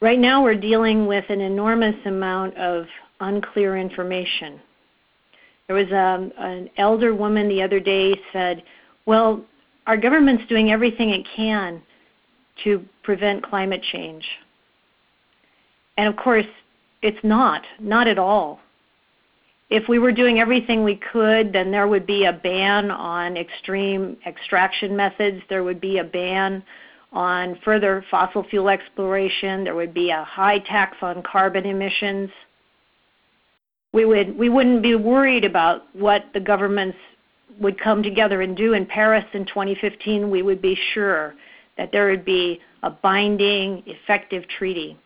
Right 0.00 0.18
now, 0.18 0.44
we're 0.44 0.54
dealing 0.54 1.06
with 1.06 1.24
an 1.28 1.40
enormous 1.40 1.96
amount 2.06 2.56
of 2.56 2.86
unclear 3.18 3.76
information. 3.76 4.60
There 5.66 5.74
was 5.74 5.88
a, 5.90 5.98
um, 5.98 6.32
an 6.38 6.70
elder 6.76 7.14
woman 7.14 7.48
the 7.48 7.62
other 7.62 7.80
day 7.80 8.14
said, 8.32 8.62
"Well, 9.06 9.44
our 9.88 9.96
government's 9.96 10.46
doing 10.46 10.70
everything 10.70 11.10
it 11.10 11.26
can 11.34 11.82
to 12.62 12.84
prevent 13.02 13.42
climate 13.42 13.82
change." 13.82 14.24
And 15.96 16.06
of 16.06 16.14
course, 16.14 16.46
it's 17.02 17.22
not, 17.24 17.66
not 17.80 18.06
at 18.06 18.18
all. 18.18 18.60
If 19.68 19.88
we 19.88 19.98
were 19.98 20.12
doing 20.12 20.38
everything 20.38 20.84
we 20.84 20.94
could, 20.94 21.52
then 21.52 21.72
there 21.72 21.88
would 21.88 22.06
be 22.06 22.24
a 22.24 22.32
ban 22.32 22.92
on 22.92 23.36
extreme 23.36 24.16
extraction 24.24 24.96
methods. 24.96 25.42
There 25.48 25.64
would 25.64 25.80
be 25.80 25.98
a 25.98 26.04
ban 26.04 26.62
on 27.12 27.58
further 27.64 28.04
fossil 28.10 28.44
fuel 28.44 28.68
exploration. 28.68 29.64
There 29.64 29.74
would 29.74 29.94
be 29.94 30.10
a 30.10 30.24
high 30.24 30.58
tax 30.58 30.96
on 31.02 31.22
carbon 31.22 31.64
emissions. 31.64 32.30
We 33.92 34.04
would 34.04 34.38
we 34.38 34.48
wouldn't 34.48 34.82
be 34.82 34.94
worried 34.94 35.44
about 35.44 35.82
what 35.94 36.24
the 36.34 36.40
governments 36.40 36.98
would 37.58 37.80
come 37.80 38.02
together 38.02 38.42
and 38.42 38.56
do 38.56 38.74
in 38.74 38.86
Paris 38.86 39.24
in 39.32 39.46
2015. 39.46 40.30
We 40.30 40.42
would 40.42 40.60
be 40.60 40.78
sure 40.92 41.34
that 41.76 41.90
there 41.92 42.10
would 42.10 42.24
be 42.24 42.60
a 42.82 42.90
binding, 42.90 43.82
effective 43.86 44.46
treaty. 44.48 44.98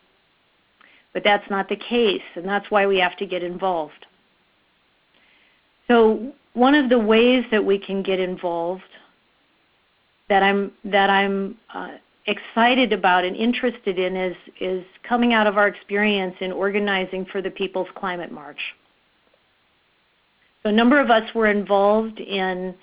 But 1.12 1.24
that's 1.24 1.48
not 1.50 1.68
the 1.68 1.76
case, 1.76 2.22
and 2.34 2.46
that's 2.46 2.70
why 2.70 2.86
we 2.86 2.98
have 2.98 3.16
to 3.18 3.26
get 3.26 3.42
involved. 3.42 4.06
So 5.88 6.32
one 6.54 6.74
of 6.74 6.88
the 6.88 6.98
ways 6.98 7.44
that 7.50 7.64
we 7.64 7.78
can 7.78 8.02
get 8.02 8.18
involved 8.18 8.82
that 10.32 10.42
I'm 10.42 10.72
that 10.84 11.10
I'm 11.10 11.58
uh, 11.74 11.90
excited 12.26 12.94
about 12.94 13.22
and 13.22 13.36
interested 13.36 13.98
in 13.98 14.16
is 14.16 14.36
is 14.62 14.82
coming 15.06 15.34
out 15.34 15.46
of 15.46 15.58
our 15.58 15.68
experience 15.68 16.34
in 16.40 16.52
organizing 16.52 17.26
for 17.26 17.42
the 17.42 17.50
People's 17.50 17.88
Climate 17.94 18.32
March. 18.32 18.56
So 20.62 20.70
a 20.70 20.72
number 20.72 20.98
of 20.98 21.10
us 21.10 21.28
were 21.34 21.48
involved 21.48 22.18
in 22.18 22.74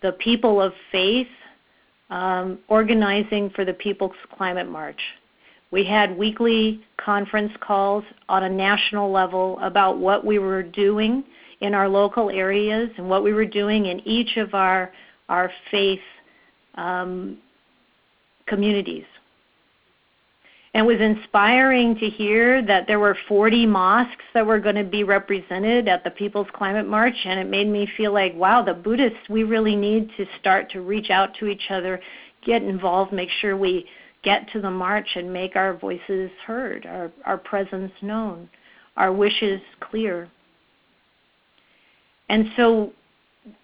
the 0.00 0.12
People 0.12 0.62
of 0.62 0.72
Faith 0.90 1.28
um, 2.08 2.58
organizing 2.68 3.50
for 3.50 3.66
the 3.66 3.74
People's 3.74 4.16
Climate 4.38 4.70
March. 4.70 5.00
We 5.70 5.84
had 5.84 6.16
weekly 6.16 6.80
conference 6.96 7.52
calls 7.60 8.04
on 8.30 8.44
a 8.44 8.48
national 8.48 9.12
level 9.12 9.58
about 9.60 9.98
what 9.98 10.24
we 10.24 10.38
were 10.38 10.62
doing 10.62 11.22
in 11.60 11.74
our 11.74 11.86
local 11.86 12.30
areas 12.30 12.88
and 12.96 13.10
what 13.10 13.22
we 13.22 13.34
were 13.34 13.44
doing 13.44 13.86
in 13.86 14.00
each 14.08 14.38
of 14.38 14.54
our 14.54 14.90
our 15.28 15.50
faith 15.70 16.00
um, 16.76 17.38
communities. 18.46 19.04
And 20.74 20.84
it 20.84 20.88
was 20.88 21.00
inspiring 21.00 21.96
to 22.00 22.10
hear 22.10 22.60
that 22.66 22.88
there 22.88 22.98
were 22.98 23.16
40 23.28 23.64
mosques 23.64 24.24
that 24.34 24.44
were 24.44 24.58
going 24.58 24.74
to 24.74 24.82
be 24.82 25.04
represented 25.04 25.86
at 25.86 26.02
the 26.02 26.10
People's 26.10 26.48
Climate 26.52 26.88
March, 26.88 27.14
and 27.24 27.38
it 27.38 27.48
made 27.48 27.68
me 27.68 27.88
feel 27.96 28.12
like, 28.12 28.34
wow, 28.34 28.60
the 28.60 28.74
Buddhists, 28.74 29.28
we 29.28 29.44
really 29.44 29.76
need 29.76 30.10
to 30.16 30.26
start 30.40 30.70
to 30.72 30.80
reach 30.80 31.10
out 31.10 31.32
to 31.38 31.46
each 31.46 31.70
other, 31.70 32.00
get 32.44 32.62
involved, 32.62 33.12
make 33.12 33.30
sure 33.40 33.56
we 33.56 33.86
get 34.24 34.50
to 34.52 34.60
the 34.60 34.70
march 34.70 35.06
and 35.14 35.32
make 35.32 35.54
our 35.54 35.76
voices 35.76 36.30
heard, 36.44 36.86
our, 36.86 37.12
our 37.24 37.38
presence 37.38 37.92
known, 38.02 38.48
our 38.96 39.12
wishes 39.12 39.60
clear. 39.78 40.28
And 42.28 42.46
so 42.56 42.92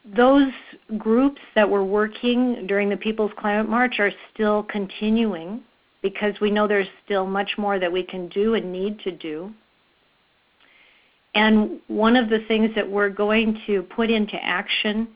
those 0.05 0.53
groups 0.99 1.41
that 1.55 1.69
were 1.69 1.85
working 1.85 2.67
during 2.67 2.89
the 2.89 2.97
People's 2.97 3.33
Climate 3.39 3.69
March 3.69 3.99
are 3.99 4.13
still 4.33 4.63
continuing 4.65 5.63
because 6.03 6.35
we 6.41 6.51
know 6.51 6.67
there's 6.67 6.89
still 7.05 7.27
much 7.27 7.53
more 7.59 7.79
that 7.79 7.91
we 7.91 8.03
can 8.03 8.29
do 8.29 8.55
and 8.55 8.73
need 8.73 8.99
to 9.01 9.11
do. 9.11 9.53
And 11.35 11.81
one 11.87 12.17
of 12.17 12.29
the 12.29 12.41
things 12.49 12.71
that 12.75 12.91
we're 12.91 13.11
going 13.11 13.61
to 13.67 13.83
put 13.83 14.11
into 14.11 14.37
action 14.43 15.09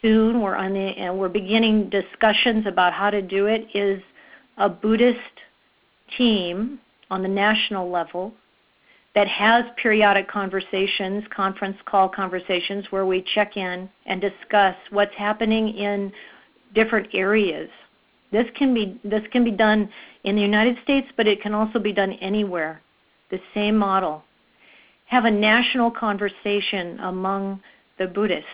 soon, 0.00 0.40
we're 0.40 0.56
on 0.56 0.72
the, 0.72 0.80
and 0.80 1.18
we're 1.18 1.28
beginning 1.28 1.90
discussions 1.90 2.66
about 2.66 2.92
how 2.92 3.10
to 3.10 3.20
do 3.20 3.46
it, 3.46 3.66
is 3.74 4.02
a 4.56 4.68
Buddhist 4.68 5.18
team 6.16 6.78
on 7.10 7.22
the 7.22 7.28
national 7.28 7.90
level 7.90 8.32
that 9.14 9.28
has 9.28 9.64
periodic 9.76 10.28
conversations, 10.28 11.24
conference 11.34 11.76
call 11.86 12.08
conversations, 12.08 12.86
where 12.90 13.06
we 13.06 13.24
check 13.34 13.56
in 13.56 13.88
and 14.06 14.20
discuss 14.20 14.74
what's 14.90 15.14
happening 15.14 15.68
in 15.68 16.12
different 16.74 17.08
areas. 17.14 17.70
This 18.32 18.46
can 18.56 18.74
be 18.74 18.98
this 19.04 19.22
can 19.30 19.44
be 19.44 19.52
done 19.52 19.88
in 20.24 20.34
the 20.34 20.42
United 20.42 20.76
States, 20.82 21.06
but 21.16 21.28
it 21.28 21.40
can 21.40 21.54
also 21.54 21.78
be 21.78 21.92
done 21.92 22.12
anywhere. 22.14 22.82
The 23.30 23.40
same 23.54 23.76
model. 23.76 24.24
Have 25.06 25.24
a 25.24 25.30
national 25.30 25.90
conversation 25.90 26.98
among 27.00 27.60
the 27.98 28.06
Buddhists 28.06 28.48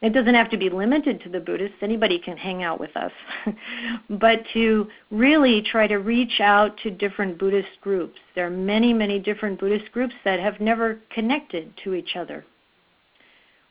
it 0.00 0.10
doesn't 0.10 0.34
have 0.34 0.50
to 0.50 0.56
be 0.56 0.70
limited 0.70 1.20
to 1.22 1.28
the 1.28 1.40
Buddhists. 1.40 1.78
Anybody 1.82 2.20
can 2.20 2.36
hang 2.36 2.62
out 2.62 2.78
with 2.78 2.96
us. 2.96 3.10
but 4.10 4.42
to 4.54 4.86
really 5.10 5.60
try 5.60 5.88
to 5.88 5.96
reach 5.96 6.40
out 6.40 6.78
to 6.78 6.90
different 6.90 7.36
Buddhist 7.36 7.80
groups. 7.80 8.18
There 8.36 8.46
are 8.46 8.50
many, 8.50 8.92
many 8.92 9.18
different 9.18 9.58
Buddhist 9.58 9.90
groups 9.90 10.14
that 10.24 10.38
have 10.38 10.60
never 10.60 11.00
connected 11.10 11.72
to 11.82 11.94
each 11.94 12.14
other. 12.14 12.44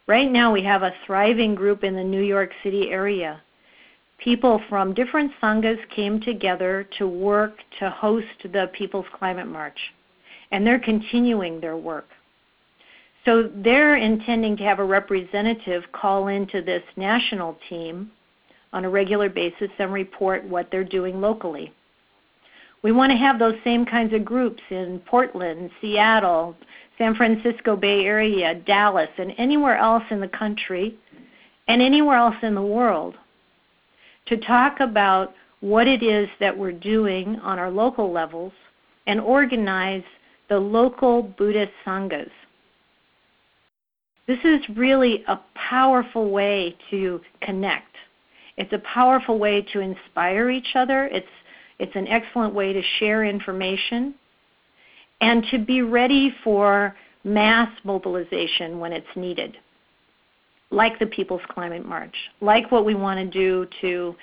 Right 0.06 0.30
now, 0.30 0.52
we 0.52 0.63
have 0.63 0.84
a 0.84 0.94
thriving 1.06 1.56
group 1.56 1.84
in 1.84 1.96
the 1.96 2.04
New 2.04 2.24
York 2.24 2.52
City 2.62 2.90
area. 2.92 3.42
People 4.18 4.62
from 4.68 4.94
different 4.94 5.32
sanghas 5.42 5.78
came 5.96 6.20
together 6.20 6.88
to 6.98 7.08
work 7.08 7.54
to 7.80 7.90
host 7.90 8.28
the 8.44 8.70
People's 8.74 9.06
Climate 9.13 9.48
March. 9.48 9.78
And 10.52 10.66
they're 10.66 10.80
continuing 10.80 11.62
their 11.62 11.78
work. 11.78 12.08
So 13.28 13.52
they're 13.54 13.98
intending 13.98 14.56
to 14.56 14.63
have 14.63 14.80
a 14.80 14.86
representative 14.86 15.84
call 15.92 16.30
into 16.30 16.62
this 16.62 16.84
national 16.96 17.58
team 17.68 18.10
on 18.72 18.86
a 18.86 18.90
regular 18.90 19.28
basis 19.28 19.70
and 19.80 19.92
report 19.92 20.46
what 20.46 20.70
they're 20.72 20.86
doing 20.86 21.20
locally. 21.20 21.74
We 22.84 22.94
want 22.94 23.12
to 23.12 23.18
have 23.18 23.38
those 23.38 23.56
same 23.66 23.86
kinds 23.86 24.13
of 24.13 24.24
groups 24.24 24.62
in 24.70 25.02
Portland, 25.06 25.72
Seattle, 25.82 26.56
San 26.98 27.16
Francisco 27.16 27.76
Bay 27.76 28.06
Area, 28.06 28.56
Dallas, 28.56 29.10
and 29.18 29.34
anywhere 29.38 29.76
else 29.76 30.04
in 30.10 30.22
the 30.22 30.30
country 30.30 30.98
and 31.68 31.82
anywhere 31.82 32.16
else 32.16 32.38
in 32.44 32.56
the 32.56 32.62
world 32.62 33.16
to 34.28 34.38
talk 34.38 34.80
about 34.80 35.34
what 35.60 35.86
it 35.86 36.02
is 36.02 36.30
that 36.40 36.58
we're 36.58 36.72
doing 36.72 37.36
on 37.42 37.60
our 37.60 37.72
local 37.72 38.10
levels 38.10 38.54
and 39.06 39.20
organize 39.20 40.04
the 40.48 40.58
local 40.58 41.24
Buddhist 41.24 41.74
sanghas. 41.86 42.30
This 44.28 44.40
is 44.44 44.60
really 44.76 45.24
a 45.28 45.40
powerful 45.56 46.30
way 46.30 46.76
to 46.90 47.22
connect. 47.42 47.96
It's 48.58 48.74
a 48.74 48.80
powerful 48.80 49.40
way 49.40 49.62
to 49.74 49.80
inspire 49.80 50.50
each 50.50 50.76
other. 50.76 51.06
It's 51.06 51.28
it's 51.80 51.96
an 51.96 52.08
excellent 52.08 52.56
way 52.56 52.74
to 52.74 52.82
share 52.98 53.24
information 53.24 54.16
and 55.22 55.46
to 55.52 55.60
be 55.60 55.84
ready 55.84 56.34
for 56.44 56.96
mass 57.24 57.70
mobilization 57.84 58.80
when 58.80 58.92
it's 58.92 59.08
needed. 59.16 59.56
Like 60.72 60.98
the 60.98 61.06
People's 61.06 61.42
Climate 61.50 61.86
March, 61.86 62.16
like 62.42 62.72
what 62.72 62.84
we 62.84 62.96
want 62.96 63.20
to 63.20 63.26
do 63.26 63.68
to 63.82 64.16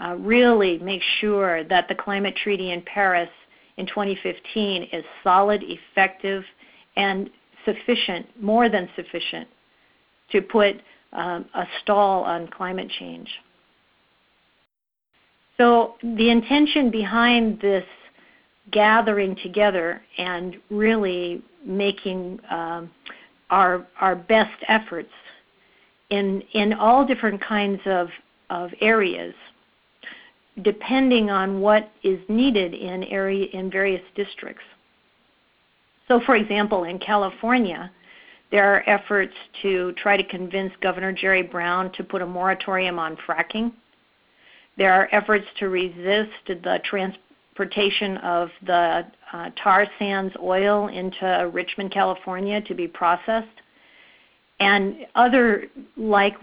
uh, 0.00 0.16
really 0.16 0.78
make 0.78 1.02
sure 1.20 1.62
that 1.64 1.88
the 1.88 1.94
climate 1.94 2.34
treaty 2.42 2.72
in 2.72 2.82
Paris 2.82 3.28
in 3.76 3.86
2015 3.86 4.88
is 4.92 5.04
solid, 5.22 5.62
effective, 5.62 6.42
and 6.96 7.30
sufficient, 7.64 8.26
more 8.40 8.68
than 8.68 8.88
sufficient, 8.96 9.48
to 10.32 10.40
put 10.42 10.76
um, 11.12 11.44
a 11.54 11.64
stall 11.82 12.24
on 12.24 12.48
climate 12.48 12.90
change. 12.98 13.28
So 15.56 15.94
the 16.02 16.30
intention 16.30 16.90
behind 16.90 17.60
this 17.60 17.84
gathering 18.72 19.36
together 19.36 20.02
and 20.18 20.56
really 20.70 21.42
making 21.64 22.40
um, 22.50 22.90
our 23.50 23.86
our 24.00 24.16
best 24.16 24.56
efforts 24.68 25.12
in 26.10 26.42
in 26.52 26.72
all 26.72 27.06
different 27.06 27.40
kinds 27.40 27.80
of 27.86 28.08
of 28.50 28.70
areas, 28.80 29.34
depending 30.62 31.30
on 31.30 31.60
what 31.60 31.92
is 32.02 32.18
needed 32.28 32.74
in 32.74 33.04
area 33.04 33.46
in 33.52 33.70
various 33.70 34.02
districts. 34.14 34.64
So, 36.08 36.20
for 36.26 36.36
example, 36.36 36.84
in 36.84 36.98
California, 36.98 37.90
there 38.50 38.74
are 38.74 38.88
efforts 38.88 39.34
to 39.62 39.92
try 39.92 40.16
to 40.16 40.24
convince 40.24 40.72
Governor 40.80 41.12
Jerry 41.12 41.42
Brown 41.42 41.90
to 41.92 42.04
put 42.04 42.22
a 42.22 42.26
moratorium 42.26 42.98
on 42.98 43.16
fracking. 43.26 43.72
There 44.76 44.92
are 44.92 45.08
efforts 45.12 45.46
to 45.60 45.68
resist 45.68 46.30
the 46.46 46.80
transportation 46.84 48.18
of 48.18 48.50
the 48.66 49.06
uh, 49.32 49.50
tar 49.62 49.86
sands 49.98 50.34
oil 50.42 50.88
into 50.88 51.50
Richmond, 51.52 51.92
California 51.92 52.60
to 52.62 52.74
be 52.74 52.86
processed, 52.86 53.48
and 54.60 55.06
other 55.14 55.64
like 55.96 56.34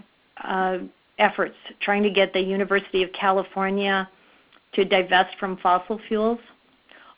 uh, 0.42 0.78
efforts 1.18 1.54
trying 1.80 2.02
to 2.02 2.10
get 2.10 2.32
the 2.32 2.40
University 2.40 3.02
of 3.02 3.10
California 3.12 4.08
to 4.74 4.84
divest 4.84 5.38
from 5.38 5.56
fossil 5.58 6.00
fuels 6.08 6.40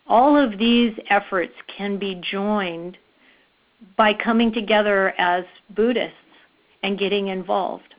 all 0.07 0.37
of 0.37 0.59
these 0.59 0.93
efforts 1.11 1.55
can 1.77 1.99
be 1.99 2.21
joined 2.31 2.99
by 3.97 4.15
coming 4.15 4.53
together 4.53 5.15
as 5.19 5.45
Buddhists 5.75 6.17
and 6.83 6.99
getting 6.99 7.29
involved. 7.29 7.95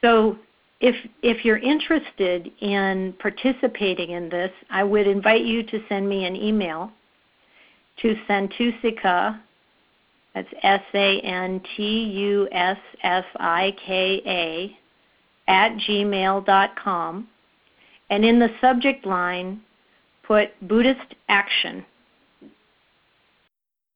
So 0.00 0.38
if 0.80 0.94
if 1.22 1.44
you're 1.44 1.58
interested 1.58 2.50
in 2.60 3.14
participating 3.18 4.10
in 4.10 4.28
this, 4.28 4.52
I 4.70 4.84
would 4.84 5.06
invite 5.06 5.44
you 5.44 5.62
to 5.64 5.80
send 5.88 6.08
me 6.08 6.24
an 6.24 6.36
email 6.36 6.92
to 8.02 8.14
Santussika. 8.28 9.40
that's 10.34 10.48
S 10.62 10.82
A 10.94 11.20
N 11.20 11.60
T 11.76 12.04
U 12.04 12.48
S 12.52 12.78
S 13.02 13.24
I 13.36 13.74
K 13.84 14.22
A, 14.24 14.76
at 15.50 15.76
gmail.com. 15.78 17.28
And 18.10 18.24
in 18.24 18.38
the 18.38 18.50
subject 18.60 19.04
line, 19.04 19.60
put 20.28 20.50
Buddhist 20.68 21.16
action. 21.28 21.84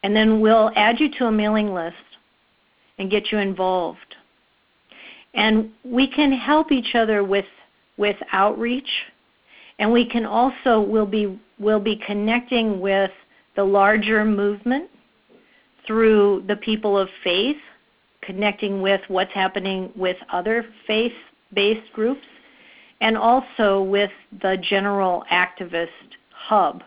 And 0.02 0.16
then 0.16 0.40
we'll 0.40 0.72
add 0.74 0.98
you 0.98 1.08
to 1.18 1.26
a 1.26 1.32
mailing 1.32 1.72
list 1.72 1.96
and 2.98 3.08
get 3.10 3.30
you 3.30 3.38
involved. 3.38 4.16
And 5.34 5.70
we 5.84 6.08
can 6.08 6.32
help 6.32 6.72
each 6.72 6.96
other 6.96 7.22
with 7.22 7.46
with 7.96 8.16
outreach 8.32 8.88
and 9.78 9.92
we 9.92 10.08
can 10.08 10.24
also 10.24 10.80
we'll 10.80 11.06
be 11.06 11.38
we'll 11.58 11.80
be 11.80 12.00
connecting 12.06 12.80
with 12.80 13.10
the 13.56 13.64
larger 13.64 14.24
movement 14.24 14.88
through 15.86 16.44
the 16.46 16.56
people 16.56 16.96
of 16.96 17.08
faith, 17.24 17.56
connecting 18.22 18.80
with 18.80 19.00
what's 19.08 19.32
happening 19.32 19.90
with 19.96 20.16
other 20.32 20.64
faith 20.86 21.12
based 21.52 21.92
groups, 21.92 22.26
and 23.00 23.16
also 23.16 23.82
with 23.82 24.10
the 24.40 24.56
general 24.62 25.24
activist 25.32 25.88
hub. 26.42 26.82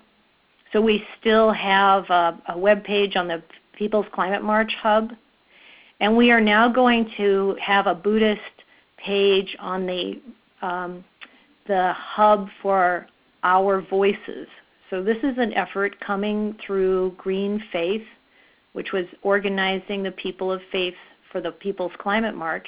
So 0.72 0.82
we 0.82 1.06
still 1.20 1.52
have 1.52 2.10
a, 2.10 2.40
a 2.50 2.58
web 2.58 2.84
page 2.84 3.16
on 3.16 3.28
the 3.28 3.42
People's 3.74 4.06
Climate 4.14 4.44
March 4.44 4.74
hub, 4.82 5.12
and 6.00 6.16
we 6.16 6.32
are 6.32 6.42
now 6.42 6.68
going 6.68 7.10
to 7.18 7.56
have 7.62 7.88
a 7.88 7.96
Buddhist 7.96 8.42
page 8.98 9.56
on 9.60 9.86
the 9.86 10.22
um, 10.62 11.04
the 11.68 11.94
hub 11.96 12.48
for 12.62 13.08
our 13.44 13.82
voices. 13.82 14.48
So 14.90 15.04
this 15.04 15.18
is 15.18 15.38
an 15.38 15.54
effort 15.54 16.00
coming 16.00 16.56
through 16.66 17.16
Green 17.18 17.62
Faith, 17.72 18.06
which 18.74 18.92
was 18.92 19.06
organizing 19.24 20.04
the 20.04 20.12
people 20.12 20.52
of 20.52 20.62
faith 20.72 20.94
for 21.32 21.42
the 21.42 21.52
People's 21.52 21.92
Climate 22.00 22.36
March. 22.36 22.68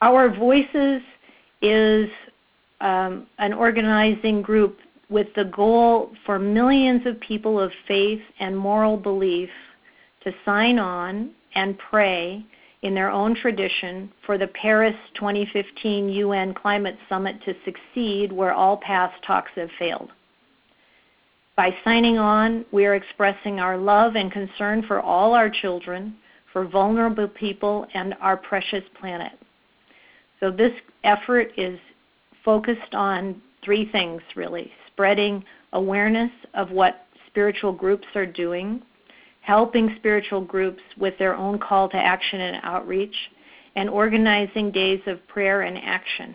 Our 0.00 0.34
Voices 0.34 1.02
is 1.62 2.08
um, 2.80 3.26
an 3.38 3.52
organizing 3.52 4.42
group 4.42 4.78
with 5.10 5.28
the 5.34 5.44
goal 5.44 6.12
for 6.26 6.38
millions 6.38 7.06
of 7.06 7.18
people 7.20 7.58
of 7.58 7.72
faith 7.86 8.20
and 8.40 8.56
moral 8.56 8.96
belief 8.96 9.50
to 10.24 10.32
sign 10.44 10.78
on 10.78 11.30
and 11.54 11.78
pray 11.78 12.44
in 12.82 12.94
their 12.94 13.10
own 13.10 13.34
tradition 13.34 14.12
for 14.24 14.38
the 14.38 14.46
Paris 14.48 14.94
2015 15.14 16.08
UN 16.10 16.54
Climate 16.54 16.96
Summit 17.08 17.36
to 17.44 17.54
succeed 17.64 18.30
where 18.32 18.52
all 18.52 18.76
past 18.76 19.14
talks 19.26 19.50
have 19.56 19.70
failed. 19.78 20.10
By 21.56 21.74
signing 21.82 22.18
on, 22.18 22.64
we 22.70 22.86
are 22.86 22.94
expressing 22.94 23.58
our 23.58 23.76
love 23.76 24.14
and 24.14 24.30
concern 24.30 24.84
for 24.86 25.00
all 25.00 25.34
our 25.34 25.50
children, 25.50 26.14
for 26.52 26.64
vulnerable 26.64 27.26
people, 27.26 27.86
and 27.94 28.14
our 28.20 28.36
precious 28.36 28.84
planet. 29.00 29.32
So, 30.38 30.52
this 30.52 30.72
effort 31.02 31.50
is 31.56 31.80
focused 32.44 32.94
on 32.94 33.42
three 33.64 33.90
things 33.90 34.22
really 34.36 34.70
spreading 34.98 35.44
awareness 35.74 36.32
of 36.54 36.72
what 36.72 37.06
spiritual 37.28 37.72
groups 37.72 38.06
are 38.16 38.26
doing, 38.26 38.82
helping 39.42 39.94
spiritual 39.96 40.40
groups 40.40 40.82
with 40.98 41.16
their 41.18 41.36
own 41.36 41.56
call 41.56 41.88
to 41.88 41.96
action 41.96 42.40
and 42.40 42.60
outreach, 42.64 43.14
and 43.76 43.88
organizing 43.88 44.72
days 44.72 45.00
of 45.06 45.24
prayer 45.28 45.62
and 45.62 45.78
action. 45.78 46.34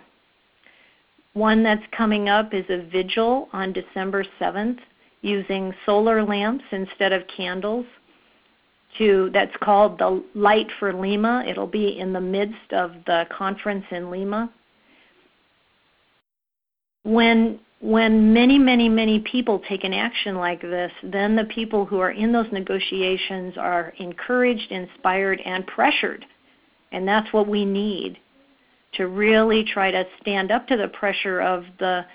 One 1.33 1.61
that's 1.61 1.83
coming 1.91 2.29
up 2.29 2.53
is 2.53 2.63
a 2.69 2.87
vigil 2.89 3.49
on 3.51 3.73
December 3.73 4.23
7th 4.39 4.79
using 5.21 5.73
solar 5.85 6.23
lamps 6.23 6.63
instead 6.71 7.11
of 7.11 7.23
candles 7.35 7.85
to 8.97 9.29
that's 9.33 9.55
called 9.61 9.99
the 9.99 10.23
light 10.35 10.67
for 10.79 10.93
Lima. 10.93 11.43
It'll 11.45 11.67
be 11.67 11.99
in 11.99 12.13
the 12.13 12.21
midst 12.21 12.71
of 12.71 12.91
the 13.07 13.25
conference 13.35 13.85
in 13.91 14.09
Lima. 14.09 14.49
When 17.03 17.59
when 17.83 18.31
many, 18.31 18.57
many, 18.57 18.87
many 18.87 19.19
people 19.19 19.61
take 19.67 19.83
an 19.83 19.91
action 19.91 20.37
like 20.37 20.61
this, 20.61 20.89
then 21.03 21.35
the 21.35 21.43
people 21.43 21.85
who 21.85 21.99
are 21.99 22.11
in 22.11 22.31
those 22.31 22.49
negotiations 22.53 23.55
are 23.57 23.93
encouraged, 23.97 24.71
inspired, 24.71 25.41
and 25.43 25.67
pressured. 25.67 26.25
And 26.93 27.05
that's 27.05 27.33
what 27.33 27.45
we 27.45 27.65
need 27.65 28.19
to 28.93 29.07
really 29.07 29.65
try 29.65 29.91
to 29.91 30.05
stand 30.21 30.49
up 30.49 30.65
to 30.69 30.77
the 30.77 30.87
pressure 30.87 31.41
of 31.41 31.65
the 31.77 32.05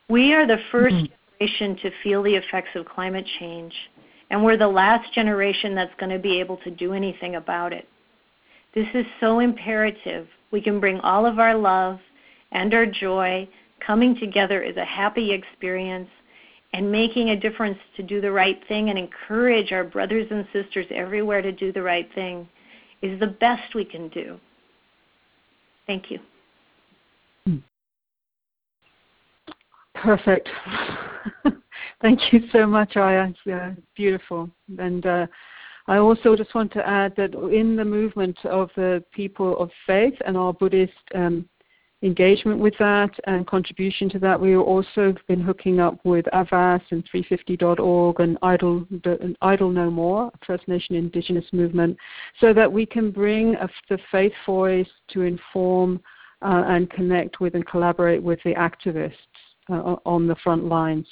We 0.09 0.33
are 0.33 0.47
the 0.47 0.57
1st 0.73 0.91
mm-hmm. 0.91 1.05
generation 1.39 1.77
to 1.83 1.91
feel 2.01 2.23
the 2.23 2.33
effects 2.33 2.69
of 2.73 2.87
climate 2.87 3.27
change 3.39 3.75
and 4.30 4.43
we're 4.43 4.57
the 4.57 4.67
last 4.67 5.13
generation 5.13 5.75
that's 5.75 5.93
going 5.99 6.09
to 6.09 6.19
be 6.19 6.39
able 6.39 6.57
to 6.57 6.71
do 6.71 6.93
anything 6.93 7.36
about 7.36 7.73
it. 7.73 7.88
This 8.75 8.88
is 8.93 9.05
so 9.19 9.39
imperative. 9.39 10.28
We 10.51 10.61
can 10.61 10.80
bring 10.80 10.99
all 10.99 11.25
of 11.25 11.39
our 11.39 11.55
love 11.55 11.99
and 12.51 12.73
our 12.73 12.86
joy 12.86 13.47
coming 13.86 14.15
together 14.15 14.61
is 14.61 14.78
a 14.78 14.86
happy 14.86 15.32
experience 15.32 16.09
and 16.73 16.91
making 16.91 17.30
a 17.30 17.39
difference 17.39 17.78
to 17.95 18.03
do 18.03 18.19
the 18.21 18.32
right 18.32 18.59
thing 18.67 18.89
and 18.89 18.99
encourage 18.99 19.71
our 19.71 19.84
brothers 19.84 20.28
and 20.30 20.45
sisters 20.51 20.86
everywhere 20.91 21.41
to 21.41 21.51
do 21.51 21.71
the 21.71 21.82
right 21.82 22.09
thing 22.13 22.47
is 23.01 23.19
the 23.19 23.28
best 23.28 23.73
we 23.73 23.86
can 23.86 24.09
do. 24.09 24.39
Thank 25.86 26.11
you. 26.11 26.19
Hmm. 27.45 27.57
Perfect. 29.95 30.49
Thank 32.01 32.31
you 32.31 32.41
so 32.51 32.67
much, 32.67 32.93
Ayya. 32.93 33.33
Yeah, 33.45 33.73
beautiful. 33.95 34.49
And 34.77 35.05
uh, 35.05 35.27
I 35.87 35.97
also 35.97 36.35
just 36.35 36.53
want 36.53 36.71
to 36.73 36.87
add 36.87 37.15
that 37.15 37.33
in 37.33 37.75
the 37.75 37.85
movement 37.85 38.37
of 38.45 38.69
the 38.75 39.03
people 39.11 39.57
of 39.57 39.71
faith 39.85 40.13
and 40.25 40.37
our 40.37 40.53
Buddhist 40.53 40.93
um, 41.15 41.47
engagement 42.03 42.59
with 42.59 42.75
that 42.77 43.09
and 43.25 43.47
contribution 43.47 44.09
to 44.09 44.19
that. 44.19 44.39
We've 44.39 44.59
also 44.59 45.15
been 45.27 45.41
hooking 45.41 45.79
up 45.79 45.99
with 46.03 46.25
Avaaz 46.33 46.81
and 46.91 47.03
350.org 47.11 48.19
and 48.19 48.37
Idle, 48.43 48.85
Idle 49.41 49.71
No 49.71 49.89
More, 49.89 50.31
First 50.45 50.67
Nation 50.67 50.95
Indigenous 50.95 51.45
movement, 51.51 51.97
so 52.39 52.53
that 52.53 52.71
we 52.71 52.85
can 52.85 53.09
bring 53.09 53.55
a, 53.55 53.67
the 53.89 53.97
faith 54.11 54.33
voice 54.45 54.87
to 55.13 55.23
inform 55.23 55.99
uh, 56.43 56.63
and 56.67 56.89
connect 56.91 57.39
with 57.39 57.55
and 57.55 57.65
collaborate 57.65 58.21
with 58.21 58.39
the 58.45 58.53
activists 58.53 59.13
uh, 59.69 59.95
on 60.05 60.27
the 60.27 60.35
front 60.43 60.65
lines. 60.65 61.07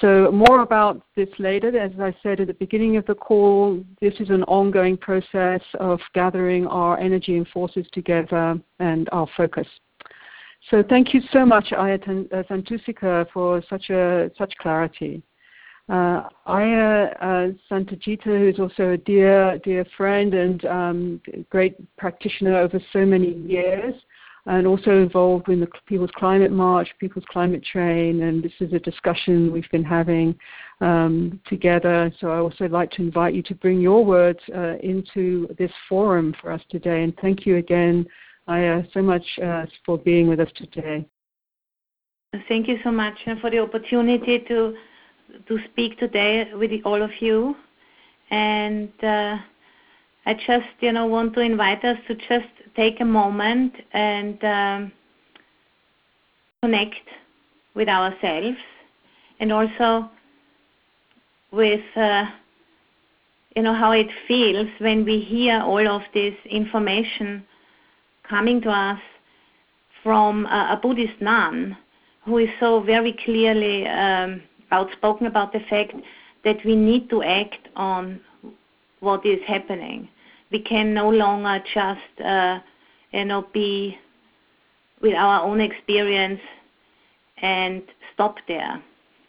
So 0.00 0.30
more 0.30 0.60
about 0.60 1.02
this 1.16 1.28
later. 1.38 1.76
As 1.78 1.92
I 2.00 2.14
said 2.22 2.40
at 2.40 2.46
the 2.46 2.54
beginning 2.54 2.96
of 2.96 3.06
the 3.06 3.14
call, 3.14 3.82
this 4.00 4.14
is 4.20 4.30
an 4.30 4.44
ongoing 4.44 4.96
process 4.96 5.60
of 5.80 6.00
gathering 6.14 6.66
our 6.66 6.98
energy 6.98 7.36
and 7.36 7.48
forces 7.48 7.86
together 7.92 8.60
and 8.78 9.08
our 9.12 9.26
focus. 9.36 9.66
So 10.70 10.82
thank 10.88 11.14
you 11.14 11.20
so 11.32 11.46
much, 11.46 11.70
Ayat 11.70 12.08
uh, 12.32 12.42
Santussika, 12.44 13.26
for 13.32 13.62
such 13.70 13.90
a 13.90 14.30
such 14.36 14.52
clarity. 14.60 15.22
Uh, 15.88 16.28
Ayya 16.46 17.16
uh, 17.22 17.52
Santacitta, 17.70 18.24
who's 18.24 18.58
also 18.58 18.90
a 18.90 18.96
dear 18.98 19.58
dear 19.64 19.86
friend 19.96 20.34
and 20.34 20.64
um, 20.66 21.20
great 21.48 21.76
practitioner 21.96 22.58
over 22.58 22.78
so 22.92 23.06
many 23.06 23.32
years, 23.32 23.94
and 24.48 24.66
also 24.66 25.02
involved 25.02 25.50
in 25.50 25.60
the 25.60 25.68
People's 25.86 26.10
Climate 26.16 26.50
March, 26.50 26.88
People's 26.98 27.24
Climate 27.30 27.62
Train, 27.62 28.22
and 28.22 28.42
this 28.42 28.52
is 28.60 28.72
a 28.72 28.78
discussion 28.78 29.52
we've 29.52 29.70
been 29.70 29.84
having 29.84 30.34
um, 30.80 31.38
together. 31.46 32.10
So 32.18 32.30
I 32.30 32.38
also 32.38 32.66
like 32.66 32.90
to 32.92 33.02
invite 33.02 33.34
you 33.34 33.42
to 33.42 33.54
bring 33.54 33.78
your 33.78 34.02
words 34.02 34.38
uh, 34.56 34.76
into 34.82 35.54
this 35.58 35.70
forum 35.86 36.34
for 36.40 36.50
us 36.50 36.62
today. 36.70 37.02
And 37.02 37.14
thank 37.20 37.44
you 37.44 37.56
again, 37.56 38.06
Ayya, 38.48 38.90
so 38.94 39.02
much 39.02 39.24
uh, 39.44 39.66
for 39.84 39.98
being 39.98 40.28
with 40.28 40.40
us 40.40 40.50
today. 40.56 41.06
Thank 42.48 42.68
you 42.68 42.78
so 42.82 42.90
much 42.90 43.18
for 43.42 43.50
the 43.50 43.58
opportunity 43.58 44.38
to 44.48 44.74
to 45.46 45.58
speak 45.70 45.98
today 45.98 46.50
with 46.54 46.70
all 46.86 47.02
of 47.02 47.10
you. 47.20 47.54
And 48.30 48.88
uh, 49.02 49.36
I 50.26 50.34
just, 50.34 50.66
you 50.80 50.92
know, 50.92 51.06
want 51.06 51.34
to 51.34 51.40
invite 51.40 51.84
us 51.84 51.98
to 52.06 52.14
just 52.14 52.48
take 52.76 53.00
a 53.00 53.04
moment 53.04 53.74
and 53.92 54.44
um, 54.44 54.92
connect 56.62 57.08
with 57.74 57.88
ourselves 57.88 58.58
and 59.40 59.52
also 59.52 60.10
with 61.52 61.84
uh, 61.96 62.26
you 63.56 63.62
know 63.62 63.74
how 63.74 63.92
it 63.92 64.08
feels 64.26 64.68
when 64.78 65.04
we 65.04 65.20
hear 65.20 65.60
all 65.60 65.86
of 65.88 66.02
this 66.12 66.34
information 66.44 67.44
coming 68.28 68.60
to 68.60 68.70
us 68.70 69.00
from 70.02 70.46
a, 70.46 70.74
a 70.74 70.80
Buddhist 70.80 71.20
nun 71.20 71.76
who 72.24 72.38
is 72.38 72.48
so 72.60 72.80
very 72.80 73.16
clearly 73.24 73.86
um, 73.86 74.42
outspoken 74.70 75.26
about 75.26 75.52
the 75.52 75.60
fact 75.70 75.94
that 76.44 76.58
we 76.64 76.76
need 76.76 77.08
to 77.10 77.22
act 77.22 77.68
on 77.74 78.20
what 79.00 79.24
is 79.24 79.38
happening 79.46 80.08
we 80.50 80.60
can 80.60 80.94
no 80.94 81.08
longer 81.08 81.62
just 81.74 82.20
uh, 82.24 82.58
you 83.12 83.24
know 83.24 83.46
be 83.52 83.98
with 85.00 85.14
our 85.14 85.42
own 85.42 85.60
experience 85.60 86.40
and 87.40 87.82
stop 88.12 88.36
there. 88.48 88.82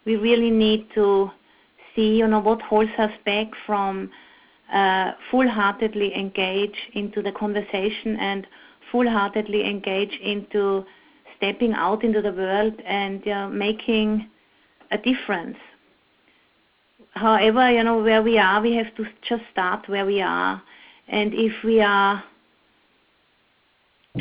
We 0.04 0.16
really 0.16 0.50
need 0.50 0.88
to 0.94 1.30
see 1.94 2.16
you 2.16 2.26
know 2.26 2.40
what 2.40 2.62
holds 2.62 2.90
us 2.98 3.12
back 3.24 3.48
from 3.66 4.10
uh, 4.72 5.12
full-heartedly 5.30 6.14
engage 6.14 6.76
into 6.94 7.22
the 7.22 7.32
conversation 7.32 8.16
and 8.16 8.46
full-heartedly 8.92 9.68
engage 9.68 10.12
into 10.22 10.84
stepping 11.36 11.72
out 11.72 12.04
into 12.04 12.22
the 12.22 12.32
world 12.32 12.74
and 12.84 13.24
making 13.52 14.28
a 14.90 14.98
difference. 14.98 15.56
However, 17.12 17.70
you 17.70 17.82
know 17.82 18.02
where 18.02 18.22
we 18.22 18.38
are, 18.38 18.60
we 18.60 18.74
have 18.76 18.94
to 18.96 19.04
just 19.28 19.42
start 19.52 19.88
where 19.88 20.06
we 20.06 20.22
are 20.22 20.62
and 21.10 21.34
if 21.34 21.52
we 21.64 21.80
are 21.80 22.22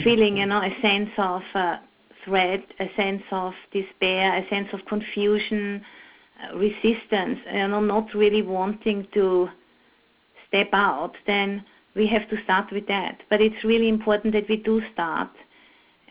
feeling, 0.04 0.38
you 0.38 0.46
know, 0.48 0.62
a 0.62 0.76
sense 0.82 1.12
of 1.18 1.44
uh, 1.54 1.78
threat, 2.26 2.66
a 2.80 2.90
sense 2.96 3.24
of 3.32 3.54
despair, 3.72 4.38
a 4.38 4.50
sense 4.50 4.68
of 4.74 4.86
confusion, 4.88 5.86
uh, 6.42 6.58
resistance, 6.58 7.40
you 7.54 7.68
know, 7.68 7.80
not 7.80 8.14
really 8.16 8.42
wanting 8.42 9.08
to 9.14 9.50
step 10.48 10.70
out, 10.74 11.14
then 11.28 11.64
we 11.96 12.08
have 12.08 12.28
to 12.30 12.44
start 12.44 12.72
with 12.72 12.88
that. 12.88 13.22
But 13.30 13.40
it's 13.40 13.64
really 13.64 13.88
important 13.88 14.34
that 14.34 14.50
we 14.50 14.58
do 14.58 14.82
start 14.92 15.30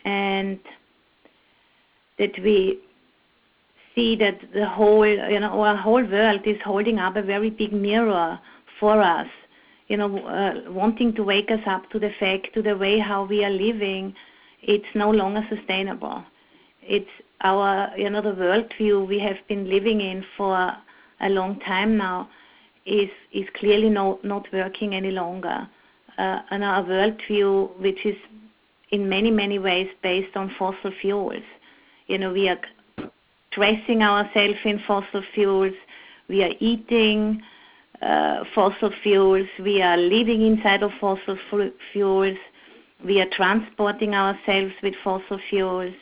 and 0.05 0.59
that 2.17 2.31
we 2.41 2.79
see 3.99 4.15
that 4.15 4.39
the 4.53 4.67
whole, 4.67 5.05
you 5.05 5.39
know, 5.39 5.61
our 5.61 5.75
whole 5.75 6.05
world 6.05 6.41
is 6.45 6.57
holding 6.63 6.99
up 6.99 7.15
a 7.15 7.21
very 7.21 7.49
big 7.49 7.73
mirror 7.73 8.39
for 8.79 9.01
us 9.01 9.27
you 9.89 9.97
know, 9.97 10.19
uh, 10.19 10.71
wanting 10.71 11.13
to 11.15 11.23
wake 11.23 11.49
us 11.51 11.59
up 11.65 11.89
to 11.89 11.99
the 11.99 12.11
fact, 12.19 12.53
to 12.53 12.61
the 12.61 12.77
way 12.77 12.99
how 12.99 13.25
we 13.25 13.43
are 13.43 13.49
living, 13.49 14.15
it's 14.61 14.85
no 14.93 15.09
longer 15.09 15.45
sustainable. 15.49 16.23
It's 16.83 17.09
our, 17.41 17.91
you 17.97 18.09
know, 18.09 18.21
the 18.21 18.33
worldview 18.33 19.07
we 19.07 19.19
have 19.19 19.37
been 19.47 19.67
living 19.67 19.99
in 20.01 20.23
for 20.37 20.55
a 21.21 21.29
long 21.29 21.59
time 21.61 21.97
now 21.97 22.29
is 22.85 23.09
is 23.33 23.45
clearly 23.55 23.89
no, 23.89 24.19
not 24.23 24.47
working 24.53 24.93
any 24.93 25.11
longer. 25.11 25.67
Uh, 26.17 26.39
and 26.51 26.63
our 26.63 26.83
worldview, 26.83 27.75
which 27.79 28.05
is 28.05 28.15
in 28.91 29.09
many 29.09 29.31
many 29.31 29.57
ways 29.57 29.89
based 30.03 30.35
on 30.37 30.53
fossil 30.59 30.91
fuels, 31.01 31.43
you 32.07 32.17
know, 32.17 32.31
we 32.31 32.47
are 32.47 32.59
dressing 33.51 34.01
ourselves 34.03 34.59
in 34.63 34.79
fossil 34.87 35.23
fuels, 35.33 35.73
we 36.27 36.43
are 36.43 36.51
eating 36.59 37.41
uh, 38.01 38.43
fossil 38.55 38.91
fuels. 39.03 39.47
We 39.59 39.81
are 39.81 39.97
living 39.97 40.45
inside 40.45 40.83
of 40.83 40.91
fossil 40.99 41.37
fuels. 41.91 42.37
We 43.03 43.19
are 43.21 43.27
transporting 43.31 44.13
ourselves 44.13 44.73
with 44.83 44.93
fossil 45.03 45.39
fuels. 45.49 45.93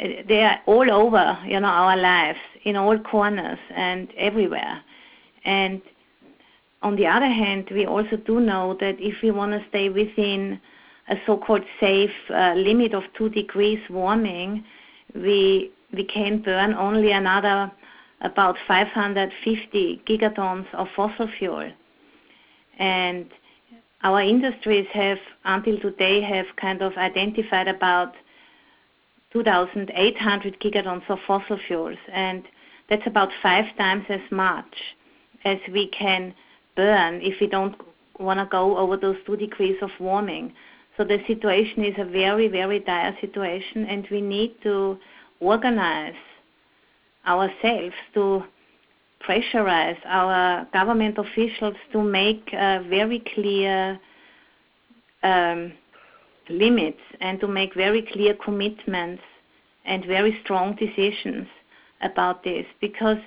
Uh, 0.00 0.22
they 0.28 0.42
are 0.42 0.60
all 0.66 0.90
over, 0.90 1.38
you 1.46 1.58
know, 1.58 1.68
our 1.68 1.96
lives 1.96 2.38
in 2.64 2.76
all 2.76 2.98
corners 2.98 3.58
and 3.74 4.12
everywhere. 4.16 4.82
And 5.44 5.80
on 6.82 6.96
the 6.96 7.06
other 7.06 7.26
hand, 7.26 7.68
we 7.72 7.86
also 7.86 8.16
do 8.16 8.40
know 8.40 8.76
that 8.80 8.96
if 9.00 9.22
we 9.22 9.30
want 9.30 9.52
to 9.52 9.68
stay 9.68 9.88
within 9.88 10.60
a 11.08 11.16
so-called 11.24 11.64
safe 11.80 12.10
uh, 12.30 12.54
limit 12.54 12.92
of 12.92 13.04
two 13.16 13.28
degrees 13.28 13.80
warming, 13.88 14.64
we 15.14 15.70
we 15.92 16.04
can 16.04 16.42
burn 16.42 16.74
only 16.74 17.12
another 17.12 17.70
about 18.20 18.56
550 18.66 20.02
gigatons 20.08 20.66
of 20.74 20.88
fossil 20.96 21.28
fuel. 21.38 21.70
And 22.78 23.30
our 24.02 24.22
industries 24.22 24.86
have, 24.92 25.18
until 25.44 25.78
today, 25.80 26.20
have 26.22 26.46
kind 26.56 26.82
of 26.82 26.96
identified 26.96 27.68
about 27.68 28.14
2,800 29.32 30.60
gigatons 30.60 31.02
of 31.08 31.18
fossil 31.26 31.58
fuels, 31.66 31.98
and 32.12 32.44
that's 32.88 33.06
about 33.06 33.30
five 33.42 33.64
times 33.76 34.04
as 34.08 34.20
much 34.30 34.76
as 35.44 35.58
we 35.72 35.88
can 35.88 36.34
burn 36.76 37.20
if 37.22 37.40
we 37.40 37.46
don't 37.46 37.74
want 38.18 38.38
to 38.38 38.46
go 38.46 38.76
over 38.78 38.96
those 38.96 39.16
two 39.26 39.36
degrees 39.36 39.76
of 39.82 39.90
warming. 40.00 40.52
So 40.96 41.04
the 41.04 41.18
situation 41.26 41.84
is 41.84 41.94
a 41.98 42.04
very, 42.04 42.48
very 42.48 42.80
dire 42.80 43.16
situation, 43.20 43.84
and 43.86 44.06
we 44.10 44.20
need 44.20 44.54
to 44.62 44.98
organize 45.40 46.14
ourselves 47.26 47.94
to 48.14 48.42
pressurize 49.26 49.98
our 50.04 50.66
government 50.72 51.18
officials 51.18 51.74
to 51.92 52.02
make 52.02 52.48
uh, 52.52 52.80
very 52.88 53.22
clear 53.34 53.98
um, 55.22 55.72
limits 56.48 57.00
and 57.20 57.40
to 57.40 57.48
make 57.48 57.74
very 57.74 58.02
clear 58.12 58.34
commitments 58.34 59.22
and 59.84 60.04
very 60.04 60.38
strong 60.44 60.76
decisions 60.76 61.48
about 62.02 62.44
this 62.44 62.66
because 62.80 63.18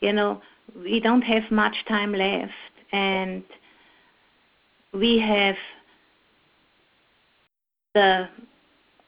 you 0.00 0.12
know 0.12 0.40
we 0.76 1.00
don't 1.00 1.22
have 1.22 1.42
much 1.50 1.74
time 1.88 2.12
left 2.12 2.52
and 2.92 3.42
we 4.92 5.18
have 5.18 5.56
the 7.94 8.28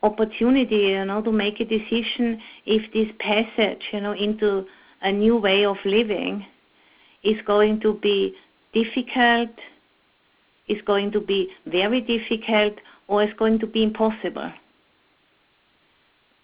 opportunity, 0.03 0.77
you 0.77 1.05
know, 1.05 1.23
to 1.23 1.33
make 1.33 1.61
a 1.61 1.65
decision 1.65 2.41
if 2.67 2.93
this 2.93 3.09
passage, 3.19 3.83
you 3.93 4.01
know, 4.01 4.13
into 4.13 4.65
a 5.03 5.13
new 5.13 5.37
way 5.37 5.65
of 5.65 5.77
living 5.85 6.45
is 7.23 7.37
going 7.47 7.81
to 7.81 7.95
be 7.95 8.35
difficult, 8.73 9.51
is 10.69 10.81
going 10.87 11.11
to 11.13 11.21
be 11.21 11.49
very 11.67 12.01
difficult, 12.01 12.75
or 13.09 13.23
is 13.23 13.33
going 13.39 13.59
to 13.59 13.67
be 13.67 13.83
impossible. 13.83 14.53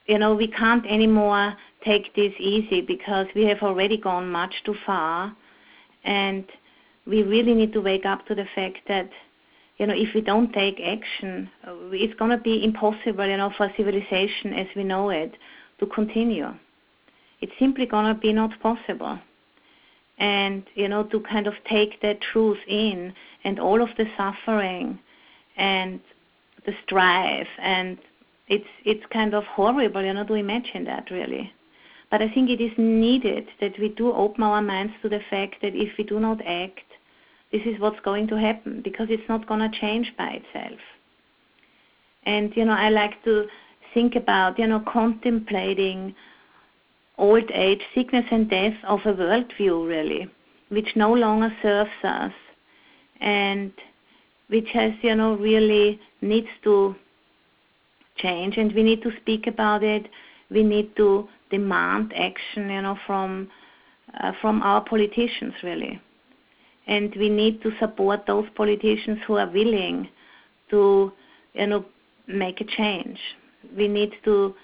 You 0.06 0.18
know, 0.18 0.34
we 0.34 0.48
can't 0.48 0.86
anymore 0.86 1.54
take 1.84 2.14
this 2.14 2.32
easy 2.38 2.80
because 2.80 3.26
we 3.34 3.44
have 3.44 3.62
already 3.62 3.96
gone 3.96 4.30
much 4.30 4.54
too 4.64 4.74
far, 4.86 5.34
and 6.04 6.44
we 7.06 7.22
really 7.22 7.54
need 7.54 7.72
to 7.72 7.80
wake 7.80 8.06
up 8.06 8.26
to 8.26 8.34
the 8.34 8.46
fact 8.54 8.78
that, 8.88 9.10
you 9.78 9.86
know, 9.86 9.94
if 9.94 10.14
we 10.14 10.20
don't 10.20 10.52
take 10.52 10.80
action, 10.80 11.48
uh, 11.66 11.72
it's 11.92 12.18
going 12.18 12.30
to 12.30 12.38
be 12.38 12.64
impossible, 12.64 13.26
you 13.26 13.36
know, 13.36 13.52
for 13.56 13.72
civilization 13.76 14.52
as 14.52 14.66
we 14.74 14.84
know 14.84 15.10
it 15.10 15.36
to 15.78 15.86
continue. 15.86 16.52
It's 17.40 17.52
simply 17.58 17.86
going 17.86 18.12
to 18.12 18.20
be 18.20 18.32
not 18.32 18.58
possible. 18.60 19.18
And, 20.18 20.64
you 20.74 20.88
know, 20.88 21.04
to 21.04 21.20
kind 21.20 21.46
of 21.46 21.54
take 21.70 22.02
that 22.02 22.20
truth 22.20 22.58
in 22.66 23.14
and 23.44 23.60
all 23.60 23.80
of 23.80 23.90
the 23.96 24.06
suffering 24.16 24.98
and 25.56 26.00
the 26.66 26.72
strife 26.84 27.48
and 27.60 27.98
it's 28.48 28.66
it's 28.84 29.04
kind 29.12 29.34
of 29.34 29.44
horrible, 29.44 30.02
you 30.02 30.12
know, 30.12 30.24
to 30.24 30.34
imagine 30.34 30.84
that 30.84 31.10
really. 31.10 31.52
But 32.10 32.22
I 32.22 32.28
think 32.28 32.50
it 32.50 32.60
is 32.60 32.72
needed 32.78 33.46
that 33.60 33.78
we 33.78 33.90
do 33.90 34.12
open 34.12 34.42
our 34.42 34.62
minds 34.62 34.94
to 35.02 35.08
the 35.08 35.20
fact 35.30 35.56
that 35.62 35.74
if 35.74 35.96
we 35.98 36.04
do 36.04 36.18
not 36.18 36.40
act, 36.46 36.87
this 37.52 37.62
is 37.64 37.80
what's 37.80 38.00
going 38.00 38.26
to 38.28 38.38
happen 38.38 38.82
because 38.82 39.08
it's 39.10 39.28
not 39.28 39.46
going 39.46 39.60
to 39.60 39.80
change 39.80 40.12
by 40.18 40.40
itself. 40.42 40.78
And 42.24 42.54
you 42.56 42.64
know, 42.64 42.72
I 42.72 42.90
like 42.90 43.22
to 43.24 43.46
think 43.94 44.16
about 44.16 44.58
you 44.58 44.66
know 44.66 44.82
contemplating 44.86 46.14
old 47.16 47.50
age, 47.52 47.80
sickness 47.94 48.26
and 48.30 48.48
death 48.50 48.74
of 48.86 49.00
a 49.06 49.14
worldview 49.14 49.88
really, 49.88 50.28
which 50.68 50.88
no 50.94 51.12
longer 51.12 51.50
serves 51.62 51.90
us, 52.04 52.32
and 53.20 53.72
which 54.48 54.68
has 54.74 54.92
you 55.02 55.14
know 55.14 55.36
really 55.36 55.98
needs 56.20 56.48
to 56.64 56.94
change, 58.16 58.58
and 58.58 58.74
we 58.74 58.82
need 58.82 59.02
to 59.02 59.10
speak 59.22 59.46
about 59.46 59.82
it. 59.82 60.08
We 60.50 60.62
need 60.62 60.94
to 60.96 61.28
demand 61.50 62.12
action, 62.14 62.68
you 62.68 62.82
know, 62.82 62.98
from 63.06 63.48
uh, 64.20 64.32
from 64.40 64.62
our 64.62 64.84
politicians 64.84 65.54
really 65.62 66.00
and 66.88 67.14
we 67.16 67.28
need 67.28 67.62
to 67.62 67.70
support 67.78 68.26
those 68.26 68.46
politicians 68.56 69.18
who 69.26 69.36
are 69.36 69.48
willing 69.48 70.08
to 70.70 71.12
you 71.54 71.66
know 71.66 71.84
make 72.26 72.60
a 72.60 72.64
change. 72.64 73.18
We 73.76 73.88
need 73.88 74.12
to 74.24 74.54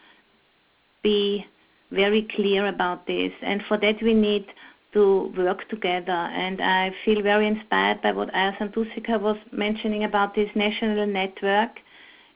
be 1.02 1.46
very 1.90 2.26
clear 2.34 2.66
about 2.66 3.06
this 3.06 3.32
and 3.42 3.62
for 3.68 3.76
that 3.78 4.02
we 4.02 4.14
need 4.14 4.46
to 4.94 5.32
work 5.36 5.68
together. 5.68 6.12
And 6.12 6.60
I 6.60 6.92
feel 7.04 7.22
very 7.22 7.46
inspired 7.46 8.02
by 8.02 8.12
what 8.12 8.32
Ayya 8.32 8.72
Tusika 8.72 9.20
was 9.20 9.36
mentioning 9.52 10.04
about 10.04 10.34
this 10.34 10.48
national 10.54 11.06
network 11.06 11.70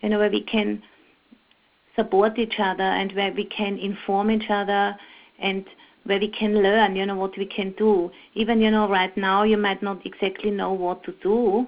you 0.01 0.09
know 0.09 0.19
where 0.19 0.31
we 0.31 0.43
can 0.43 0.83
support 1.97 2.39
each 2.39 2.55
other 2.59 2.83
and 2.83 3.13
where 3.13 3.33
we 3.33 3.45
can 3.45 3.77
inform 3.79 4.31
each 4.31 4.49
other 4.49 4.97
and 5.41 5.65
where 6.09 6.19
we 6.19 6.29
can 6.29 6.63
learn, 6.63 6.97
you 6.97 7.05
know, 7.05 7.15
what 7.15 7.37
we 7.37 7.45
can 7.45 7.75
do. 7.77 8.11
Even, 8.35 8.63
you 8.63 8.71
know, 8.71 8.89
right 8.89 9.15
now 9.15 9.43
you 9.43 9.59
might 9.59 9.83
not 9.83 10.05
exactly 10.07 10.51
know 10.51 10.73
what 10.73 11.05
to 11.05 11.13
do, 11.23 11.67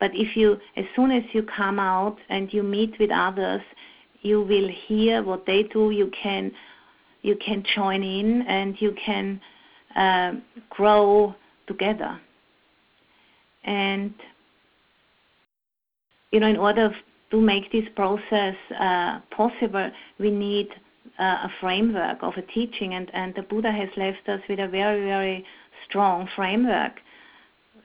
but 0.00 0.10
if 0.14 0.34
you, 0.34 0.56
as 0.76 0.86
soon 0.96 1.10
as 1.10 1.22
you 1.34 1.42
come 1.42 1.78
out 1.78 2.16
and 2.30 2.50
you 2.54 2.62
meet 2.62 2.98
with 2.98 3.10
others, 3.10 3.60
you 4.22 4.40
will 4.40 4.68
hear 4.86 5.22
what 5.22 5.44
they 5.44 5.64
do. 5.64 5.90
You 5.90 6.10
can, 6.22 6.52
you 7.20 7.36
can 7.36 7.62
join 7.74 8.02
in 8.02 8.42
and 8.48 8.80
you 8.80 8.96
can 9.04 9.38
uh, 9.94 10.32
grow 10.70 11.34
together. 11.66 12.18
And 13.64 14.14
you 16.30 16.40
know, 16.40 16.48
in 16.48 16.56
order 16.56 16.96
to 17.30 17.40
make 17.40 17.70
this 17.70 17.84
process 17.94 18.54
uh, 18.80 19.20
possible, 19.36 19.90
we 20.18 20.30
need 20.30 20.70
a 21.18 21.48
framework 21.60 22.18
of 22.22 22.34
a 22.36 22.42
teaching, 22.42 22.94
and, 22.94 23.10
and 23.14 23.34
the 23.34 23.42
Buddha 23.42 23.70
has 23.70 23.88
left 23.96 24.28
us 24.28 24.40
with 24.48 24.58
a 24.58 24.68
very, 24.68 25.04
very 25.04 25.44
strong 25.86 26.28
framework, 26.34 26.92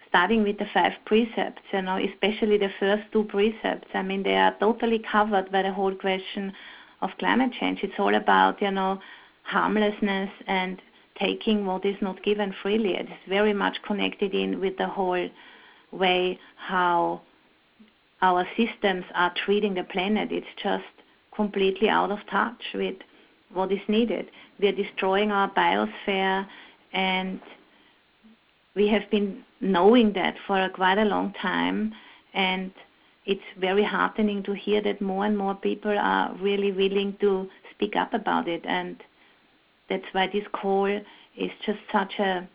starting 0.07 0.43
with 0.43 0.57
the 0.57 0.65
five 0.73 0.93
precepts, 1.05 1.61
you 1.73 1.81
know, 1.81 1.97
especially 1.97 2.57
the 2.57 2.71
first 2.79 3.03
two 3.11 3.23
precepts. 3.25 3.87
I 3.93 4.01
mean, 4.01 4.23
they 4.23 4.35
are 4.35 4.55
totally 4.59 4.99
covered 5.11 5.51
by 5.51 5.63
the 5.63 5.73
whole 5.73 5.93
question 5.93 6.53
of 7.01 7.09
climate 7.19 7.51
change. 7.59 7.79
It's 7.83 7.99
all 7.99 8.15
about, 8.15 8.61
you 8.61 8.71
know, 8.71 8.99
harmlessness 9.43 10.29
and 10.47 10.81
taking 11.19 11.65
what 11.65 11.85
is 11.85 11.95
not 12.01 12.23
given 12.23 12.53
freely. 12.61 12.95
It 12.95 13.07
is 13.07 13.29
very 13.29 13.53
much 13.53 13.77
connected 13.85 14.33
in 14.33 14.59
with 14.59 14.77
the 14.77 14.87
whole 14.87 15.29
way 15.91 16.39
how 16.55 17.21
our 18.21 18.47
systems 18.57 19.05
are 19.13 19.33
treating 19.45 19.73
the 19.73 19.83
planet. 19.83 20.31
It's 20.31 20.47
just 20.61 20.83
completely 21.35 21.89
out 21.89 22.11
of 22.11 22.19
touch 22.29 22.61
with 22.73 22.95
what 23.53 23.71
is 23.71 23.79
needed. 23.87 24.29
We 24.59 24.67
are 24.67 24.73
destroying 24.73 25.31
our 25.31 25.49
biosphere, 25.51 26.47
and 26.93 27.39
we 28.75 28.87
have 28.89 29.09
been 29.09 29.43
knowing 29.61 30.13
that 30.13 30.35
for 30.45 30.69
quite 30.69 30.97
a 30.97 31.05
long 31.05 31.33
time. 31.41 31.93
And 32.33 32.71
it's 33.25 33.41
very 33.59 33.83
heartening 33.83 34.43
to 34.43 34.53
hear 34.53 34.81
that 34.81 35.01
more 35.01 35.25
and 35.25 35.37
more 35.37 35.55
people 35.55 35.97
are 35.97 36.33
really 36.39 36.71
willing 36.71 37.17
to 37.21 37.49
speak 37.71 37.95
up 37.95 38.13
about 38.13 38.47
it. 38.47 38.63
And 38.65 39.03
that's 39.89 40.05
why 40.11 40.27
this 40.27 40.45
call 40.53 40.85
is 40.85 41.51
just 41.65 41.79
such 41.91 42.19
a 42.19 42.47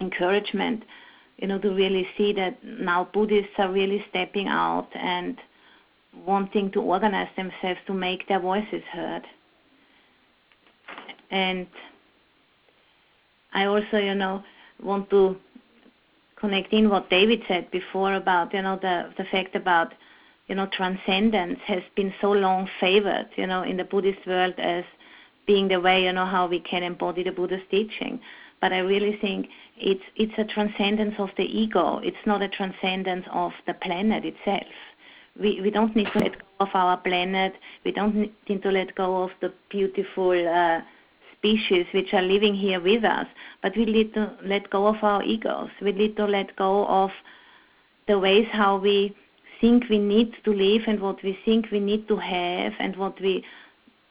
encouragement, 0.00 0.84
you 1.38 1.46
know, 1.46 1.58
to 1.58 1.70
really 1.70 2.06
see 2.16 2.32
that 2.32 2.62
now 2.64 3.08
Buddhists 3.12 3.52
are 3.58 3.70
really 3.70 4.04
stepping 4.10 4.48
out 4.48 4.88
and 4.94 5.38
wanting 6.24 6.70
to 6.72 6.80
organize 6.80 7.28
themselves 7.36 7.80
to 7.86 7.94
make 7.94 8.26
their 8.28 8.40
voices 8.40 8.82
heard. 8.92 9.22
And 11.30 11.66
I 13.52 13.66
also, 13.66 13.98
you 13.98 14.14
know, 14.14 14.42
want 14.82 15.10
to 15.10 15.36
connect 16.36 16.72
in 16.72 16.90
what 16.90 17.08
David 17.10 17.42
said 17.48 17.70
before 17.70 18.14
about, 18.14 18.52
you 18.52 18.62
know, 18.62 18.78
the, 18.80 19.12
the 19.16 19.24
fact 19.24 19.54
about, 19.54 19.94
you 20.48 20.54
know, 20.54 20.68
transcendence 20.72 21.58
has 21.66 21.82
been 21.96 22.12
so 22.20 22.32
long 22.32 22.68
favored, 22.80 23.28
you 23.36 23.46
know, 23.46 23.62
in 23.62 23.76
the 23.76 23.84
Buddhist 23.84 24.26
world 24.26 24.54
as 24.58 24.84
being 25.46 25.68
the 25.68 25.80
way, 25.80 26.04
you 26.04 26.12
know, 26.12 26.26
how 26.26 26.46
we 26.46 26.60
can 26.60 26.82
embody 26.82 27.22
the 27.22 27.32
Buddha's 27.32 27.62
teaching. 27.70 28.20
But 28.60 28.72
I 28.72 28.78
really 28.78 29.18
think 29.20 29.48
it's 29.76 30.02
it's 30.16 30.32
a 30.38 30.44
transcendence 30.44 31.14
of 31.18 31.28
the 31.36 31.44
ego. 31.44 32.00
It's 32.02 32.24
not 32.26 32.42
a 32.42 32.48
transcendence 32.48 33.26
of 33.32 33.52
the 33.66 33.74
planet 33.74 34.24
itself. 34.24 34.72
We 35.38 35.60
we 35.60 35.70
don't 35.70 35.94
need 35.94 36.08
to 36.12 36.18
let 36.18 36.32
go 36.38 36.46
of 36.60 36.68
our 36.74 36.96
planet. 36.96 37.54
We 37.84 37.92
don't 37.92 38.14
need 38.48 38.62
to 38.62 38.70
let 38.70 38.94
go 38.94 39.24
of 39.24 39.30
the 39.40 39.52
beautiful 39.70 40.30
uh, 40.30 40.80
species 41.44 41.86
which 41.92 42.14
are 42.14 42.22
living 42.22 42.54
here 42.54 42.80
with 42.80 43.04
us, 43.04 43.26
but 43.62 43.76
we 43.76 43.84
need 43.84 44.14
to 44.14 44.32
let 44.44 44.70
go 44.70 44.86
of 44.86 44.96
our 45.02 45.22
egos. 45.22 45.68
We 45.82 45.92
need 45.92 46.16
to 46.16 46.24
let 46.24 46.56
go 46.56 46.86
of 46.86 47.10
the 48.08 48.18
ways 48.18 48.46
how 48.50 48.78
we 48.78 49.14
think 49.60 49.84
we 49.90 49.98
need 49.98 50.32
to 50.44 50.52
live 50.52 50.82
and 50.86 51.00
what 51.00 51.22
we 51.22 51.38
think 51.44 51.70
we 51.70 51.80
need 51.80 52.08
to 52.08 52.16
have 52.16 52.72
and 52.78 52.96
what 52.96 53.20
we 53.20 53.44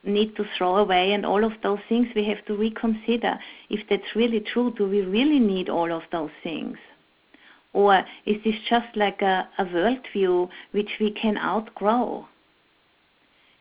need 0.03 0.35
to 0.35 0.45
throw 0.57 0.77
away 0.77 1.13
and 1.13 1.25
all 1.25 1.43
of 1.43 1.53
those 1.63 1.79
things 1.89 2.07
we 2.15 2.25
have 2.25 2.45
to 2.45 2.55
reconsider. 2.55 3.39
If 3.69 3.87
that's 3.89 4.15
really 4.15 4.39
true 4.39 4.73
do 4.77 4.87
we 4.87 5.01
really 5.01 5.39
need 5.39 5.69
all 5.69 5.91
of 5.91 6.03
those 6.11 6.31
things? 6.43 6.77
Or 7.73 8.03
is 8.25 8.37
this 8.43 8.55
just 8.69 8.95
like 8.95 9.21
a, 9.21 9.47
a 9.57 9.65
worldview 9.65 10.49
which 10.71 10.91
we 10.99 11.11
can 11.11 11.37
outgrow? 11.37 12.27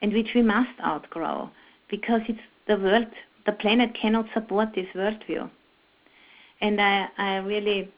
And 0.03 0.13
which 0.13 0.31
we 0.35 0.43
must 0.43 0.79
outgrow 0.85 1.51
because 1.89 2.23
it's 2.29 2.41
the 2.67 2.77
world 2.77 3.07
the 3.47 3.53
planet 3.53 3.95
cannot 4.01 4.27
support 4.35 4.69
this 4.75 4.87
worldview. 4.95 5.51
And 6.61 6.81
I, 6.81 7.09
I 7.19 7.37
really 7.39 7.91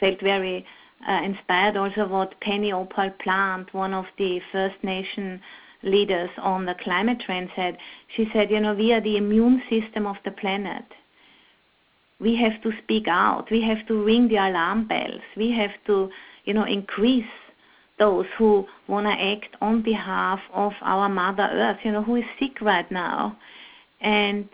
felt 0.00 0.20
very 0.20 0.66
uh, 1.08 1.20
inspired 1.24 1.76
also 1.76 2.06
what 2.06 2.40
Penny 2.40 2.72
Opal 2.72 3.10
Plant, 3.22 3.72
one 3.72 3.94
of 3.94 4.06
the 4.18 4.40
First 4.52 4.76
Nation 4.82 5.40
leaders 5.82 6.30
on 6.38 6.66
the 6.66 6.74
climate 6.82 7.22
trend 7.24 7.48
said. 7.56 7.78
She 8.16 8.28
said, 8.32 8.50
you 8.50 8.60
know, 8.60 8.74
we 8.74 8.92
are 8.92 9.00
the 9.00 9.16
immune 9.16 9.62
system 9.70 10.06
of 10.06 10.16
the 10.24 10.32
planet. 10.32 10.84
We 12.18 12.36
have 12.36 12.60
to 12.62 12.72
speak 12.82 13.08
out. 13.08 13.50
We 13.50 13.62
have 13.62 13.86
to 13.86 14.04
ring 14.04 14.28
the 14.28 14.36
alarm 14.36 14.88
bells. 14.88 15.22
We 15.36 15.52
have 15.52 15.70
to, 15.86 16.10
you 16.44 16.52
know, 16.52 16.64
increase 16.64 17.24
those 17.98 18.26
who 18.36 18.66
want 18.88 19.06
to 19.06 19.12
act 19.12 19.56
on 19.60 19.82
behalf 19.82 20.40
of 20.52 20.72
our 20.82 21.08
Mother 21.08 21.48
Earth, 21.50 21.78
you 21.82 21.92
know, 21.92 22.02
who 22.02 22.16
is 22.16 22.24
sick 22.38 22.60
right 22.60 22.90
now 22.90 23.36
and 24.00 24.48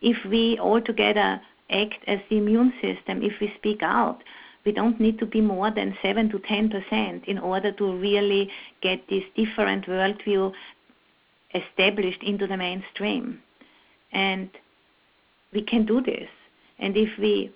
if 0.00 0.24
we 0.24 0.58
all 0.58 0.80
together 0.80 1.40
act 1.70 2.04
as 2.06 2.20
the 2.28 2.36
immune 2.36 2.72
system, 2.80 3.22
if 3.22 3.32
we 3.40 3.52
speak 3.58 3.82
out, 3.82 4.22
we 4.64 4.72
don't 4.72 5.00
need 5.00 5.18
to 5.18 5.26
be 5.26 5.40
more 5.40 5.70
than 5.70 5.96
7 6.02 6.30
to 6.30 6.38
10% 6.38 7.24
in 7.24 7.38
order 7.38 7.72
to 7.72 7.96
really 7.96 8.50
get 8.80 9.08
this 9.08 9.24
different 9.36 9.86
worldview 9.86 10.52
established 11.54 12.22
into 12.22 12.46
the 12.46 12.56
mainstream. 12.56 13.40
And 14.12 14.48
we 15.52 15.62
can 15.62 15.84
do 15.84 16.00
this. 16.00 16.28
And 16.78 16.96
if 16.96 17.10
we 17.18 17.52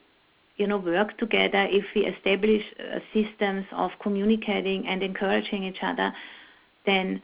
you 0.56 0.66
know, 0.66 0.78
work 0.78 1.16
together, 1.18 1.66
if 1.70 1.84
we 1.94 2.04
establish 2.04 2.62
uh, 2.78 2.98
systems 3.14 3.64
of 3.72 3.92
communicating 4.02 4.86
and 4.86 5.02
encouraging 5.02 5.62
each 5.62 5.78
other, 5.82 6.12
then 6.84 7.22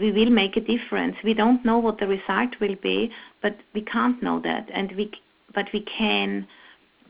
we 0.00 0.10
will 0.12 0.30
make 0.30 0.56
a 0.56 0.60
difference. 0.60 1.16
We 1.22 1.34
don't 1.34 1.64
know 1.64 1.78
what 1.78 1.98
the 1.98 2.06
result 2.06 2.58
will 2.60 2.76
be, 2.82 3.10
but 3.42 3.56
we 3.74 3.82
can't 3.82 4.22
know 4.22 4.40
that, 4.40 4.68
and 4.72 4.92
we 4.96 5.10
but 5.54 5.66
we 5.72 5.80
can 5.82 6.46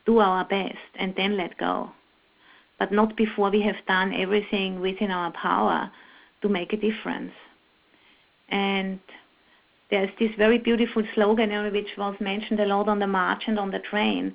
do 0.05 0.19
our 0.19 0.45
best 0.45 0.77
and 0.97 1.15
then 1.17 1.37
let 1.37 1.57
go. 1.59 1.91
but 2.79 2.93
not 2.93 3.17
before 3.17 3.51
we 3.51 3.63
have 3.63 3.77
done 3.87 4.13
everything 4.15 4.81
within 4.81 5.11
our 5.11 5.33
power 5.33 5.91
to 6.43 6.49
make 6.49 6.73
a 6.73 6.77
difference. 6.77 7.33
And 8.49 8.99
there's 9.91 10.11
this 10.19 10.31
very 10.37 10.59
beautiful 10.59 11.03
slogan 11.15 11.51
which 11.73 11.89
was 11.97 12.17
mentioned 12.21 12.61
a 12.61 12.67
lot 12.67 12.89
on 12.89 12.99
the 12.99 13.07
march 13.07 13.45
and 13.47 13.59
on 13.59 13.71
the 13.71 13.79
train. 13.79 14.35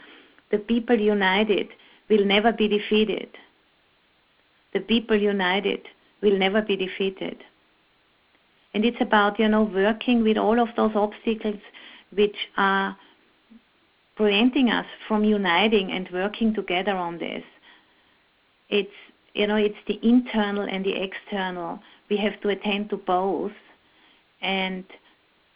The 0.51 0.57
people 0.57 0.97
united 0.97 1.67
will 2.09 2.25
never 2.25 2.51
be 2.51 2.67
defeated. 2.67 3.29
The 4.73 4.79
people 4.79 5.17
united 5.17 5.81
will 6.21 6.37
never 6.37 6.61
be 6.61 6.75
defeated. 6.75 7.43
And 8.73 8.85
it's 8.85 9.01
about, 9.01 9.39
you 9.39 9.47
know, 9.47 9.63
working 9.63 10.23
with 10.23 10.37
all 10.37 10.59
of 10.59 10.69
those 10.75 10.91
obstacles 10.95 11.59
which 12.11 12.35
are 12.57 12.95
preventing 14.15 14.69
us 14.69 14.85
from 15.07 15.23
uniting 15.23 15.91
and 15.91 16.09
working 16.11 16.53
together 16.53 16.95
on 16.95 17.17
this. 17.17 17.43
It's, 18.69 18.91
you 19.33 19.47
know, 19.47 19.55
it's 19.55 19.77
the 19.87 19.99
internal 20.03 20.63
and 20.63 20.85
the 20.85 21.01
external. 21.01 21.79
We 22.09 22.17
have 22.17 22.39
to 22.41 22.49
attend 22.49 22.89
to 22.91 22.97
both. 22.97 23.53
And 24.41 24.83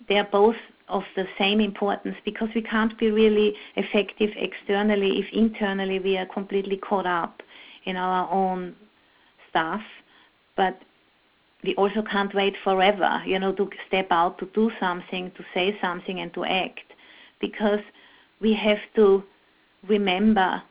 they're 0.08 0.28
both 0.32 0.56
of 0.90 1.04
the 1.16 1.26
same 1.38 1.60
importance 1.60 2.16
because 2.26 2.50
we 2.56 2.62
can't 2.62 2.98
be 2.98 3.12
really 3.12 3.56
effective 3.76 4.30
externally 4.36 5.20
if 5.20 5.26
internally 5.34 6.00
we 6.00 6.18
are 6.18 6.26
completely 6.26 6.78
caught 6.78 7.06
up 7.06 7.42
in 7.86 7.96
our 7.96 8.30
own 8.32 8.76
stuff. 9.50 9.82
But 10.56 10.80
we 11.64 11.74
also 11.76 12.02
can't 12.02 12.34
wait 12.34 12.56
forever, 12.64 13.22
you 13.26 13.40
know, 13.40 13.54
to 13.54 13.70
step 13.88 14.08
out, 14.12 14.38
to 14.40 14.46
do 14.54 14.72
something, 14.80 15.32
to 15.32 15.44
say 15.54 15.78
something, 15.82 16.20
and 16.20 16.34
to 16.34 16.44
act, 16.44 16.94
because 17.40 17.80
we 18.42 18.54
have 18.54 18.80
to 18.96 19.24
remember 19.88 20.62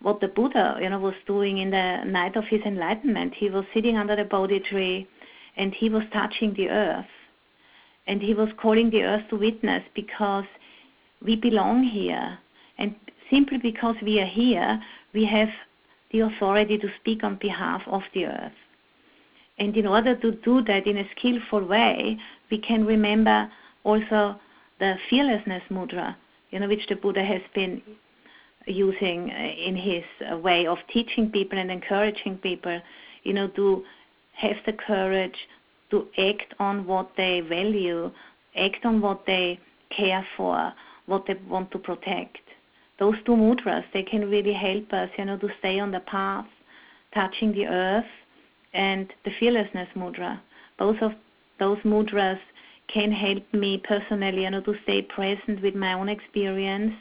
what 0.00 0.20
the 0.20 0.28
Buddha, 0.28 0.78
you 0.80 0.88
know, 0.90 0.98
was 0.98 1.14
doing 1.26 1.58
in 1.58 1.70
the 1.70 2.02
night 2.04 2.36
of 2.36 2.44
his 2.44 2.60
enlightenment. 2.62 3.34
He 3.34 3.48
was 3.50 3.64
sitting 3.72 3.96
under 3.96 4.16
the 4.16 4.24
Bodhi 4.24 4.60
tree, 4.60 5.06
and 5.56 5.72
he 5.72 5.88
was 5.88 6.02
touching 6.12 6.54
the 6.54 6.68
earth, 6.70 7.06
and 8.06 8.20
he 8.20 8.34
was 8.34 8.48
calling 8.60 8.90
the 8.90 9.02
earth 9.04 9.28
to 9.30 9.36
witness 9.36 9.84
because 9.94 10.46
we 11.24 11.36
belong 11.36 11.84
here, 11.84 12.38
and 12.78 12.96
simply 13.30 13.58
because 13.58 13.94
we 14.02 14.20
are 14.20 14.26
here, 14.26 14.80
we 15.14 15.24
have 15.24 15.48
the 16.10 16.20
authority 16.20 16.78
to 16.78 16.88
speak 17.00 17.22
on 17.22 17.36
behalf 17.36 17.82
of 17.86 18.02
the 18.12 18.26
earth. 18.26 18.52
And 19.62 19.76
in 19.76 19.86
order 19.86 20.16
to 20.16 20.32
do 20.32 20.60
that 20.62 20.88
in 20.88 20.96
a 20.96 21.08
skillful 21.16 21.64
way, 21.64 22.18
we 22.50 22.58
can 22.58 22.84
remember 22.84 23.48
also 23.84 24.34
the 24.80 24.96
fearlessness 25.08 25.62
mudra, 25.70 26.16
you 26.50 26.58
know, 26.58 26.66
which 26.66 26.84
the 26.88 26.96
Buddha 26.96 27.22
has 27.24 27.42
been 27.54 27.80
using 28.66 29.28
in 29.28 29.76
his 29.76 30.02
way 30.42 30.66
of 30.66 30.78
teaching 30.92 31.30
people 31.30 31.60
and 31.60 31.70
encouraging 31.70 32.38
people, 32.38 32.80
you 33.22 33.32
know, 33.32 33.46
to 33.50 33.84
have 34.32 34.56
the 34.66 34.72
courage 34.72 35.38
to 35.92 36.08
act 36.18 36.54
on 36.58 36.84
what 36.84 37.12
they 37.16 37.38
value, 37.40 38.10
act 38.56 38.84
on 38.84 39.00
what 39.00 39.24
they 39.26 39.60
care 39.96 40.26
for, 40.36 40.72
what 41.06 41.24
they 41.28 41.36
want 41.48 41.70
to 41.70 41.78
protect. 41.78 42.38
Those 42.98 43.14
two 43.24 43.36
mudras, 43.36 43.84
they 43.94 44.02
can 44.02 44.28
really 44.28 44.54
help 44.54 44.92
us, 44.92 45.10
you 45.16 45.24
know, 45.24 45.38
to 45.38 45.48
stay 45.60 45.78
on 45.78 45.92
the 45.92 46.00
path, 46.00 46.46
touching 47.14 47.52
the 47.52 47.66
earth 47.66 48.12
and 48.72 49.12
the 49.24 49.30
fearlessness 49.38 49.88
mudra. 49.94 50.40
Both 50.78 51.02
of 51.02 51.12
those 51.58 51.78
mudras 51.78 52.38
can 52.92 53.12
help 53.12 53.42
me 53.52 53.82
personally, 53.86 54.42
you 54.42 54.50
know, 54.50 54.60
to 54.62 54.74
stay 54.82 55.02
present 55.02 55.62
with 55.62 55.74
my 55.74 55.92
own 55.94 56.08
experience 56.08 56.94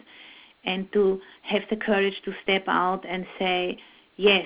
and 0.64 0.92
to 0.94 1.20
have 1.44 1.64
the 1.70 1.76
courage 1.76 2.22
to 2.26 2.34
step 2.44 2.64
out 2.68 3.04
and 3.08 3.26
say, 3.40 3.78
yes, 4.18 4.46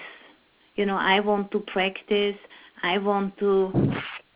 you 0.76 0.86
know, 0.86 0.98
I 0.98 1.20
want 1.20 1.52
to 1.52 1.60
practice, 1.60 2.36
I 2.84 2.98
want 2.98 3.38
to 3.40 3.72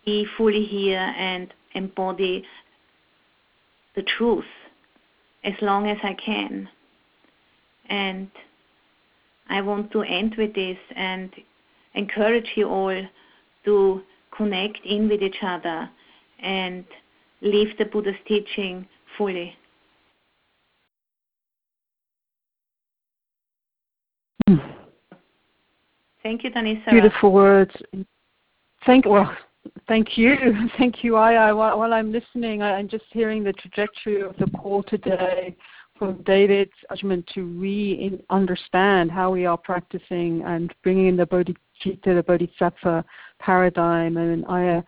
be 0.05 0.25
fully 0.37 0.65
here 0.65 1.13
and 1.17 1.53
embody 1.73 2.45
the 3.95 4.03
truth 4.17 4.45
as 5.43 5.53
long 5.61 5.87
as 5.87 5.97
I 6.03 6.13
can. 6.13 6.67
And 7.89 8.29
I 9.49 9.61
want 9.61 9.91
to 9.91 10.01
end 10.03 10.35
with 10.37 10.53
this 10.53 10.77
and 10.95 11.31
encourage 11.95 12.47
you 12.55 12.67
all 12.67 13.01
to 13.65 14.01
connect 14.35 14.79
in 14.85 15.09
with 15.09 15.21
each 15.21 15.41
other 15.41 15.89
and 16.41 16.85
live 17.41 17.69
the 17.77 17.85
Buddha's 17.85 18.15
teaching 18.27 18.87
fully. 19.17 19.55
Thank 26.23 26.43
you, 26.43 26.51
Thanissara. 26.51 26.91
Beautiful 26.91 27.31
words. 27.31 27.71
Thank 28.85 29.05
well, 29.05 29.35
thank 29.87 30.17
you, 30.17 30.35
thank 30.77 31.03
you, 31.03 31.13
Ayya. 31.13 31.55
While, 31.55 31.79
while 31.79 31.93
I'm 31.93 32.11
listening, 32.11 32.61
I, 32.61 32.75
I'm 32.75 32.87
just 32.87 33.05
hearing 33.11 33.43
the 33.43 33.53
trajectory 33.53 34.21
of 34.21 34.35
the 34.37 34.47
call 34.57 34.83
today 34.83 35.55
from 35.97 36.21
David's 36.23 36.71
judgment 36.89 37.29
to 37.33 37.43
re-understand 37.43 39.11
how 39.11 39.31
we 39.31 39.45
are 39.45 39.57
practicing 39.57 40.43
and 40.45 40.73
bringing 40.81 41.07
in 41.07 41.17
the 41.17 41.25
bodhicitta, 41.79 42.15
the 42.15 42.23
bodhisattva 42.23 43.05
paradigm, 43.39 44.17
and 44.17 44.45
Ayya 44.45 44.83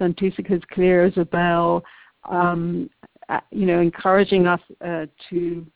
Santussika's 0.00 0.62
clear 0.72 1.04
as 1.04 1.16
a 1.16 1.24
bell, 1.24 1.82
um, 2.28 2.90
you 3.50 3.66
know, 3.66 3.80
encouraging 3.80 4.46
us 4.46 4.60
uh, 4.84 5.06
to 5.30 5.66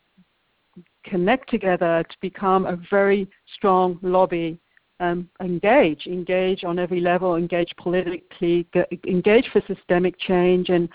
connect 1.03 1.49
together 1.49 2.03
to 2.09 2.15
become 2.21 2.65
a 2.65 2.77
very 2.89 3.27
strong 3.55 3.97
lobby 4.01 4.59
um, 4.99 5.29
engage, 5.41 6.07
engage 6.07 6.63
on 6.63 6.77
every 6.77 6.99
level, 6.99 7.35
engage 7.35 7.73
politically, 7.77 8.67
engage 9.07 9.47
for 9.51 9.61
systemic 9.67 10.19
change. 10.19 10.69
And 10.69 10.89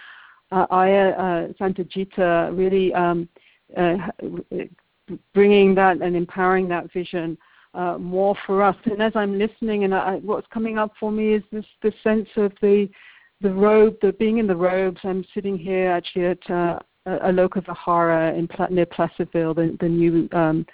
uh, 0.52 0.66
Ayya 0.66 1.18
uh, 1.18 1.52
Santacitta 1.54 2.56
really 2.56 2.92
um, 2.92 3.28
uh, 3.76 3.96
bringing 5.32 5.74
that 5.74 6.00
and 6.02 6.14
empowering 6.14 6.68
that 6.68 6.92
vision 6.92 7.38
uh, 7.74 7.98
more 7.98 8.36
for 8.46 8.62
us. 8.62 8.76
And 8.84 9.02
as 9.02 9.12
I'm 9.14 9.38
listening, 9.38 9.84
and 9.84 9.94
I, 9.94 10.16
what's 10.16 10.46
coming 10.52 10.78
up 10.78 10.92
for 10.98 11.10
me 11.10 11.34
is 11.34 11.42
this 11.52 11.64
the 11.82 11.92
sense 12.02 12.28
of 12.36 12.52
the 12.60 12.88
the 13.40 13.52
robe, 13.52 13.96
the 14.00 14.12
being 14.12 14.38
in 14.38 14.46
the 14.46 14.56
robes. 14.56 15.00
I'm 15.04 15.24
sitting 15.34 15.58
here 15.58 15.90
actually 15.90 16.26
at 16.26 16.50
uh, 16.50 16.78
Aloka 17.06 17.64
Vihara 17.64 18.32
in 18.32 18.48
near 18.70 18.86
Placerville, 18.86 19.54
the, 19.54 19.76
the 19.80 19.88
new 19.88 20.28
um, 20.32 20.64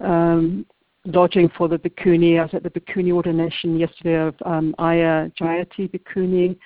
um, 0.00 0.66
lodging 1.06 1.48
for 1.56 1.68
the 1.68 1.78
bhikkhuni. 1.78 2.38
I 2.38 2.42
was 2.42 2.50
at 2.52 2.62
the 2.62 2.70
bhikkhuni 2.70 3.12
ordination 3.12 3.78
yesterday 3.78 4.16
of 4.16 4.34
um, 4.44 4.74
Ayya 4.78 5.32
Jayati 5.40 5.90
Bhikkhuni. 5.90 6.58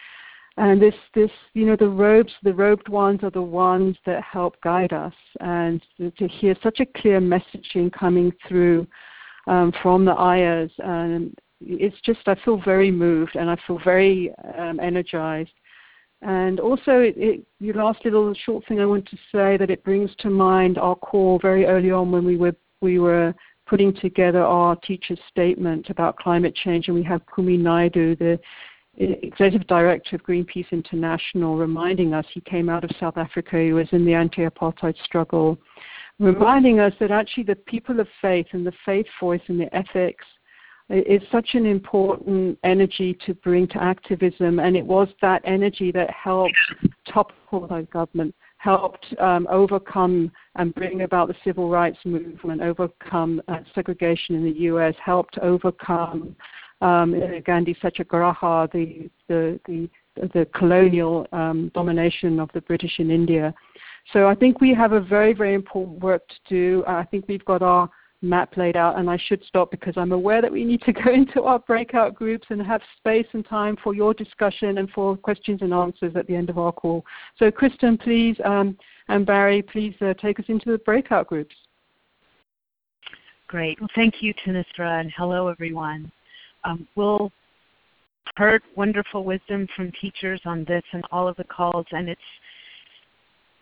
And 0.57 0.81
this, 0.81 0.95
this, 1.15 1.31
you 1.55 1.67
know, 1.67 1.77
the 1.77 1.89
robes, 1.89 2.33
the 2.45 2.55
robed 2.55 2.89
ones 2.89 3.21
are 3.25 3.31
the 3.31 3.43
ones 3.43 3.97
that 4.07 4.23
help 4.23 4.61
guide 4.63 4.93
us. 4.93 5.15
And 5.41 5.83
to 5.99 6.29
hear 6.29 6.57
such 6.63 6.81
a 6.81 6.87
clear 6.87 7.21
messaging 7.21 7.93
coming 7.93 8.33
through 8.49 8.87
um, 9.47 9.73
from 9.83 10.05
the 10.05 10.13
ayahs, 10.13 10.71
and 10.79 11.37
it's 11.61 12.01
just, 12.03 12.21
I 12.27 12.37
feel 12.45 12.61
very 12.63 12.91
moved 12.91 13.37
and 13.37 13.51
I 13.51 13.57
feel 13.67 13.79
very 13.85 14.33
um, 14.59 14.81
energized. 14.81 15.53
And 16.23 16.59
also, 16.61 17.01
it, 17.01 17.15
it, 17.17 17.47
your 17.61 17.75
last 17.75 18.05
little 18.05 18.33
short 18.35 18.67
thing 18.67 18.81
I 18.81 18.87
want 18.87 19.07
to 19.11 19.17
say 19.31 19.57
that 19.59 19.71
it 19.71 19.85
brings 19.85 20.11
to 20.21 20.31
mind 20.31 20.79
our 20.79 20.97
call 20.97 21.39
very 21.41 21.67
early 21.67 21.91
on 21.91 22.11
when 22.11 22.25
we 22.25 22.37
were 22.37 22.55
we 22.81 22.99
were 22.99 23.35
putting 23.67 23.95
together 23.95 24.43
our 24.43 24.77
teacher's 24.77 25.19
statement 25.31 25.89
about 25.91 26.17
climate 26.17 26.55
change, 26.55 26.89
and 26.89 26.95
we 26.95 27.03
have 27.03 27.23
Kumi 27.35 27.57
Naidoo, 27.59 28.19
the 28.19 28.39
executive 28.97 29.67
director 29.67 30.17
of 30.17 30.23
Greenpeace 30.23 30.71
International, 30.71 31.57
reminding 31.57 32.15
us 32.15 32.27
he 32.33 32.41
came 32.43 32.69
out 32.69 32.85
of 32.85 32.91
South 33.01 33.17
Africa, 33.17 33.59
he 33.59 33.73
was 33.73 33.89
in 33.93 34.05
the 34.05 34.15
anti-apartheid 34.15 34.95
struggle, 35.05 35.59
reminding 36.19 36.81
us 36.81 36.93
that 37.01 37.11
actually 37.11 37.45
the 37.45 37.57
people 37.57 38.01
of 38.01 38.09
faith 38.21 38.47
and 38.53 38.67
the 38.67 38.73
faith 38.85 39.07
voice 39.21 39.41
and 39.49 39.61
the 39.61 39.75
ethics 39.75 40.25
is 40.91 41.23
such 41.33 41.51
an 41.55 41.65
important 41.65 42.59
energy 42.63 43.17
to 43.27 43.35
bring 43.35 43.67
to 43.69 43.83
activism, 43.83 44.59
and 44.59 44.77
it 44.77 44.85
was 44.85 45.09
that 45.23 45.41
energy 45.45 45.91
that 45.91 46.11
helped 46.11 46.55
topple 47.09 47.67
the 47.67 47.87
government 47.91 48.35
helped 48.59 49.07
um, 49.21 49.47
overcome 49.51 50.33
and 50.57 50.75
bring 50.75 51.03
about 51.03 51.29
the 51.29 51.35
civil 51.45 51.69
rights 51.69 51.99
movement, 52.07 52.63
overcome 52.63 53.41
uh, 53.49 53.59
segregation 53.75 54.35
in 54.35 54.43
the 54.43 54.59
U.S., 54.61 54.95
helped 55.05 55.37
overcome 55.39 56.35
um, 56.81 57.15
Gandhi 57.45 57.77
Satyagraha, 57.83 58.69
the, 58.73 59.11
the, 59.29 59.61
the, 59.67 59.89
the 60.33 60.47
colonial 60.55 61.27
um, 61.33 61.71
domination 61.75 62.41
of 62.41 62.49
the 62.55 62.63
British 62.63 62.99
in 62.99 63.11
India. 63.11 63.55
So 64.13 64.29
I 64.29 64.35
think 64.35 64.61
we 64.61 64.75
have 64.75 64.93
a 64.93 65.01
very, 65.01 65.33
very 65.33 65.55
important 65.55 66.01
work 66.01 66.27
to 66.29 66.35
do. 66.49 66.85
I 66.87 67.05
think 67.05 67.27
we've 67.29 67.45
got 67.45 67.63
our 67.63 67.89
map 68.23 68.57
laid 68.57 68.77
out, 68.77 68.99
and 68.99 69.09
I 69.09 69.19
should 69.29 69.43
stop 69.45 69.71
because 69.71 69.95
I'm 69.97 70.13
aware 70.13 70.43
that 70.43 70.51
we 70.51 70.65
need 70.65 70.83
to 70.83 70.93
go 71.05 71.13
into 71.13 71.43
our 71.43 71.59
breakout 71.61 72.15
groups 72.15 72.47
and 72.51 72.61
have 72.63 72.81
space 72.97 73.27
and 73.33 73.47
time 73.47 73.77
for 73.83 73.95
your 73.95 74.15
discussion 74.15 74.79
and 74.79 74.91
for 74.91 75.17
questions 75.17 75.61
and 75.63 75.73
answers 75.73 76.17
at 76.17 76.27
the 76.27 76.35
end 76.35 76.51
of 76.51 76.59
our 76.59 76.73
call. 76.73 77.05
So, 77.39 77.51
Kristin, 77.51 78.01
please, 78.01 78.37
um, 78.45 78.77
and 79.09 79.27
Barry, 79.27 79.63
please 79.63 79.95
uh, 80.01 80.15
take 80.15 80.41
us 80.41 80.47
into 80.49 80.73
the 80.73 80.79
breakout 80.79 81.27
groups. 81.27 81.55
Great. 83.47 83.79
Well, 83.81 83.91
thank 83.95 84.23
you, 84.23 84.35
Thanissara, 84.45 85.01
and 85.01 85.13
hello, 85.17 85.49
everyone. 85.49 86.11
Um, 86.65 86.89
we'll 86.97 87.31
heard 88.37 88.63
wonderful 88.75 89.23
wisdom 89.23 89.69
from 89.77 89.93
teachers 90.01 90.41
on 90.45 90.65
this 90.65 90.83
and 90.93 91.05
all 91.13 91.29
of 91.29 91.37
the 91.37 91.45
calls, 91.45 91.87
and 91.93 92.09
it's 92.09 92.21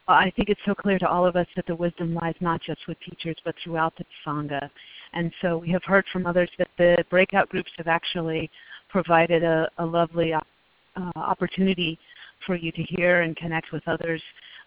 I 0.09 0.33
think 0.35 0.49
it's 0.49 0.61
so 0.67 0.75
clear 0.75 0.99
to 0.99 1.09
all 1.09 1.27
of 1.27 1.37
us 1.37 1.47
that 1.55 1.67
the 1.67 1.77
wisdom 1.77 2.15
lies 2.15 2.35
not 2.41 2.61
just 2.61 2.81
with 2.89 2.99
teachers 3.01 3.37
but 3.45 3.55
throughout 3.63 3.95
the 3.97 4.05
Sangha. 4.27 4.69
And 5.13 5.33
so 5.41 5.59
we 5.59 5.71
have 5.71 5.85
heard 5.85 6.05
from 6.13 6.27
others 6.27 6.51
that 6.59 6.69
the 6.77 7.05
breakout 7.11 7.49
groups 7.49 7.71
have 7.77 7.87
actually 7.87 8.51
provided 8.89 9.43
a, 9.45 9.69
a 9.79 9.85
lovely 9.85 10.33
uh, 10.33 10.41
opportunity 11.17 11.99
for 12.47 12.57
you 12.57 12.73
to 12.73 12.83
hear 12.83 13.23
and 13.23 13.37
connect 13.37 13.73
with 13.73 13.87
others 13.87 14.23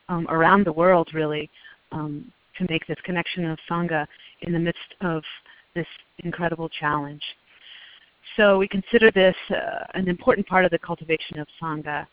um, 0.08 0.26
around 0.30 0.66
the 0.66 0.72
world, 0.72 1.10
really, 1.14 1.50
um, 1.92 2.32
to 2.58 2.66
make 2.70 2.86
this 2.88 2.98
connection 3.04 3.46
of 3.46 3.60
Sangha 3.70 4.08
in 4.42 4.54
the 4.54 4.60
midst 4.60 4.96
of 5.02 5.24
this 5.76 5.88
incredible 6.20 6.70
challenge. 6.70 7.22
So 8.38 8.58
we 8.58 8.68
consider 8.68 9.12
this 9.12 9.36
uh, 9.50 9.86
an 9.94 10.08
important 10.08 10.48
part 10.48 10.66
of 10.66 10.72
the 10.72 10.80
cultivation 10.80 11.40
of 11.40 11.48
Sangha. 11.62 12.08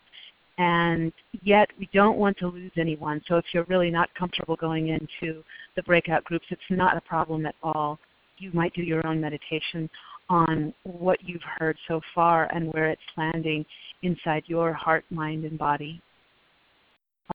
And 0.57 1.11
yet 1.41 1.69
we 1.79 1.89
don't 1.93 2.17
want 2.17 2.37
to 2.37 2.47
lose 2.47 2.71
anyone. 2.77 3.21
So 3.27 3.37
if 3.37 3.45
you're 3.53 3.65
really 3.65 3.89
not 3.89 4.13
comfortable 4.13 4.55
going 4.55 4.89
into 4.89 5.43
the 5.75 5.83
breakout 5.83 6.23
groups, 6.25 6.45
it's 6.49 6.61
not 6.69 6.95
a 6.95 7.01
problem 7.01 7.45
at 7.45 7.55
all. 7.63 7.97
You 8.37 8.51
might 8.53 8.73
do 8.73 8.83
your 8.83 9.05
own 9.07 9.19
meditation 9.19 9.89
on 10.29 10.73
what 10.83 11.19
you've 11.23 11.41
heard 11.57 11.77
so 11.87 12.01
far 12.13 12.45
and 12.53 12.71
where 12.73 12.89
it's 12.89 13.01
landing 13.17 13.65
inside 14.03 14.43
your 14.47 14.73
heart, 14.73 15.05
mind, 15.09 15.43
and 15.45 15.57
body. 15.57 16.01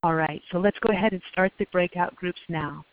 All 0.03 0.15
right, 0.15 0.41
so 0.51 0.59
let's 0.59 0.77
go 0.79 0.93
ahead 0.93 1.13
and 1.13 1.21
start 1.31 1.51
the 1.59 1.65
breakout 1.71 2.15
groups 2.15 2.39
now. 2.47 2.85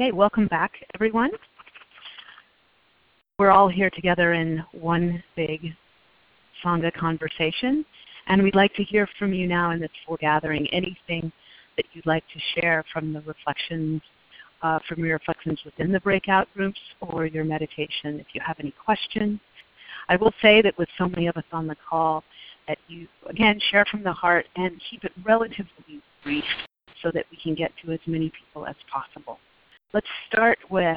Okay, 0.00 0.12
welcome 0.12 0.46
back, 0.46 0.72
everyone. 0.94 1.28
We're 3.38 3.50
all 3.50 3.68
here 3.68 3.90
together 3.90 4.32
in 4.32 4.64
one 4.72 5.22
big 5.36 5.74
Sangha 6.64 6.90
conversation, 6.94 7.84
and 8.26 8.42
we'd 8.42 8.54
like 8.54 8.72
to 8.76 8.82
hear 8.82 9.06
from 9.18 9.34
you 9.34 9.46
now 9.46 9.72
in 9.72 9.78
this 9.78 9.90
foregathering. 10.06 10.66
Anything 10.72 11.30
that 11.76 11.84
you'd 11.92 12.06
like 12.06 12.24
to 12.32 12.40
share 12.54 12.82
from 12.90 13.12
the 13.12 13.20
reflections, 13.26 14.00
uh, 14.62 14.78
from 14.88 15.04
your 15.04 15.18
reflections 15.18 15.60
within 15.66 15.92
the 15.92 16.00
breakout 16.00 16.48
groups 16.54 16.80
or 17.02 17.26
your 17.26 17.44
meditation. 17.44 18.18
If 18.20 18.28
you 18.32 18.40
have 18.42 18.56
any 18.58 18.72
questions, 18.82 19.38
I 20.08 20.16
will 20.16 20.32
say 20.40 20.62
that 20.62 20.78
with 20.78 20.88
so 20.96 21.10
many 21.10 21.26
of 21.26 21.36
us 21.36 21.44
on 21.52 21.66
the 21.66 21.76
call, 21.86 22.24
that 22.68 22.78
you 22.88 23.06
again 23.28 23.60
share 23.70 23.84
from 23.90 24.02
the 24.02 24.14
heart 24.14 24.46
and 24.56 24.80
keep 24.90 25.04
it 25.04 25.12
relatively 25.26 26.00
brief 26.24 26.44
so 27.02 27.10
that 27.12 27.26
we 27.30 27.36
can 27.36 27.54
get 27.54 27.70
to 27.84 27.92
as 27.92 28.00
many 28.06 28.32
people 28.40 28.66
as 28.66 28.76
possible. 28.90 29.38
Let's 29.92 30.06
start 30.28 30.58
with, 30.70 30.96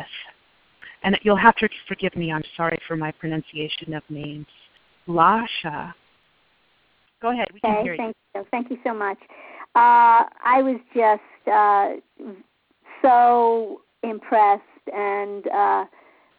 and 1.03 1.17
you'll 1.23 1.35
have 1.35 1.55
to 1.57 1.69
forgive 1.87 2.15
me, 2.15 2.31
I'm 2.31 2.43
sorry 2.55 2.77
for 2.87 2.95
my 2.95 3.11
pronunciation 3.11 3.93
of 3.93 4.03
names. 4.09 4.45
Lasha. 5.07 5.93
Go 7.21 7.31
ahead, 7.31 7.47
we 7.53 7.59
okay, 7.63 7.75
can 7.75 7.83
hear 7.83 7.97
thank 7.97 8.15
you. 8.35 8.41
you. 8.41 8.47
Thank 8.51 8.69
you 8.69 8.77
so 8.83 8.93
much. 8.93 9.17
Uh, 9.75 10.29
I 10.45 10.61
was 10.61 10.79
just 10.93 11.21
uh, 11.51 12.33
so 13.01 13.81
impressed 14.03 14.61
and 14.93 15.47
uh, 15.47 15.85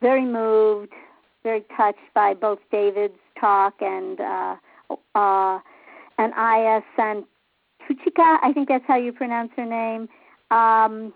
very 0.01 0.25
moved, 0.25 0.93
very 1.43 1.65
touched 1.77 1.99
by 2.15 2.35
both 2.35 2.59
David's 2.71 3.15
talk 3.41 3.75
and 3.81 4.21
uh, 4.21 4.57
uh, 5.15 5.59
and 6.19 6.33
Ayya 6.35 6.83
Santuchika. 6.97 8.39
I 8.43 8.53
think 8.55 8.69
that's 8.69 8.85
how 8.87 8.97
you 8.97 9.13
pronounce 9.13 9.51
her 9.57 9.65
name. 9.65 10.09
Um, 10.51 11.13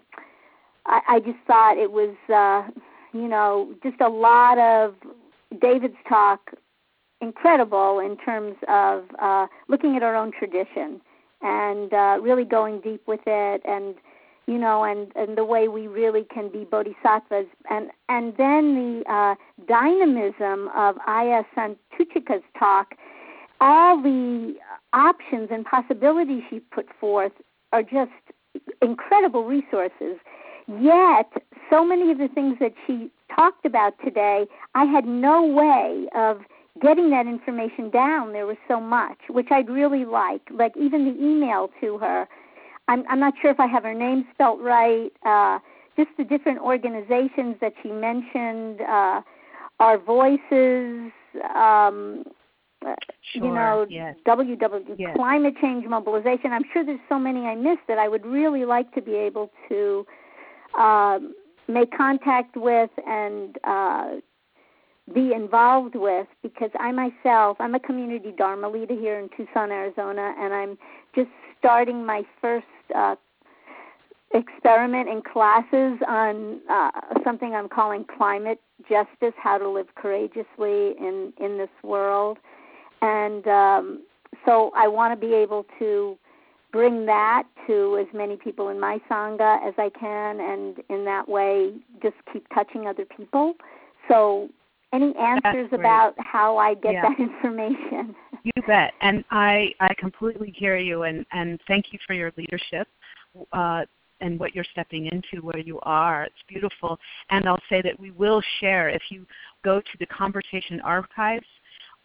I, 0.89 1.01
I 1.09 1.21
just 1.21 1.39
thought 1.47 1.77
it 1.79 1.93
was, 1.93 2.17
uh, 2.29 2.69
you 3.13 3.29
know, 3.29 3.75
just 3.83 4.01
a 4.01 4.09
lot 4.09 4.59
of 4.59 4.95
David's 5.61 5.97
talk 6.09 6.51
incredible 7.21 8.01
in 8.01 8.17
terms 8.17 8.57
of 8.69 9.05
uh, 9.21 9.47
looking 9.69 9.97
at 9.97 10.03
our 10.03 10.17
own 10.17 10.33
tradition 10.37 11.01
and 11.43 11.93
uh, 11.93 12.19
really 12.21 12.45
going 12.45 12.81
deep 12.81 13.03
with 13.07 13.21
it 13.27 13.63
and 13.65 13.95
you 14.47 14.59
know 14.59 14.83
and 14.83 15.13
and 15.15 15.37
the 15.37 15.45
way 15.45 15.69
we 15.69 15.87
really 15.87 16.25
can 16.33 16.51
be 16.51 16.65
bodhisattvas. 16.65 17.47
And 17.71 17.91
and 18.09 18.35
then 18.37 18.75
the 18.75 19.13
uh, 19.13 19.35
dynamism 19.67 20.69
of 20.75 20.97
Ayya 21.09 21.45
Santuchika's 21.57 22.45
talk 22.59 22.95
all 23.61 24.01
the 24.01 24.55
options 24.93 25.49
and 25.51 25.65
possibilities 25.65 26.43
she 26.49 26.61
put 26.61 26.87
forth 27.01 27.33
are 27.73 27.83
just 27.83 28.13
incredible 28.81 29.45
resources 29.45 30.17
Yet, 30.69 31.33
so 31.71 31.85
many 31.85 32.11
of 32.11 32.19
the 32.19 32.29
things 32.29 32.57
that 32.61 32.75
she 32.87 33.11
talked 33.35 33.65
about 33.65 33.95
today, 34.05 34.47
I 34.75 34.85
had 34.85 35.07
no 35.07 35.45
way 35.45 36.07
of 36.15 36.41
getting 36.83 37.11
that 37.11 37.27
information 37.27 37.91
down. 37.91 38.33
There 38.33 38.47
was 38.47 38.59
so 38.69 38.81
much, 38.81 39.19
which 39.31 39.49
I'd 39.51 39.69
really 39.69 40.05
like. 40.05 40.43
Like 40.51 40.77
even 40.77 41.05
the 41.07 41.23
email 41.23 41.71
to 41.81 41.99
her. 41.99 42.29
I'm, 42.87 43.05
I'm 43.09 43.21
not 43.21 43.35
sure 43.41 43.51
if 43.51 43.61
I 43.61 43.67
have 43.67 43.83
her 43.83 43.95
name 43.95 44.27
spelt 44.35 44.61
right. 44.61 45.11
Uh, 45.25 45.59
just 45.97 46.11
the 46.17 46.25
different 46.25 46.61
organizations 46.61 47.57
that 47.61 47.73
she 47.83 47.91
mentioned, 47.91 48.81
uh, 48.83 49.21
our 49.81 49.99
voices, 49.99 51.11
um, 51.57 52.25
sure, 52.83 52.95
you 53.35 53.53
know, 53.55 53.87
yes. 53.89 54.15
WW 54.27 54.95
yes. 54.97 55.11
climate 55.17 55.55
change 55.61 55.85
mobilization. 55.87 56.53
I'm 56.53 56.63
sure 56.73 56.85
there's 56.85 57.01
so 57.09 57.19
many 57.19 57.41
I 57.47 57.55
missed 57.57 57.87
that 57.89 57.99
I 57.99 58.09
would 58.09 58.25
really 58.25 58.65
like 58.65 58.93
to 58.95 59.03
be 59.03 59.15
able 59.15 59.51
to 59.69 60.07
uh, 60.77 61.19
make 61.69 61.97
contact 61.97 62.57
with 62.57 62.91
and 63.07 63.57
uh, 63.65 64.17
be 65.15 65.33
involved 65.33 65.95
with 65.95 66.27
because 66.43 66.71
I 66.79 66.93
myself, 66.93 67.57
I'm 67.61 67.75
a 67.75 67.81
community 67.81 68.33
Dharma 68.37 68.69
leader 68.69 68.95
here 68.95 69.19
in 69.19 69.29
Tucson, 69.37 69.71
Arizona, 69.71 70.35
and 70.39 70.53
I'm 70.53 70.79
just 71.15 71.31
starting 71.59 72.05
my 72.05 72.23
first 72.41 72.67
uh, 72.95 73.17
experiment 74.35 75.09
in 75.09 75.23
classes 75.23 75.99
on 76.07 76.61
uh, 76.71 76.91
something 77.25 77.55
I'm 77.55 77.69
calling 77.69 78.05
climate 78.05 78.61
justice, 78.89 79.35
how 79.43 79.59
to 79.59 79.69
live 79.69 79.95
courageously 79.95 80.95
in 80.99 81.33
in 81.41 81.59
this 81.59 81.71
world, 81.83 82.39
and 83.01 83.47
um, 83.47 84.03
so 84.45 84.71
I 84.77 84.89
want 84.89 85.19
to 85.19 85.27
be 85.27 85.35
able 85.35 85.65
to 85.79 86.19
bring 86.73 87.07
that 87.07 87.45
to 87.67 87.99
as 88.01 88.07
many 88.15 88.37
people 88.37 88.69
in 88.69 88.79
my 88.79 89.01
sangha 89.11 89.67
as 89.67 89.75
I 89.79 89.91
can, 89.99 90.41
and 90.41 90.77
in 90.91 91.05
that 91.05 91.29
way, 91.29 91.75
just 92.03 92.17
keep 92.33 92.47
touching 92.55 92.87
other 92.87 93.05
people. 93.05 93.55
So, 94.09 94.49
any 94.93 95.15
answers 95.17 95.69
about 95.73 96.15
how 96.19 96.57
I 96.57 96.75
get 96.75 96.95
yeah. 96.95 97.09
that 97.09 97.19
information? 97.19 98.15
You 98.43 98.63
bet, 98.67 98.93
and 99.01 99.25
I 99.31 99.73
I 99.81 99.95
completely 99.99 100.53
hear 100.57 100.77
you, 100.77 101.03
and 101.03 101.25
and 101.33 101.61
thank 101.67 101.93
you 101.93 101.99
for 102.07 102.15
your 102.15 102.33
leadership. 102.37 102.89
Uh, 103.53 103.85
and 104.21 104.39
what 104.41 104.53
you're 104.53 104.65
stepping 104.73 105.07
into 105.07 105.45
where 105.45 105.59
you 105.59 105.79
are. 105.83 106.25
It's 106.25 106.35
beautiful. 106.49 106.99
And 107.31 107.49
I'll 107.49 107.63
say 107.69 107.81
that 107.83 108.01
we 108.01 108.11
will 108.11 108.43
share 108.59 108.89
if 108.89 109.03
you 109.11 109.25
go 109.65 109.81
to 109.81 109.99
the 110.01 110.07
conversation 110.07 110.81
archives 110.81 111.47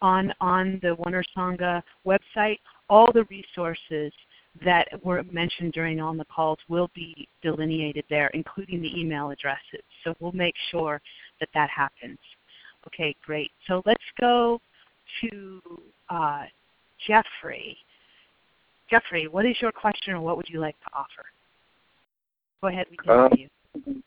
on 0.00 0.32
on 0.40 0.78
the 0.82 0.94
One 0.96 1.14
Earth 1.14 1.26
Sangha 1.36 1.82
website, 2.06 2.58
all 2.88 3.10
the 3.12 3.24
resources 3.24 4.12
that 4.64 4.88
were 5.04 5.22
mentioned 5.32 5.72
during 5.72 6.00
on 6.00 6.16
the 6.16 6.24
calls 6.26 6.58
will 6.68 6.90
be 6.94 7.28
delineated 7.42 8.04
there, 8.08 8.28
including 8.28 8.80
the 8.80 8.98
email 8.98 9.30
addresses. 9.30 9.82
So 10.04 10.14
we'll 10.20 10.32
make 10.32 10.54
sure 10.70 11.00
that 11.40 11.48
that 11.54 11.70
happens. 11.70 12.18
Okay, 12.86 13.16
great. 13.24 13.50
So 13.66 13.82
let's 13.84 14.02
go 14.20 14.60
to 15.22 15.60
uh, 16.08 16.42
Jeffrey. 17.06 17.76
Jeffrey, 18.90 19.26
what 19.28 19.46
is 19.46 19.56
your 19.60 19.72
question 19.72 20.14
or 20.14 20.20
what 20.20 20.36
would 20.36 20.48
you 20.48 20.60
like 20.60 20.76
to 20.80 20.90
offer? 20.94 21.24
Go 22.60 22.68
ahead, 22.68 22.86
we 22.90 22.96
can 22.96 23.10
um, 23.10 23.30
hear 23.34 23.48
you. 23.86 24.02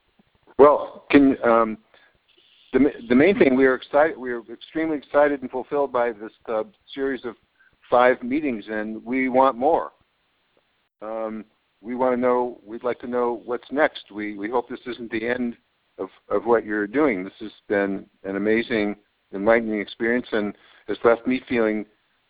Well, 0.58 1.06
can 1.12 1.38
um, 1.44 1.78
the 2.74 2.92
the 3.10 3.16
main 3.16 3.38
thing 3.38 3.56
we 3.56 3.66
are 3.66 3.76
excited 3.76 4.18
we 4.18 4.32
are 4.32 4.42
extremely 4.52 4.98
excited 4.98 5.42
and 5.42 5.52
fulfilled 5.52 5.92
by 5.92 6.12
this 6.12 6.32
uh, 6.48 6.64
series 6.94 7.24
of 7.26 7.36
five 7.90 8.22
meetings, 8.24 8.66
and 8.70 9.04
we 9.06 9.30
want 9.30 9.58
more 9.58 9.92
um, 11.02 11.46
we 11.82 11.96
want 11.96 12.16
to 12.16 12.20
know. 12.20 12.60
We'd 12.66 12.84
like 12.84 13.00
to 13.00 13.08
know 13.08 13.42
what's 13.46 13.72
next. 13.72 14.12
We 14.12 14.38
we 14.38 14.50
hope 14.50 14.70
this 14.70 14.80
isn't 14.86 15.12
the 15.12 15.28
end 15.28 15.56
of 15.98 16.10
of 16.30 16.46
what 16.46 16.66
you're 16.66 16.88
doing. 16.88 17.24
This 17.24 17.34
has 17.40 17.52
been 17.68 18.06
an 18.24 18.36
amazing, 18.36 18.96
enlightening 19.34 19.80
experience, 19.80 20.28
and 20.32 20.54
has 20.88 20.98
left 21.04 21.28
me 21.28 21.42
feeling 21.48 21.86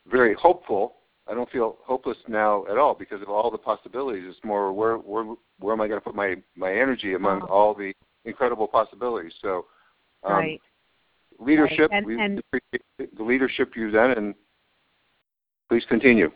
very 0.10 0.34
hopeful 0.34 0.98
I 1.30 1.34
don't 1.34 1.50
feel 1.50 1.78
hopeless 1.84 2.18
now 2.28 2.66
at 2.70 2.78
all 2.78 2.94
because 2.94 3.22
of 3.22 3.30
all 3.30 3.52
the 3.52 3.58
possibilities. 3.58 4.24
It's 4.28 4.40
more 4.44 4.72
where 4.72 4.98
where 4.98 5.26
where 5.60 5.74
am 5.74 5.82
I 5.82 5.88
going 5.88 6.00
to 6.00 6.04
put 6.04 6.16
my 6.16 6.36
my 6.56 6.72
energy 6.72 7.16
among 7.16 7.42
Oh. 7.44 7.48
all 7.48 7.74
the 7.74 7.94
incredible 8.26 8.68
possibilities? 8.68 9.34
So, 9.42 9.66
um, 10.24 10.34
right. 10.34 10.62
leadership. 11.40 11.90
And- 11.92 12.06
we 12.06 12.20
and- 12.20 12.40
appreciate 12.40 13.18
the 13.18 13.24
leadership 13.24 13.76
you've 13.76 13.94
done, 13.94 14.12
and 14.12 14.36
please 15.70 15.86
continue. 15.86 16.32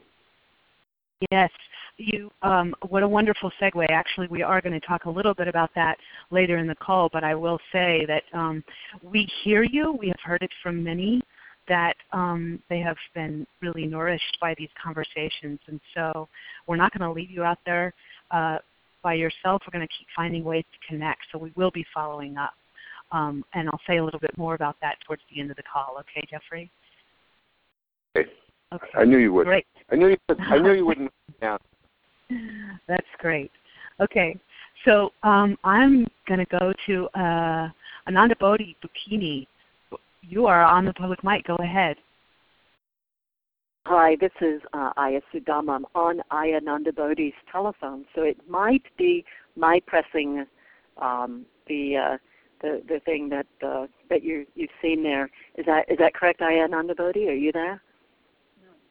Yes, 1.30 1.52
you. 1.98 2.32
Um, 2.42 2.74
what 2.90 3.04
a 3.04 3.08
wonderful 3.08 3.52
segue. 3.62 3.86
Actually, 3.90 4.28
we 4.28 4.42
are 4.42 4.62
going 4.62 4.80
to 4.80 4.86
talk 4.86 5.06
a 5.06 5.10
little 5.10 5.34
bit 5.34 5.48
about 5.48 5.70
that 5.76 5.98
later 6.32 6.58
in 6.58 6.68
the 6.68 6.76
call. 6.76 7.10
But 7.12 7.24
I 7.24 7.36
will 7.36 7.60
say 7.72 8.06
that 8.08 8.24
um, 8.34 8.64
we 9.04 9.30
hear 9.44 9.64
you. 9.64 9.96
We 10.00 10.08
have 10.08 10.20
heard 10.24 10.42
it 10.42 10.52
from 10.64 10.84
many 10.84 11.22
that 11.68 11.96
um, 12.12 12.60
they 12.70 12.80
have 12.80 12.98
been 13.14 13.46
really 13.62 13.86
nourished 13.86 14.38
by 14.42 14.56
these 14.58 14.70
conversations, 14.84 15.60
and 15.68 15.80
so 15.94 16.28
we're 16.68 16.76
not 16.76 16.92
going 16.98 17.08
to 17.08 17.14
leave 17.14 17.30
you 17.30 17.44
out 17.44 17.60
there 17.66 17.94
uh, 18.32 18.58
by 19.04 19.14
yourself. 19.14 19.62
We're 19.66 19.78
going 19.78 19.88
to 19.88 19.94
keep 19.98 20.08
finding 20.16 20.44
ways 20.44 20.66
to 20.74 20.88
connect. 20.88 21.22
So 21.32 21.38
we 21.38 21.52
will 21.56 21.72
be 21.72 21.86
following 21.94 22.38
up, 22.38 22.54
um, 23.12 23.46
and 23.54 23.70
I'll 23.70 23.80
say 23.88 23.98
a 23.98 24.04
little 24.04 24.20
bit 24.20 24.36
more 24.38 24.56
about 24.56 24.76
that 24.82 24.96
towards 25.06 25.22
the 25.34 25.40
end 25.40 25.52
of 25.52 25.58
the 25.58 25.64
call. 25.72 25.98
Okay, 26.00 26.28
Jeffrey. 26.30 26.72
Okay. 28.18 28.30
Okay. 28.74 28.88
I 28.96 29.06
knew 29.06 29.18
you 29.18 29.34
would. 29.34 29.46
Great. 29.46 29.66
I 29.92 29.96
knew 29.96 30.08
you. 30.08 30.18
Would, 30.30 30.40
I 30.40 30.58
knew 30.60 30.74
you 30.74 30.86
wouldn't. 30.86 31.12
Yeah. 31.42 31.58
That's 32.88 33.08
great. 33.18 33.50
Okay, 34.00 34.40
so 34.86 35.12
um, 35.24 35.58
I'm 35.64 36.08
going 36.28 36.40
to 36.40 36.46
go 36.46 36.72
to 36.86 37.08
uh, 37.16 37.70
Anandabodhi 38.08 38.76
Bhikkhuni. 38.84 39.48
You 40.22 40.46
are 40.46 40.64
on 40.64 40.86
the 40.86 40.94
public 40.94 41.24
mic. 41.24 41.46
Go 41.48 41.56
ahead. 41.56 41.98
Hi, 43.88 44.16
this 44.22 44.32
is 44.42 44.62
uh, 44.74 44.94
Ayya 44.98 45.22
Sudhamma. 45.34 45.76
I'm 45.78 45.86
on 45.96 46.22
Ayya 46.32 46.62
Anandabodhi's 46.62 47.34
telephone, 47.52 48.06
so 48.14 48.22
it 48.22 48.38
might 48.48 48.84
be 48.98 49.26
my 49.56 49.82
pressing 49.88 50.46
um, 51.02 51.46
the 51.68 51.98
uh, 51.98 52.18
the 52.62 52.84
the 52.88 53.00
thing 53.06 53.30
that 53.30 53.48
uh, 53.66 53.88
that 54.10 54.24
you 54.24 54.46
you've 54.56 54.70
seen 54.82 55.02
there. 55.02 55.30
Is 55.56 55.66
that 55.66 55.92
is 55.92 55.98
that 55.98 56.14
correct, 56.14 56.42
Ayya 56.42 56.70
Anandabodhi? 56.70 57.28
Are 57.28 57.34
you 57.34 57.52
there? 57.52 57.82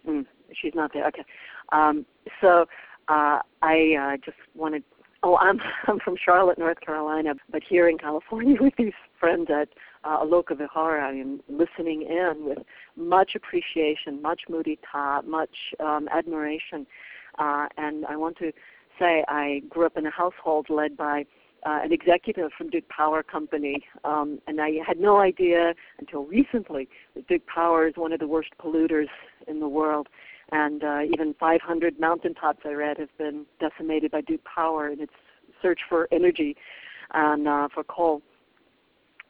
Mm, 0.09 0.27
she's 0.61 0.75
not 0.75 0.93
there. 0.93 1.07
Okay. 1.09 1.25
Um, 1.73 2.07
so 2.41 2.67
uh, 3.09 3.41
I 3.63 4.15
uh, 4.15 4.17
just 4.25 4.39
wanted. 4.55 4.83
Oh, 5.23 5.37
I'm 5.37 5.61
I'm 5.87 5.99
from 6.01 6.17
Charlotte, 6.23 6.59
North 6.59 6.81
Carolina, 6.81 7.35
but 7.51 7.63
here 7.69 7.89
in 7.89 7.99
California 7.99 8.57
with 8.61 8.75
these 8.79 8.93
friends 9.19 9.49
at 9.51 9.69
uh, 10.05 10.25
Aloka 10.25 10.57
Vihara, 10.57 11.09
I 11.09 11.13
am 11.13 11.41
listening 11.49 12.03
in 12.03 12.47
with 12.47 12.59
much 12.97 13.33
appreciation, 13.35 14.23
much 14.23 14.43
mudita, 14.49 15.25
much 15.27 15.75
um, 15.81 16.09
admiration, 16.13 16.87
uh, 17.39 17.67
and 17.77 18.07
I 18.07 18.17
want 18.17 18.39
to 18.39 18.53
say 18.99 19.25
I 19.29 19.63
grew 19.69 19.87
up 19.87 19.97
in 19.97 20.07
a 20.07 20.11
household 20.11 20.69
led 20.69 20.97
by 20.97 21.25
uh, 21.67 21.81
an 21.83 21.93
executive 21.93 22.51
from 22.57 22.71
Duke 22.71 22.89
Power 22.89 23.23
Company, 23.23 23.85
um, 24.05 24.41
and 24.47 24.61
I 24.61 24.73
had 24.87 24.99
no 24.99 25.19
idea 25.19 25.75
until 25.99 26.25
recently 26.25 26.89
that 27.15 27.27
Duke 27.29 27.47
Power 27.47 27.87
is 27.87 27.95
one 27.97 28.13
of 28.13 28.21
the 28.21 28.27
worst 28.27 28.51
polluters 28.59 29.09
in 29.47 29.61
the 29.61 29.69
world 29.69 30.09
and 30.53 30.83
uh, 30.83 31.01
even 31.13 31.35
500 31.39 32.01
mountaintops 32.01 32.61
I 32.65 32.73
read 32.73 32.99
have 32.99 33.17
been 33.19 33.47
decimated 33.61 34.11
by 34.11 34.21
Duke 34.23 34.45
Power 34.45 34.89
in 34.89 35.01
its 35.01 35.13
search 35.63 35.81
for 35.89 36.09
energy 36.11 36.57
and 37.13 37.47
uh, 37.47 37.69
for 37.73 37.85
coal, 37.85 38.23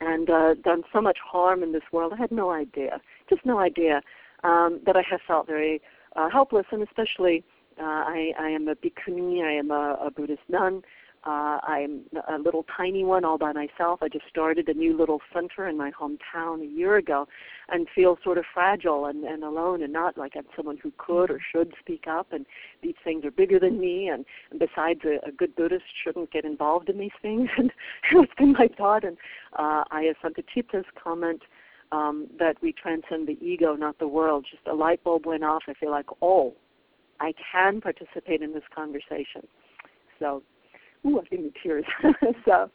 and 0.01 0.28
uh, 0.28 0.55
done 0.62 0.83
so 0.93 1.01
much 1.01 1.18
harm 1.24 1.62
in 1.62 1.72
this 1.72 1.83
world. 1.93 2.12
I 2.12 2.16
had 2.16 2.31
no 2.31 2.51
idea, 2.51 3.01
just 3.28 3.45
no 3.45 3.59
idea, 3.59 4.03
um, 4.45 4.81
that 4.87 4.97
I 4.97 5.03
have 5.11 5.20
felt 5.26 5.47
very 5.47 5.81
uh, 6.16 6.28
helpless, 6.31 6.66
and 6.72 6.83
especially 6.83 7.43
uh, 7.78 7.85
I, 7.85 8.33
I 8.39 8.49
am 8.49 8.68
a 8.68 8.74
bhikkhuni, 8.74 9.43
I 9.43 9.53
am 9.53 9.70
a, 9.70 9.99
a 10.01 10.11
Buddhist 10.11 10.43
nun. 10.49 10.83
Uh, 11.26 11.58
I'm 11.62 12.00
a 12.28 12.38
little 12.38 12.64
tiny 12.74 13.04
one 13.04 13.26
all 13.26 13.36
by 13.36 13.52
myself. 13.52 14.00
I 14.02 14.08
just 14.08 14.24
started 14.30 14.68
a 14.70 14.74
new 14.74 14.96
little 14.96 15.20
center 15.34 15.68
in 15.68 15.76
my 15.76 15.90
hometown 15.90 16.62
a 16.62 16.66
year 16.66 16.96
ago 16.96 17.28
and 17.68 17.86
feel 17.94 18.16
sort 18.24 18.38
of 18.38 18.44
fragile 18.54 19.04
and, 19.04 19.24
and 19.24 19.44
alone 19.44 19.82
and 19.82 19.92
not 19.92 20.16
like 20.16 20.32
I'm 20.34 20.46
someone 20.56 20.78
who 20.82 20.92
could 20.96 21.30
or 21.30 21.38
should 21.52 21.74
speak 21.78 22.06
up 22.08 22.32
and 22.32 22.46
these 22.82 22.94
things 23.04 23.26
are 23.26 23.30
bigger 23.30 23.60
than 23.60 23.78
me 23.78 24.08
and, 24.08 24.24
and 24.50 24.58
besides 24.58 25.00
a, 25.04 25.18
a 25.28 25.30
good 25.30 25.54
Buddhist 25.56 25.84
shouldn't 26.02 26.32
get 26.32 26.46
involved 26.46 26.88
in 26.88 26.98
these 26.98 27.10
things 27.20 27.50
and 27.58 27.70
it's 28.12 28.32
been 28.38 28.52
my 28.52 28.68
thought 28.78 29.04
and 29.04 29.18
uh, 29.58 29.84
Ayya 29.92 30.14
Santacitta's 30.24 30.86
comment 31.02 31.42
um, 31.92 32.28
that 32.38 32.56
we 32.62 32.72
transcend 32.72 33.28
the 33.28 33.36
ego, 33.44 33.74
not 33.74 33.98
the 33.98 34.08
world. 34.08 34.46
Just 34.50 34.66
a 34.66 34.74
light 34.74 35.02
bulb 35.04 35.26
went 35.26 35.44
off. 35.44 35.64
I 35.68 35.74
feel 35.74 35.90
like, 35.90 36.06
oh, 36.22 36.54
I 37.18 37.34
can 37.52 37.80
participate 37.80 38.42
in 38.42 38.52
this 38.52 38.62
conversation. 38.74 39.46
So 40.18 40.42
ooh, 41.07 41.20
I 41.20 41.24
give 41.30 41.40
me 41.40 41.53
tears. 41.62 41.84
so, 42.44 42.70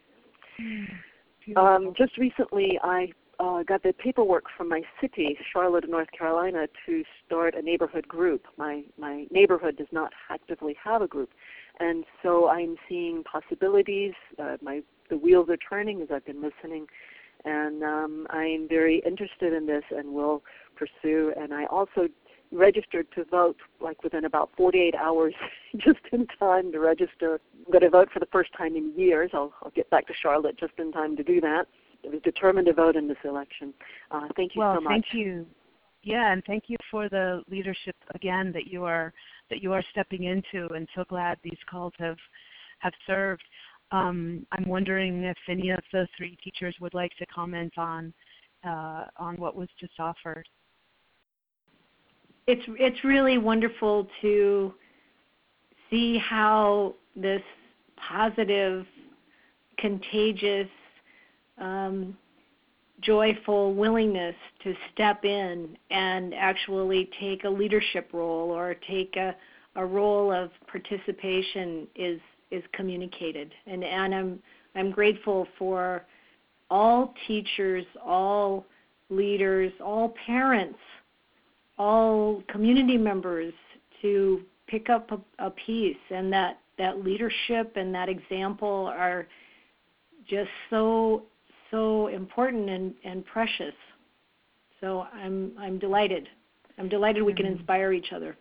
um, 1.55 1.93
just 1.97 2.17
recently, 2.17 2.79
I 2.83 3.09
uh, 3.39 3.63
got 3.63 3.83
the 3.83 3.93
paperwork 3.93 4.45
from 4.57 4.69
my 4.69 4.81
city, 5.01 5.37
Charlotte, 5.51 5.89
North 5.89 6.07
Carolina, 6.17 6.67
to 6.85 7.03
start 7.25 7.55
a 7.55 7.61
neighborhood 7.61 8.07
group. 8.07 8.45
My 8.57 8.83
my 8.97 9.25
neighborhood 9.31 9.77
does 9.77 9.87
not 9.91 10.11
actively 10.29 10.75
have 10.83 11.01
a 11.01 11.07
group, 11.07 11.29
and 11.79 12.05
so 12.23 12.49
I'm 12.49 12.75
seeing 12.87 13.23
possibilities. 13.23 14.13
Uh, 14.39 14.57
my 14.61 14.81
the 15.09 15.17
wheels 15.17 15.49
are 15.49 15.57
turning 15.57 16.01
as 16.01 16.07
I've 16.13 16.25
been 16.25 16.41
listening, 16.41 16.87
and 17.43 17.83
um, 17.83 18.27
I'm 18.29 18.67
very 18.67 19.01
interested 19.05 19.53
in 19.53 19.65
this 19.65 19.83
and 19.91 20.13
will 20.13 20.43
pursue. 20.75 21.33
And 21.37 21.53
I 21.53 21.65
also 21.65 22.07
registered 22.51 23.07
to 23.15 23.25
vote 23.25 23.57
like 23.81 24.03
within 24.03 24.25
about 24.25 24.49
48 24.57 24.95
hours, 24.95 25.33
just 25.77 25.99
in 26.11 26.27
time 26.39 26.71
to 26.71 26.79
register. 26.79 27.39
I'm 27.65 27.71
going 27.71 27.83
to 27.83 27.89
vote 27.89 28.09
for 28.13 28.19
the 28.19 28.27
first 28.31 28.51
time 28.57 28.75
in 28.75 28.93
years. 28.97 29.31
I'll, 29.33 29.53
I'll 29.63 29.71
get 29.71 29.89
back 29.89 30.07
to 30.07 30.13
Charlotte 30.21 30.57
just 30.59 30.73
in 30.77 30.91
time 30.91 31.15
to 31.17 31.23
do 31.23 31.41
that. 31.41 31.67
I 32.05 32.09
was 32.09 32.21
determined 32.23 32.67
to 32.67 32.73
vote 32.73 32.95
in 32.95 33.07
this 33.07 33.17
election. 33.23 33.73
Uh, 34.11 34.27
thank 34.35 34.55
you 34.55 34.61
well, 34.61 34.75
so 34.75 34.81
much. 34.81 34.91
thank 34.91 35.05
you. 35.13 35.45
Yeah, 36.03 36.31
and 36.31 36.43
thank 36.45 36.65
you 36.67 36.77
for 36.91 37.09
the 37.09 37.41
leadership 37.49 37.95
again 38.13 38.51
that 38.53 38.67
you 38.67 38.83
are 38.83 39.11
that 39.49 39.61
you 39.61 39.73
are 39.73 39.83
stepping 39.91 40.25
into, 40.25 40.71
and 40.73 40.87
so 40.95 41.03
glad 41.09 41.39
these 41.43 41.57
calls 41.69 41.93
have 41.97 42.17
have 42.79 42.93
served. 43.07 43.43
Um, 43.91 44.45
I'm 44.51 44.67
wondering 44.67 45.23
if 45.23 45.37
any 45.49 45.71
of 45.71 45.81
the 45.91 46.07
three 46.15 46.37
teachers 46.43 46.75
would 46.79 46.93
like 46.93 47.11
to 47.17 47.25
comment 47.25 47.73
on 47.77 48.13
uh, 48.63 49.05
on 49.17 49.35
what 49.37 49.55
was 49.55 49.69
just 49.79 49.99
offered. 49.99 50.47
It's 52.47 52.63
it's 52.79 53.03
really 53.03 53.37
wonderful 53.37 54.07
to 54.21 54.73
see 55.89 56.17
how 56.17 56.93
this 57.15 57.41
positive, 57.97 58.85
contagious, 59.77 60.67
um, 61.57 62.15
joyful 63.01 63.73
willingness 63.73 64.35
to 64.63 64.73
step 64.93 65.25
in 65.25 65.77
and 65.89 66.33
actually 66.33 67.09
take 67.19 67.43
a 67.43 67.49
leadership 67.49 68.09
role 68.13 68.51
or 68.51 68.75
take 68.87 69.15
a, 69.15 69.35
a 69.75 69.85
role 69.85 70.31
of 70.31 70.49
participation 70.67 71.87
is 71.95 72.19
is 72.51 72.63
communicated. 72.73 73.51
And 73.65 73.83
and 73.83 74.13
I'm 74.13 74.39
I'm 74.75 74.91
grateful 74.91 75.47
for 75.57 76.05
all 76.69 77.13
teachers, 77.27 77.85
all 78.03 78.65
leaders, 79.09 79.71
all 79.83 80.13
parents 80.25 80.79
all 81.77 82.41
community 82.47 82.97
members 82.97 83.53
to 84.01 84.41
pick 84.67 84.89
up 84.89 85.11
a, 85.11 85.45
a 85.47 85.51
piece 85.51 85.97
and 86.09 86.31
that 86.31 86.59
that 86.77 87.03
leadership 87.03 87.73
and 87.75 87.93
that 87.93 88.09
example 88.09 88.91
are 88.97 89.27
just 90.27 90.49
so 90.69 91.23
so 91.71 92.07
important 92.07 92.69
and, 92.69 92.93
and 93.03 93.25
precious 93.25 93.73
so 94.81 95.05
i'm 95.13 95.51
i'm 95.59 95.77
delighted 95.79 96.27
i'm 96.77 96.89
delighted 96.89 97.23
we 97.23 97.33
can 97.33 97.45
inspire 97.45 97.93
each 97.93 98.11
other 98.11 98.35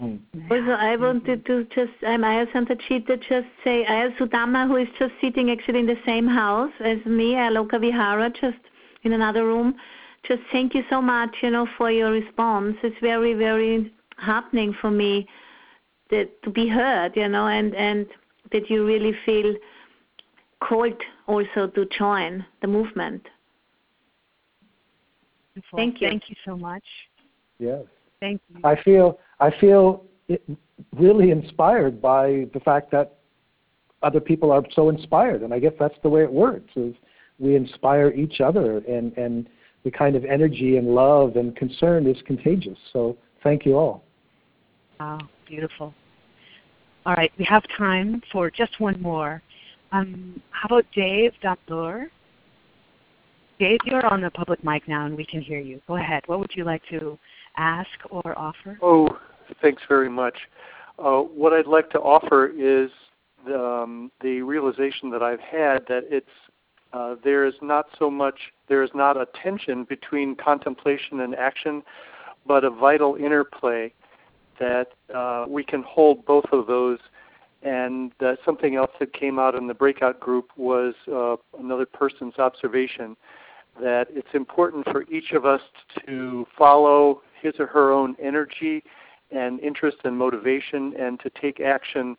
Mm. 0.00 0.20
Also, 0.50 0.72
I 0.72 0.96
wanted 0.96 1.46
to 1.46 1.64
just, 1.74 1.92
I'm 2.06 2.20
Ayya 2.20 2.52
Santacitta, 2.52 3.18
just 3.28 3.46
say, 3.64 3.84
Ayya 3.88 4.16
Sudhamma, 4.18 4.66
who 4.66 4.76
is 4.76 4.88
just 4.98 5.12
sitting 5.20 5.50
actually 5.50 5.80
in 5.80 5.86
the 5.86 5.98
same 6.04 6.26
house 6.26 6.72
as 6.80 6.98
me, 7.06 7.32
Aloka 7.34 7.80
Vihara, 7.80 8.30
just 8.30 8.58
in 9.04 9.12
another 9.12 9.46
room. 9.46 9.74
Just 10.28 10.42
thank 10.50 10.74
you 10.74 10.82
so 10.90 11.00
much, 11.00 11.34
you 11.42 11.50
know, 11.50 11.66
for 11.78 11.90
your 11.90 12.10
response. 12.10 12.76
It's 12.82 12.96
very, 13.00 13.34
very 13.34 13.92
heartening 14.16 14.74
for 14.80 14.90
me 14.90 15.28
that 16.10 16.30
to 16.42 16.50
be 16.50 16.68
heard, 16.68 17.12
you 17.16 17.28
know, 17.28 17.46
and 17.48 17.74
and 17.74 18.06
that 18.52 18.70
you 18.70 18.86
really 18.86 19.14
feel 19.24 19.54
called 20.60 21.00
also 21.26 21.66
to 21.68 21.86
join 21.98 22.44
the 22.62 22.66
movement. 22.66 23.26
Wonderful. 25.54 25.76
Thank 25.78 26.00
you. 26.00 26.08
Thank 26.08 26.28
you 26.28 26.36
so 26.44 26.56
much. 26.56 26.84
Yes. 27.58 27.84
Thank 28.20 28.40
you. 28.48 28.60
I 28.64 28.80
feel 28.82 29.18
I 29.40 29.50
feel 29.60 30.04
really 30.94 31.30
inspired 31.30 32.00
by 32.02 32.46
the 32.52 32.60
fact 32.60 32.90
that 32.92 33.18
other 34.02 34.20
people 34.20 34.50
are 34.50 34.62
so 34.74 34.88
inspired, 34.88 35.42
and 35.42 35.54
I 35.54 35.58
guess 35.58 35.72
that's 35.78 35.98
the 36.02 36.08
way 36.08 36.22
it 36.22 36.32
works. 36.32 36.70
Is 36.76 36.94
we 37.38 37.56
inspire 37.56 38.10
each 38.10 38.40
other, 38.40 38.78
and 38.78 39.16
and 39.16 39.48
the 39.86 39.90
kind 39.92 40.16
of 40.16 40.24
energy 40.24 40.78
and 40.78 40.88
love 40.88 41.36
and 41.36 41.54
concern 41.54 42.08
is 42.08 42.16
contagious. 42.26 42.76
So 42.92 43.16
thank 43.44 43.64
you 43.64 43.76
all. 43.76 44.02
Wow, 44.98 45.20
beautiful. 45.46 45.94
All 47.06 47.14
right, 47.14 47.30
we 47.38 47.44
have 47.44 47.62
time 47.78 48.20
for 48.32 48.50
just 48.50 48.80
one 48.80 49.00
more. 49.00 49.40
Um, 49.92 50.42
how 50.50 50.66
about 50.66 50.86
Dave 50.92 51.30
Damm-Luhr? 51.40 52.06
Dave, 53.60 53.78
you're 53.84 54.04
on 54.06 54.20
the 54.20 54.30
public 54.32 54.64
mic 54.64 54.88
now 54.88 55.06
and 55.06 55.16
we 55.16 55.24
can 55.24 55.40
hear 55.40 55.60
you. 55.60 55.80
Go 55.86 55.98
ahead. 55.98 56.24
What 56.26 56.40
would 56.40 56.50
you 56.56 56.64
like 56.64 56.82
to 56.90 57.16
ask 57.56 57.88
or 58.10 58.36
offer? 58.36 58.76
Oh, 58.82 59.08
thanks 59.62 59.82
very 59.88 60.10
much. 60.10 60.36
Uh, 60.98 61.20
what 61.20 61.52
I'd 61.52 61.68
like 61.68 61.90
to 61.90 62.00
offer 62.00 62.48
is 62.48 62.90
the, 63.46 63.56
um, 63.56 64.10
the 64.20 64.42
realization 64.42 65.10
that 65.10 65.22
I've 65.22 65.38
had 65.38 65.86
that 65.86 66.02
it's 66.10 66.26
uh, 66.96 67.14
there 67.22 67.44
is 67.44 67.54
not 67.60 67.86
so 67.98 68.10
much 68.10 68.52
there 68.68 68.82
is 68.82 68.90
not 68.94 69.16
a 69.16 69.26
tension 69.42 69.84
between 69.84 70.34
contemplation 70.34 71.20
and 71.20 71.34
action, 71.34 71.82
but 72.46 72.64
a 72.64 72.70
vital 72.70 73.16
interplay 73.16 73.92
that 74.58 74.88
uh, 75.14 75.44
we 75.46 75.62
can 75.62 75.82
hold 75.82 76.24
both 76.24 76.46
of 76.52 76.66
those. 76.66 76.98
And 77.62 78.12
uh, 78.20 78.36
something 78.44 78.76
else 78.76 78.90
that 78.98 79.12
came 79.12 79.38
out 79.38 79.54
in 79.54 79.66
the 79.66 79.74
breakout 79.74 80.20
group 80.20 80.50
was 80.56 80.94
uh, 81.12 81.36
another 81.60 81.84
person's 81.86 82.38
observation 82.38 83.16
that 83.80 84.06
it's 84.10 84.34
important 84.34 84.86
for 84.86 85.02
each 85.10 85.32
of 85.32 85.44
us 85.44 85.60
to 86.06 86.46
follow 86.56 87.20
his 87.42 87.54
or 87.58 87.66
her 87.66 87.92
own 87.92 88.16
energy 88.22 88.82
and 89.30 89.60
interest 89.60 89.98
and 90.04 90.16
motivation 90.16 90.94
and 90.98 91.20
to 91.20 91.30
take 91.30 91.60
action 91.60 92.16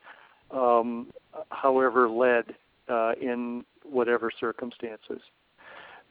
um, 0.52 1.08
however 1.50 2.08
led 2.10 2.56
uh, 2.90 3.14
in 3.22 3.64
whatever 3.84 4.32
circumstances. 4.40 5.22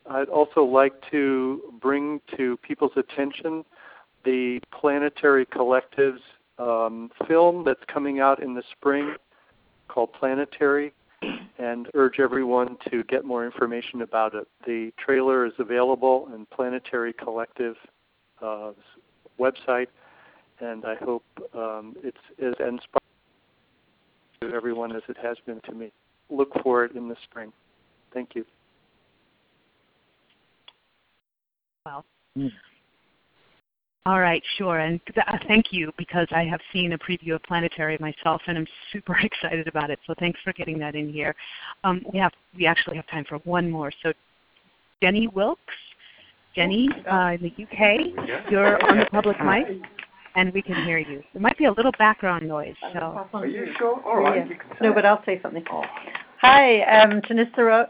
I'd 0.08 0.28
also 0.28 0.62
like 0.62 0.94
to 1.10 1.74
bring 1.80 2.20
to 2.36 2.56
people's 2.58 2.92
attention 2.96 3.64
the 4.24 4.60
Planetary 4.78 5.46
Collective's 5.46 6.20
um, 6.58 7.10
film 7.26 7.64
that's 7.64 7.82
coming 7.92 8.20
out 8.20 8.42
in 8.42 8.54
the 8.54 8.62
spring 8.72 9.14
called 9.88 10.12
Planetary 10.12 10.92
and 11.58 11.88
urge 11.94 12.20
everyone 12.20 12.76
to 12.90 13.02
get 13.04 13.24
more 13.24 13.44
information 13.44 14.02
about 14.02 14.34
it. 14.34 14.46
The 14.66 14.92
trailer 14.98 15.46
is 15.46 15.52
available 15.58 16.28
on 16.32 16.46
Planetary 16.54 17.12
Collective's 17.12 17.78
uh, 18.42 18.72
website, 19.40 19.88
and 20.60 20.84
I 20.84 20.94
hope 20.96 21.24
um, 21.54 21.96
it's 22.02 22.18
as 22.38 22.54
inspiring 22.60 23.00
to 24.40 24.52
everyone 24.52 24.94
as 24.94 25.02
it 25.08 25.16
has 25.22 25.36
been 25.46 25.60
to 25.62 25.72
me. 25.72 25.92
Look 26.30 26.50
for 26.62 26.84
it 26.84 26.92
in 26.96 27.08
the 27.08 27.16
spring. 27.24 27.52
Thank 28.12 28.34
you. 28.34 28.44
Well. 31.84 32.04
Mm. 32.36 32.50
All 34.06 34.20
right, 34.20 34.42
sure. 34.56 34.78
And 34.78 35.00
th- 35.12 35.26
uh, 35.26 35.36
thank 35.48 35.72
you 35.72 35.92
because 35.98 36.28
I 36.30 36.44
have 36.44 36.60
seen 36.72 36.92
a 36.92 36.98
preview 36.98 37.34
of 37.34 37.42
Planetary 37.42 37.98
myself, 38.00 38.40
and 38.46 38.56
I'm 38.56 38.66
super 38.92 39.16
excited 39.22 39.66
about 39.66 39.90
it. 39.90 39.98
So 40.06 40.14
thanks 40.20 40.38
for 40.44 40.52
getting 40.52 40.78
that 40.78 40.94
in 40.94 41.12
here. 41.12 41.34
Um, 41.82 42.06
we 42.12 42.18
have 42.20 42.32
we 42.56 42.66
actually 42.66 42.96
have 42.96 43.06
time 43.08 43.24
for 43.28 43.38
one 43.38 43.68
more. 43.68 43.90
So 44.04 44.12
Jenny 45.02 45.26
Wilkes, 45.26 45.60
Jenny 46.54 46.88
uh, 47.10 47.32
in 47.32 47.42
the 47.42 47.64
UK, 47.64 48.48
you're 48.48 48.82
on 48.88 48.98
the 48.98 49.06
public 49.10 49.42
mic, 49.44 49.66
and 50.36 50.52
we 50.52 50.62
can 50.62 50.84
hear 50.84 50.98
you. 50.98 51.22
There 51.32 51.42
might 51.42 51.58
be 51.58 51.64
a 51.64 51.72
little 51.72 51.92
background 51.98 52.46
noise. 52.46 52.74
So. 52.92 53.26
Are 53.32 53.46
you 53.46 53.66
sure? 53.78 54.00
All 54.04 54.20
right. 54.20 54.46
Yeah. 54.48 54.56
No, 54.80 54.92
but 54.92 55.04
I'll 55.04 55.24
say 55.24 55.40
something. 55.42 55.64
Oh. 55.72 55.82
Hi, 56.42 56.82
um, 56.82 57.22
Thanissara 57.22 57.88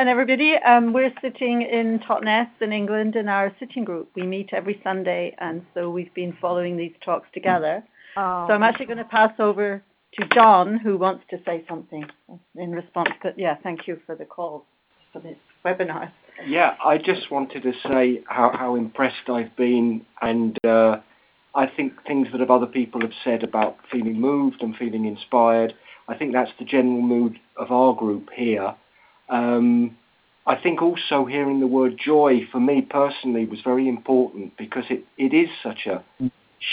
and 0.00 0.08
everybody. 0.08 0.54
Um, 0.56 0.94
we're 0.94 1.12
sitting 1.20 1.62
in 1.62 2.00
Totnes 2.08 2.48
in 2.62 2.72
England 2.72 3.14
in 3.14 3.28
our 3.28 3.54
sitting 3.60 3.84
group. 3.84 4.08
We 4.16 4.22
meet 4.22 4.48
every 4.52 4.80
Sunday, 4.82 5.36
and 5.38 5.64
so 5.74 5.90
we've 5.90 6.12
been 6.14 6.36
following 6.40 6.78
these 6.78 6.94
talks 7.04 7.28
together. 7.34 7.84
Oh. 8.16 8.46
So 8.48 8.54
I'm 8.54 8.62
actually 8.62 8.86
going 8.86 8.98
to 8.98 9.04
pass 9.04 9.32
over 9.38 9.82
to 10.14 10.28
John, 10.34 10.78
who 10.78 10.96
wants 10.96 11.24
to 11.30 11.36
say 11.44 11.62
something 11.68 12.04
in 12.56 12.72
response. 12.72 13.10
But 13.22 13.38
yeah, 13.38 13.56
thank 13.62 13.86
you 13.86 14.00
for 14.06 14.16
the 14.16 14.24
call 14.24 14.64
for 15.12 15.20
this 15.20 15.36
webinar. 15.62 16.10
Yeah, 16.46 16.76
I 16.82 16.96
just 16.96 17.30
wanted 17.30 17.64
to 17.64 17.72
say 17.86 18.22
how, 18.26 18.50
how 18.54 18.76
impressed 18.76 19.28
I've 19.28 19.54
been, 19.56 20.06
and 20.22 20.56
uh, 20.64 21.00
I 21.54 21.66
think 21.66 22.04
things 22.06 22.28
that 22.32 22.50
other 22.50 22.66
people 22.66 23.00
have 23.00 23.12
said 23.24 23.42
about 23.42 23.76
feeling 23.90 24.20
moved 24.20 24.62
and 24.62 24.76
feeling 24.76 25.06
inspired 25.06 25.74
I 26.08 26.16
think 26.16 26.32
that's 26.32 26.50
the 26.58 26.64
general 26.64 27.02
mood 27.02 27.38
of 27.56 27.70
our 27.70 27.94
group 27.94 28.30
here. 28.34 28.74
Um, 29.28 29.96
I 30.46 30.56
think 30.56 30.80
also 30.80 31.26
hearing 31.26 31.60
the 31.60 31.66
word 31.66 32.00
joy 32.02 32.48
for 32.50 32.58
me 32.58 32.80
personally 32.80 33.44
was 33.44 33.60
very 33.60 33.86
important 33.86 34.56
because 34.56 34.84
it, 34.88 35.04
it 35.18 35.34
is 35.34 35.50
such 35.62 35.86
a 35.86 36.02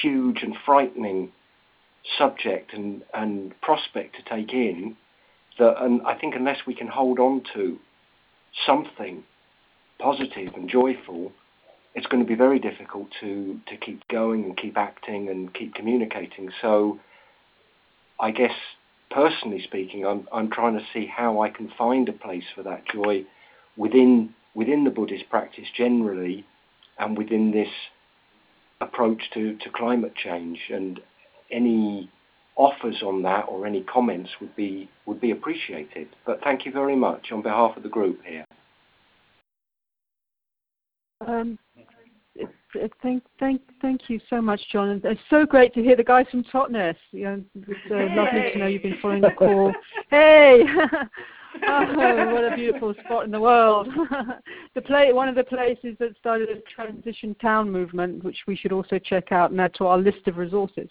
huge 0.02 0.42
and 0.42 0.56
frightening 0.66 1.34
subject 2.18 2.74
and, 2.74 3.04
and 3.14 3.60
prospect 3.62 4.16
to 4.16 4.24
take 4.24 4.54
in 4.54 4.96
that 5.60 5.84
and 5.84 6.02
I 6.04 6.16
think 6.16 6.36
unless 6.36 6.60
we 6.66 6.74
can 6.74 6.88
hold 6.88 7.20
on 7.20 7.44
to 7.54 7.78
something 8.66 9.24
positive 10.00 10.54
and 10.54 10.70
joyful, 10.70 11.34
it's 11.96 12.08
going 12.08 12.22
to 12.22 12.28
be 12.28 12.36
very 12.36 12.60
difficult 12.60 13.08
to, 13.22 13.60
to 13.68 13.78
keep 13.78 14.06
going 14.10 14.44
and 14.44 14.58
keep 14.58 14.78
acting 14.78 15.30
and 15.30 15.54
keep 15.54 15.74
communicating. 15.74 16.52
So 16.62 17.00
I 18.20 18.32
guess 18.32 18.52
personally 19.10 19.62
speaking, 19.64 20.06
I'm, 20.06 20.28
I'm 20.32 20.52
trying 20.52 20.78
to 20.78 20.86
see 20.94 21.06
how 21.06 21.42
I 21.42 21.50
can 21.50 21.72
find 21.78 22.08
a 22.10 22.14
place 22.14 22.44
for 22.54 22.64
that 22.64 22.84
joy 22.94 23.26
within 23.78 24.34
within 24.54 24.86
the 24.86 24.90
Buddhist 24.90 25.30
practice 25.30 25.68
generally, 25.76 26.46
and 26.98 27.18
within 27.18 27.52
this 27.52 27.68
approach 28.80 29.22
to, 29.34 29.58
to 29.58 29.70
climate 29.70 30.14
change. 30.16 30.60
And 30.72 31.02
any 31.52 32.10
offers 32.56 33.04
on 33.04 33.24
that 33.24 33.46
or 33.50 33.68
any 33.68 33.82
comments 33.82 34.32
would 34.40 34.56
be 34.56 34.90
would 35.06 35.22
be 35.22 35.32
appreciated. 35.32 36.08
But 36.26 36.42
thank 36.44 36.66
you 36.66 36.72
very 36.72 36.96
much 36.96 37.32
on 37.32 37.42
behalf 37.42 37.78
of 37.78 37.84
the 37.84 37.90
group 37.90 38.20
here. 38.26 38.46
Um, 41.26 41.58
thank, 43.02 43.24
thank, 43.40 43.62
thank 43.82 44.10
you 44.10 44.20
so 44.30 44.42
much, 44.42 44.62
John. 44.72 44.90
And 44.90 45.06
it's 45.06 45.22
so 45.30 45.46
great 45.46 45.74
to 45.74 45.82
hear 45.82 45.96
the 45.96 46.04
guys 46.04 46.26
from 46.32 46.44
Totnes. 46.46 46.96
You 47.12 47.24
know, 47.24 47.44
it's 47.56 47.80
uh, 47.92 47.96
hey. 47.96 48.16
lovely 48.16 48.52
to 48.54 48.58
know 48.60 48.68
you've 48.68 48.84
been 48.84 48.98
following 49.02 49.22
the 49.22 49.32
call. 49.32 49.74
hey, 50.10 50.64
oh, 51.68 52.34
what 52.34 52.44
a 52.44 52.56
beautiful 52.56 52.94
spot 53.06 53.26
in 53.26 53.32
the 53.32 53.40
world. 53.40 53.88
the 54.76 54.82
play, 54.82 55.14
one 55.14 55.30
of 55.30 55.36
the 55.36 55.44
places 55.44 55.96
that 56.00 56.16
started 56.18 56.50
a 56.50 56.62
transition 56.74 57.36
town 57.36 57.72
movement, 57.72 58.24
which 58.24 58.38
we 58.48 58.56
should 58.56 58.72
also 58.72 59.00
check 59.00 59.32
out 59.32 59.52
and 59.52 59.62
add 59.62 59.74
to 59.76 59.86
our 59.86 59.98
list 59.98 60.28
of 60.28 60.38
resources. 60.38 60.90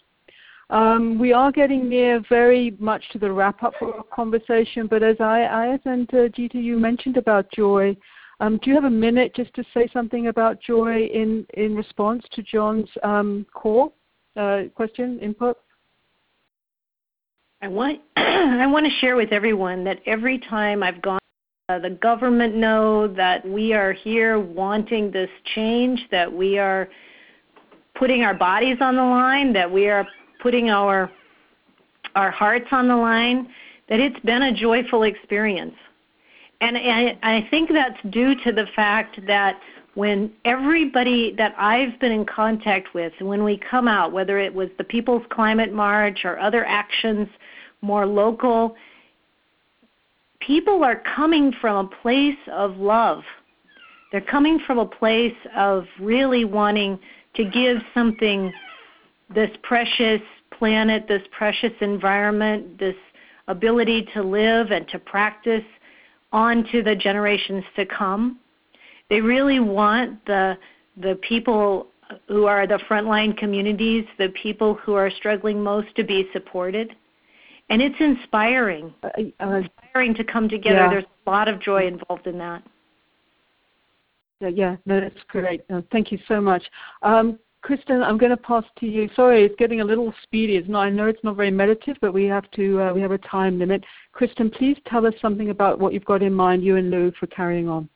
Um, 0.70 1.18
we 1.18 1.32
are 1.32 1.53
getting 1.53 1.89
near 1.89 2.22
very 2.28 2.74
much 2.78 3.05
to 3.12 3.18
the 3.18 3.30
wrap 3.30 3.62
up 3.62 3.74
of 3.82 3.89
our 3.91 4.03
conversation, 4.05 4.87
but 4.87 5.03
as 5.03 5.16
I, 5.20 5.43
I 5.43 5.78
and 5.85 6.12
uh, 6.14 6.28
Gita, 6.28 6.59
you 6.59 6.78
mentioned 6.78 7.16
about 7.16 7.53
joy, 7.53 7.95
um, 8.41 8.59
do 8.62 8.70
you 8.70 8.74
have 8.74 8.85
a 8.85 8.91
minute 8.91 9.35
just 9.35 9.55
to 9.55 9.64
say 9.72 9.89
something 9.93 10.28
about 10.28 10.61
joy 10.61 11.03
in, 11.05 11.47
in 11.55 11.74
response 11.76 12.24
to 12.32 12.43
John's 12.43 12.89
um, 13.03 13.47
call 13.55 13.95
uh, 14.37 14.62
question 14.74 15.18
input? 15.20 15.57
I 17.62 17.68
want 17.68 18.01
I 18.16 18.66
want 18.66 18.85
to 18.85 18.93
share 19.01 19.16
with 19.16 19.32
everyone 19.32 19.85
that 19.85 20.01
every 20.07 20.39
time 20.39 20.82
I've 20.82 21.01
gone, 21.01 21.20
uh, 21.68 21.78
the 21.78 21.91
government 21.91 22.57
know 22.57 23.09
that 23.09 23.49
we 23.49 23.72
are 23.72 23.93
here 23.93 24.39
wanting 24.39 25.11
this 25.11 25.30
change, 25.55 26.07
that 26.11 26.30
we 26.30 26.59
are 26.59 26.89
putting 27.95 28.22
our 28.22 28.35
bodies 28.35 28.78
on 28.80 28.97
the 28.97 29.03
line, 29.03 29.53
that 29.55 29.70
we 29.70 29.89
are 29.89 30.07
putting 30.43 30.68
our 30.68 31.11
our 32.16 32.30
hearts 32.30 32.66
on 32.70 32.87
the 32.87 32.97
line, 32.97 33.49
that 33.89 33.99
it's 33.99 34.20
been 34.20 34.43
a 34.43 34.53
joyful 34.55 35.05
experience. 35.05 35.74
And 36.65 37.19
I, 37.23 37.47
think 37.51 37.71
that's 37.73 38.01
due 38.11 38.35
to 38.43 38.53
the 38.53 38.67
fact 38.75 39.21
that 39.27 39.61
when 39.95 40.33
everybody 40.45 41.35
that 41.37 41.55
I've 41.59 41.99
been 42.01 42.11
in 42.11 42.25
contact 42.25 42.95
with, 42.95 43.12
when 43.21 43.45
we 43.45 43.61
come 43.71 43.87
out, 43.87 44.12
whether 44.12 44.39
it 44.39 44.53
was 44.53 44.69
the 44.79 44.85
People's 44.85 45.23
Climate 45.31 45.73
March 45.73 46.21
or 46.25 46.39
other 46.39 46.65
actions 46.65 47.29
more 47.83 48.07
local, 48.07 48.77
people 50.41 50.83
are 50.83 51.03
coming 51.15 51.53
from 51.61 51.87
a 51.87 51.89
place 52.03 52.39
of 52.51 52.77
love. 52.79 53.23
They're 54.11 54.21
coming 54.21 54.59
from 54.67 54.79
a 54.79 54.87
place 54.87 55.37
of 55.55 55.85
really 56.01 56.45
wanting 56.45 56.99
to 57.37 57.45
give 57.45 57.79
something, 57.93 58.53
this 59.35 59.51
precious 59.62 60.23
planet, 60.57 61.07
this 61.09 61.23
precious 61.37 61.73
environment, 61.81 62.79
this 62.79 62.97
ability 63.49 64.09
to 64.15 64.23
live 64.23 64.71
and 64.71 64.89
to 64.89 64.99
practice 64.99 65.65
on 66.35 66.64
to 66.72 66.82
the 66.82 66.97
generations 66.97 67.64
to 67.76 67.87
come. 67.87 68.41
They 69.09 69.20
really 69.20 69.61
want 69.61 70.24
the 70.26 70.59
the 70.97 71.14
people 71.28 71.87
who 72.28 72.45
are 72.47 72.66
the 72.66 72.78
frontline 72.89 73.37
communities, 73.37 74.05
the 74.18 74.28
people 74.30 74.74
who 74.74 74.95
are 74.95 75.11
struggling 75.11 75.62
most 75.62 75.95
to 75.97 76.05
be 76.05 76.28
supported. 76.32 76.95
And 77.70 77.80
it's 77.80 77.97
inspiring. 77.99 78.93
Uh, 79.03 79.09
uh, 79.41 79.62
inspiring 79.62 80.14
to 80.14 80.24
come 80.24 80.49
together. 80.49 80.76
Yeah. 80.76 80.91
There's 80.91 81.05
a 81.26 81.30
lot 81.30 81.49
of 81.49 81.61
joy 81.61 81.87
involved 81.87 82.26
in 82.26 82.37
that. 82.39 82.62
Yeah, 84.41 84.49
yeah 84.49 84.76
no, 84.87 85.01
that's 85.01 85.24
great. 85.28 85.62
Uh, 85.72 85.80
thank 85.91 86.12
you 86.12 86.18
so 86.28 86.41
much. 86.41 86.62
Um, 87.03 87.39
Kristin, 87.65 88.05
I'm 88.05 88.19
going 88.19 88.31
to 88.31 88.37
pass 88.37 88.65
to 88.81 88.87
you. 88.87 89.09
Sorry, 89.17 89.43
it's 89.45 89.55
getting 89.59 89.81
a 89.81 89.85
little 89.85 90.12
speedy. 90.23 90.62
Not, 90.69 90.81
I 90.81 90.91
know 90.91 91.07
it's 91.07 91.25
not 91.25 91.37
very 91.37 91.51
meditative, 91.51 91.97
but 92.01 92.12
we 92.12 92.25
have 92.25 92.51
to 92.53 92.81
uh, 92.81 92.93
we 92.93 93.01
have 93.01 93.12
a 93.12 93.19
time 93.19 93.59
limit. 93.59 93.83
Kristin, 94.15 94.53
please 94.53 94.77
tell 94.87 95.07
us 95.07 95.15
something 95.23 95.51
about 95.51 95.79
what 95.79 95.95
you've 95.95 96.05
got 96.05 96.23
in 96.23 96.35
mind, 96.35 96.62
you 96.62 96.77
and 96.77 96.91
Lou, 96.91 97.11
for 97.19 97.27
carrying 97.29 97.69
on. 97.69 97.89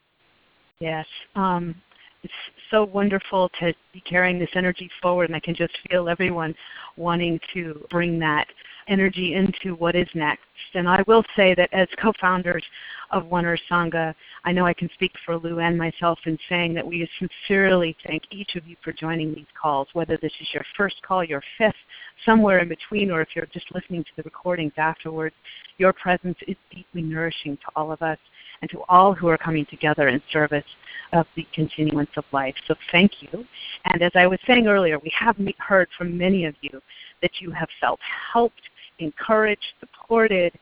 Yes. 0.80 1.06
Um, 1.34 1.74
it's 2.22 2.32
so 2.70 2.84
wonderful 2.84 3.50
to 3.60 3.72
be 3.92 4.00
carrying 4.00 4.38
this 4.38 4.50
energy 4.54 4.90
forward, 5.00 5.28
and 5.28 5.36
I 5.36 5.40
can 5.40 5.54
just 5.54 5.72
feel 5.88 6.08
everyone 6.08 6.54
wanting 6.96 7.38
to 7.54 7.86
bring 7.90 8.18
that 8.18 8.46
energy 8.88 9.34
into 9.34 9.74
what 9.76 9.94
is 9.94 10.08
next. 10.14 10.42
And 10.74 10.88
I 10.88 11.02
will 11.06 11.22
say 11.36 11.54
that 11.54 11.72
as 11.72 11.88
co-founders 12.00 12.64
of 13.10 13.26
One 13.26 13.44
Earth 13.44 13.60
Sangha, 13.70 14.14
I 14.44 14.52
know 14.52 14.66
I 14.66 14.74
can 14.74 14.88
speak 14.94 15.12
for 15.24 15.36
Lou 15.36 15.60
and 15.60 15.76
myself 15.78 16.18
in 16.26 16.38
saying 16.48 16.74
that 16.74 16.86
we 16.86 17.08
sincerely 17.18 17.96
thank 18.06 18.22
each 18.30 18.56
of 18.56 18.66
you 18.66 18.76
for 18.82 18.92
joining 18.92 19.34
these 19.34 19.46
calls, 19.60 19.88
whether 19.92 20.16
this 20.20 20.32
is 20.40 20.48
your 20.52 20.64
first 20.76 20.96
call, 21.02 21.22
your 21.22 21.42
fifth, 21.58 21.74
somewhere 22.24 22.60
in 22.60 22.68
between, 22.68 23.10
or 23.10 23.20
if 23.20 23.28
you're 23.34 23.46
just 23.52 23.72
listening 23.74 24.02
to 24.04 24.10
the 24.16 24.22
recordings 24.22 24.72
afterwards. 24.76 25.34
Your 25.76 25.92
presence 25.92 26.38
is 26.48 26.56
deeply 26.74 27.02
nourishing 27.02 27.56
to 27.58 27.66
all 27.76 27.92
of 27.92 28.02
us 28.02 28.18
and 28.62 28.70
to 28.70 28.82
all 28.88 29.14
who 29.14 29.28
are 29.28 29.38
coming 29.38 29.66
together 29.66 30.08
in 30.08 30.22
service 30.32 30.64
of 31.12 31.26
the 31.36 31.46
continuance 31.54 32.10
of 32.16 32.24
life. 32.32 32.54
So 32.66 32.74
thank 32.92 33.22
you. 33.22 33.44
And 33.86 34.02
as 34.02 34.12
I 34.14 34.26
was 34.26 34.38
saying 34.46 34.66
earlier, 34.66 34.98
we 34.98 35.12
have 35.18 35.36
heard 35.58 35.88
from 35.96 36.18
many 36.18 36.44
of 36.44 36.54
you 36.60 36.80
that 37.22 37.30
you 37.40 37.50
have 37.50 37.68
felt 37.80 38.00
helped, 38.32 38.60
encouraged, 38.98 39.64
supported, 39.80 40.52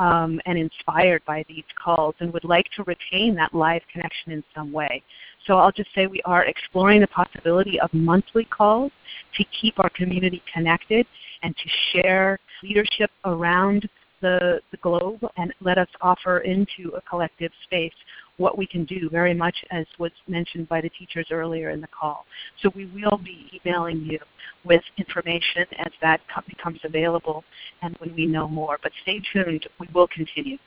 um, 0.00 0.40
and 0.46 0.58
inspired 0.58 1.22
by 1.26 1.44
these 1.46 1.64
calls 1.82 2.14
and 2.20 2.32
would 2.32 2.44
like 2.44 2.64
to 2.74 2.82
retain 2.84 3.34
that 3.34 3.54
live 3.54 3.82
connection 3.92 4.32
in 4.32 4.42
some 4.54 4.72
way. 4.72 5.02
So 5.46 5.58
I'll 5.58 5.72
just 5.72 5.90
say 5.94 6.06
we 6.06 6.22
are 6.24 6.44
exploring 6.46 7.02
the 7.02 7.06
possibility 7.08 7.78
of 7.78 7.92
monthly 7.92 8.46
calls 8.46 8.92
to 9.36 9.44
keep 9.60 9.78
our 9.78 9.90
community 9.90 10.42
connected 10.52 11.06
and 11.42 11.54
to 11.54 11.70
share 11.92 12.38
leadership 12.62 13.10
around 13.26 13.88
the, 14.20 14.60
the 14.70 14.76
globe 14.78 15.20
and 15.36 15.52
let 15.60 15.78
us 15.78 15.88
offer 16.00 16.38
into 16.38 16.90
a 16.96 17.00
collective 17.02 17.52
space 17.64 17.92
what 18.36 18.56
we 18.56 18.66
can 18.66 18.84
do, 18.84 19.08
very 19.10 19.34
much 19.34 19.56
as 19.70 19.86
was 19.98 20.12
mentioned 20.26 20.68
by 20.68 20.80
the 20.80 20.88
teachers 20.90 21.26
earlier 21.30 21.70
in 21.70 21.80
the 21.80 21.88
call. 21.88 22.24
So 22.62 22.70
we 22.74 22.86
will 22.86 23.18
be 23.18 23.60
emailing 23.64 24.00
you 24.00 24.18
with 24.64 24.82
information 24.98 25.64
as 25.78 25.92
that 26.00 26.20
becomes 26.48 26.80
available 26.84 27.44
and 27.82 27.96
when 27.98 28.14
we 28.14 28.26
know 28.26 28.48
more. 28.48 28.78
But 28.82 28.92
stay 29.02 29.20
tuned, 29.32 29.66
we 29.78 29.88
will 29.94 30.08
continue. 30.08 30.58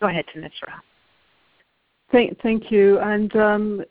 Go 0.00 0.08
ahead, 0.08 0.24
Thanissara. 0.34 0.80
Thank, 2.10 2.40
thank 2.40 2.70
you. 2.70 2.98
And 2.98 3.34
um, 3.36 3.84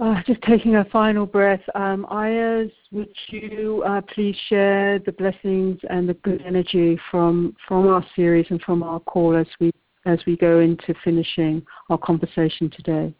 uh, 0.00 0.20
just 0.26 0.42
taking 0.42 0.76
a 0.76 0.84
final 0.86 1.24
breath, 1.24 1.62
um, 1.74 2.06
Ayyas, 2.10 2.72
would 2.90 3.14
you 3.28 3.82
uh, 3.86 4.00
please 4.12 4.36
share 4.48 4.98
the 4.98 5.12
blessings 5.12 5.78
and 5.88 6.08
the 6.08 6.14
good 6.14 6.42
energy 6.44 6.98
from 7.10 7.54
from 7.68 7.86
our 7.86 8.04
series 8.16 8.46
and 8.50 8.60
from 8.62 8.82
our 8.82 8.98
call 9.00 9.36
as 9.36 9.46
we 9.60 9.70
as 10.06 10.18
we 10.26 10.36
go 10.36 10.60
into 10.60 10.94
finishing 11.04 11.64
our 11.90 11.98
conversation 11.98 12.70
today. 12.70 13.14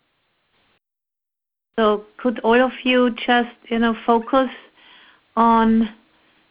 So 1.76 2.04
could 2.18 2.40
all 2.40 2.60
of 2.60 2.72
you 2.84 3.10
just, 3.26 3.56
you 3.68 3.78
know, 3.78 3.96
focus 4.06 4.50
on 5.36 5.88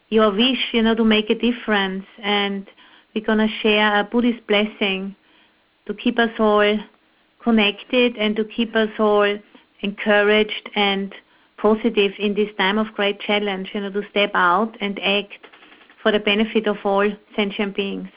your 0.08 0.30
wish, 0.32 0.58
you 0.72 0.82
know, 0.82 0.94
to 0.94 1.04
make 1.04 1.30
a 1.30 1.34
difference 1.34 2.04
and 2.22 2.66
we're 3.14 3.24
to 3.24 3.48
share 3.62 4.00
a 4.00 4.04
Buddhist 4.04 4.46
blessing 4.46 5.14
to 5.86 5.94
keep 5.94 6.18
us 6.18 6.30
all 6.38 6.78
connected 7.42 8.16
and 8.16 8.34
to 8.36 8.44
keep 8.44 8.74
us 8.74 8.90
all 8.98 9.38
encouraged 9.84 10.70
and 10.74 11.14
positive 11.58 12.12
in 12.18 12.34
this 12.34 12.48
time 12.58 12.78
of 12.78 12.86
great 12.94 13.20
challenge, 13.20 13.70
you 13.72 13.80
know, 13.80 13.90
to 13.90 14.02
step 14.10 14.32
out 14.34 14.76
and 14.80 14.98
act 15.00 15.46
for 16.02 16.10
the 16.10 16.18
benefit 16.18 16.66
of 16.66 16.76
all 16.84 17.08
sentient 17.36 17.76
beings. 17.76 18.08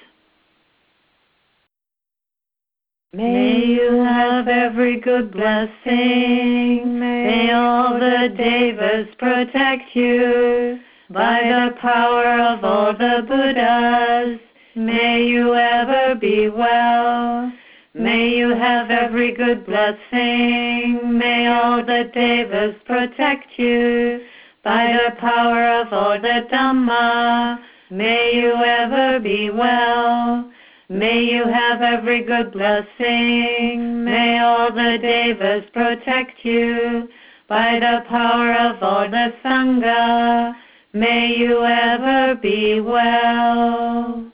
May 3.13 3.65
you 3.65 4.03
have 4.03 4.47
every 4.47 4.99
good 4.99 5.31
blessing. 5.31 6.99
May 6.99 7.51
all 7.51 7.93
the 7.93 8.33
devas 8.35 9.07
protect 9.17 9.95
you. 9.95 10.79
By 11.09 11.39
the 11.43 11.75
power 11.79 12.27
of 12.51 12.65
all 12.65 12.91
the 12.91 13.23
Buddhas, 13.25 14.39
may 14.75 15.25
you 15.25 15.55
ever 15.55 16.15
be 16.15 16.49
well. 16.49 17.51
May 17.97 18.29
you 18.29 18.49
have 18.49 18.91
every 18.91 19.31
good 19.31 19.65
blessing. 19.65 21.17
May 21.17 21.47
all 21.47 21.83
the 21.83 22.11
devas 22.13 22.75
protect 22.85 23.57
you. 23.57 24.21
By 24.63 24.93
the 24.93 25.15
power 25.19 25.81
of 25.81 25.91
all 25.91 26.21
the 26.21 26.47
Dhamma, 26.51 27.59
may 27.89 28.35
you 28.35 28.53
ever 28.53 29.19
be 29.19 29.49
well. 29.49 30.51
May 30.89 31.23
you 31.23 31.45
have 31.45 31.81
every 31.81 32.21
good 32.23 32.51
blessing. 32.51 34.03
May 34.03 34.39
all 34.39 34.71
the 34.71 34.99
devas 35.01 35.63
protect 35.73 36.45
you. 36.45 37.09
By 37.49 37.79
the 37.79 38.03
power 38.07 38.53
of 38.53 38.83
all 38.83 39.09
the 39.09 39.33
Sangha, 39.43 40.53
may 40.93 41.35
you 41.35 41.63
ever 41.63 42.35
be 42.35 42.79
well. 42.79 44.31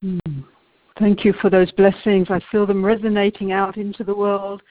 Hmm. 0.00 0.18
Thank 0.98 1.24
you 1.24 1.32
for 1.40 1.48
those 1.48 1.70
blessings. 1.72 2.28
I 2.30 2.40
feel 2.50 2.66
them 2.66 2.84
resonating 2.84 3.52
out 3.52 3.76
into 3.76 4.02
the 4.02 4.14
world 4.14 4.62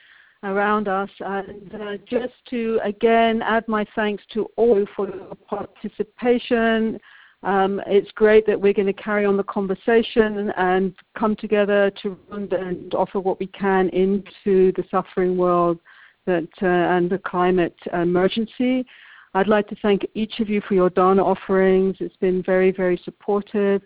around 0.43 0.87
us. 0.87 1.09
And 1.19 1.73
uh, 1.73 1.97
just 2.09 2.33
to 2.49 2.79
again 2.83 3.41
add 3.41 3.67
my 3.67 3.85
thanks 3.95 4.23
to 4.33 4.47
all 4.55 4.85
for 4.95 5.07
your 5.07 5.35
participation 5.47 6.99
um, 7.43 7.81
it's 7.85 8.11
great 8.11 8.45
that 8.47 8.59
we're 8.59 8.73
going 8.73 8.87
to 8.87 8.93
carry 8.93 9.25
on 9.25 9.37
the 9.37 9.43
conversation 9.43 10.51
and 10.57 10.93
come 11.17 11.35
together 11.35 11.91
to 12.01 12.17
and 12.31 12.93
offer 12.95 13.19
what 13.19 13.39
we 13.39 13.47
can 13.47 13.89
into 13.89 14.71
the 14.73 14.83
suffering 14.89 15.37
world 15.37 15.79
that, 16.25 16.47
uh, 16.61 16.65
and 16.65 17.09
the 17.09 17.19
climate 17.19 17.75
emergency. 17.93 18.85
I'd 19.33 19.47
like 19.47 19.67
to 19.67 19.75
thank 19.81 20.05
each 20.15 20.39
of 20.39 20.49
you 20.49 20.61
for 20.67 20.73
your 20.73 20.89
dana 20.89 21.23
offerings. 21.23 21.97
It's 21.99 22.17
been 22.17 22.41
very, 22.41 22.71
very 22.71 22.99
supportive. 23.05 23.83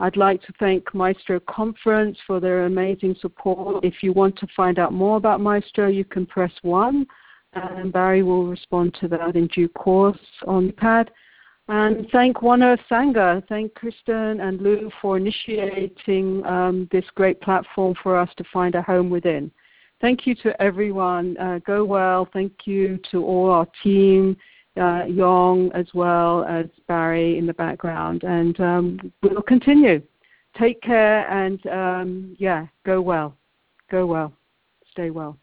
I'd 0.00 0.16
like 0.16 0.42
to 0.42 0.52
thank 0.58 0.92
Maestro 0.94 1.40
Conference 1.40 2.18
for 2.26 2.40
their 2.40 2.66
amazing 2.66 3.14
support. 3.20 3.84
If 3.84 4.02
you 4.02 4.12
want 4.12 4.36
to 4.38 4.46
find 4.56 4.78
out 4.78 4.92
more 4.92 5.16
about 5.16 5.40
Maestro, 5.40 5.88
you 5.88 6.04
can 6.04 6.26
press 6.26 6.52
1, 6.62 7.06
and 7.52 7.92
Barry 7.92 8.22
will 8.22 8.46
respond 8.46 8.96
to 9.00 9.08
that 9.08 9.36
in 9.36 9.46
due 9.48 9.68
course 9.68 10.18
on 10.46 10.66
the 10.66 10.72
pad. 10.72 11.10
And 11.68 12.06
thank 12.10 12.42
One 12.42 12.62
Earth 12.62 12.80
Sangha, 12.90 13.46
thank 13.48 13.72
Kristin 13.74 14.46
and 14.46 14.60
Lou 14.60 14.90
for 15.00 15.16
initiating 15.16 16.44
um, 16.44 16.88
this 16.92 17.04
great 17.14 17.40
platform 17.40 17.94
for 18.02 18.18
us 18.18 18.28
to 18.36 18.44
find 18.52 18.74
a 18.74 18.82
home 18.82 19.08
within. 19.08 19.50
Thank 20.00 20.26
you 20.26 20.34
to 20.36 20.60
everyone. 20.60 21.38
Uh, 21.38 21.60
go 21.64 21.84
well. 21.84 22.28
Thank 22.32 22.66
you 22.66 22.98
to 23.10 23.24
all 23.24 23.50
our 23.50 23.66
team, 23.82 24.36
uh, 24.76 25.04
Yong 25.06 25.70
as 25.72 25.86
well 25.94 26.44
as 26.44 26.66
Barry 26.86 27.38
in 27.38 27.46
the 27.46 27.54
background. 27.54 28.24
And 28.24 28.58
um, 28.60 29.12
we'll 29.22 29.42
continue. 29.42 30.02
Take 30.58 30.80
care 30.82 31.28
and 31.28 31.64
um, 31.66 32.36
yeah, 32.38 32.66
go 32.84 33.00
well. 33.00 33.36
Go 33.90 34.06
well. 34.06 34.32
Stay 34.90 35.10
well. 35.10 35.36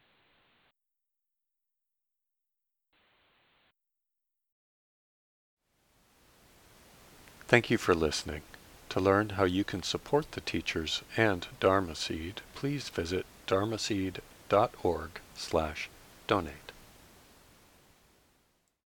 Thank 7.48 7.70
you 7.70 7.78
for 7.78 7.94
listening. 7.94 8.44
To 8.92 9.02
learn 9.02 9.32
how 9.32 9.44
you 9.44 9.66
can 9.66 9.84
support 9.84 10.32
the 10.32 10.40
teachers 10.42 11.02
and 11.18 11.48
Dharma 11.60 11.96
Seed, 11.96 12.42
please 12.56 12.88
visit 12.88 13.26
dharmaseed.org 13.46 15.10
slash 15.36 15.90
donate. 16.28 16.71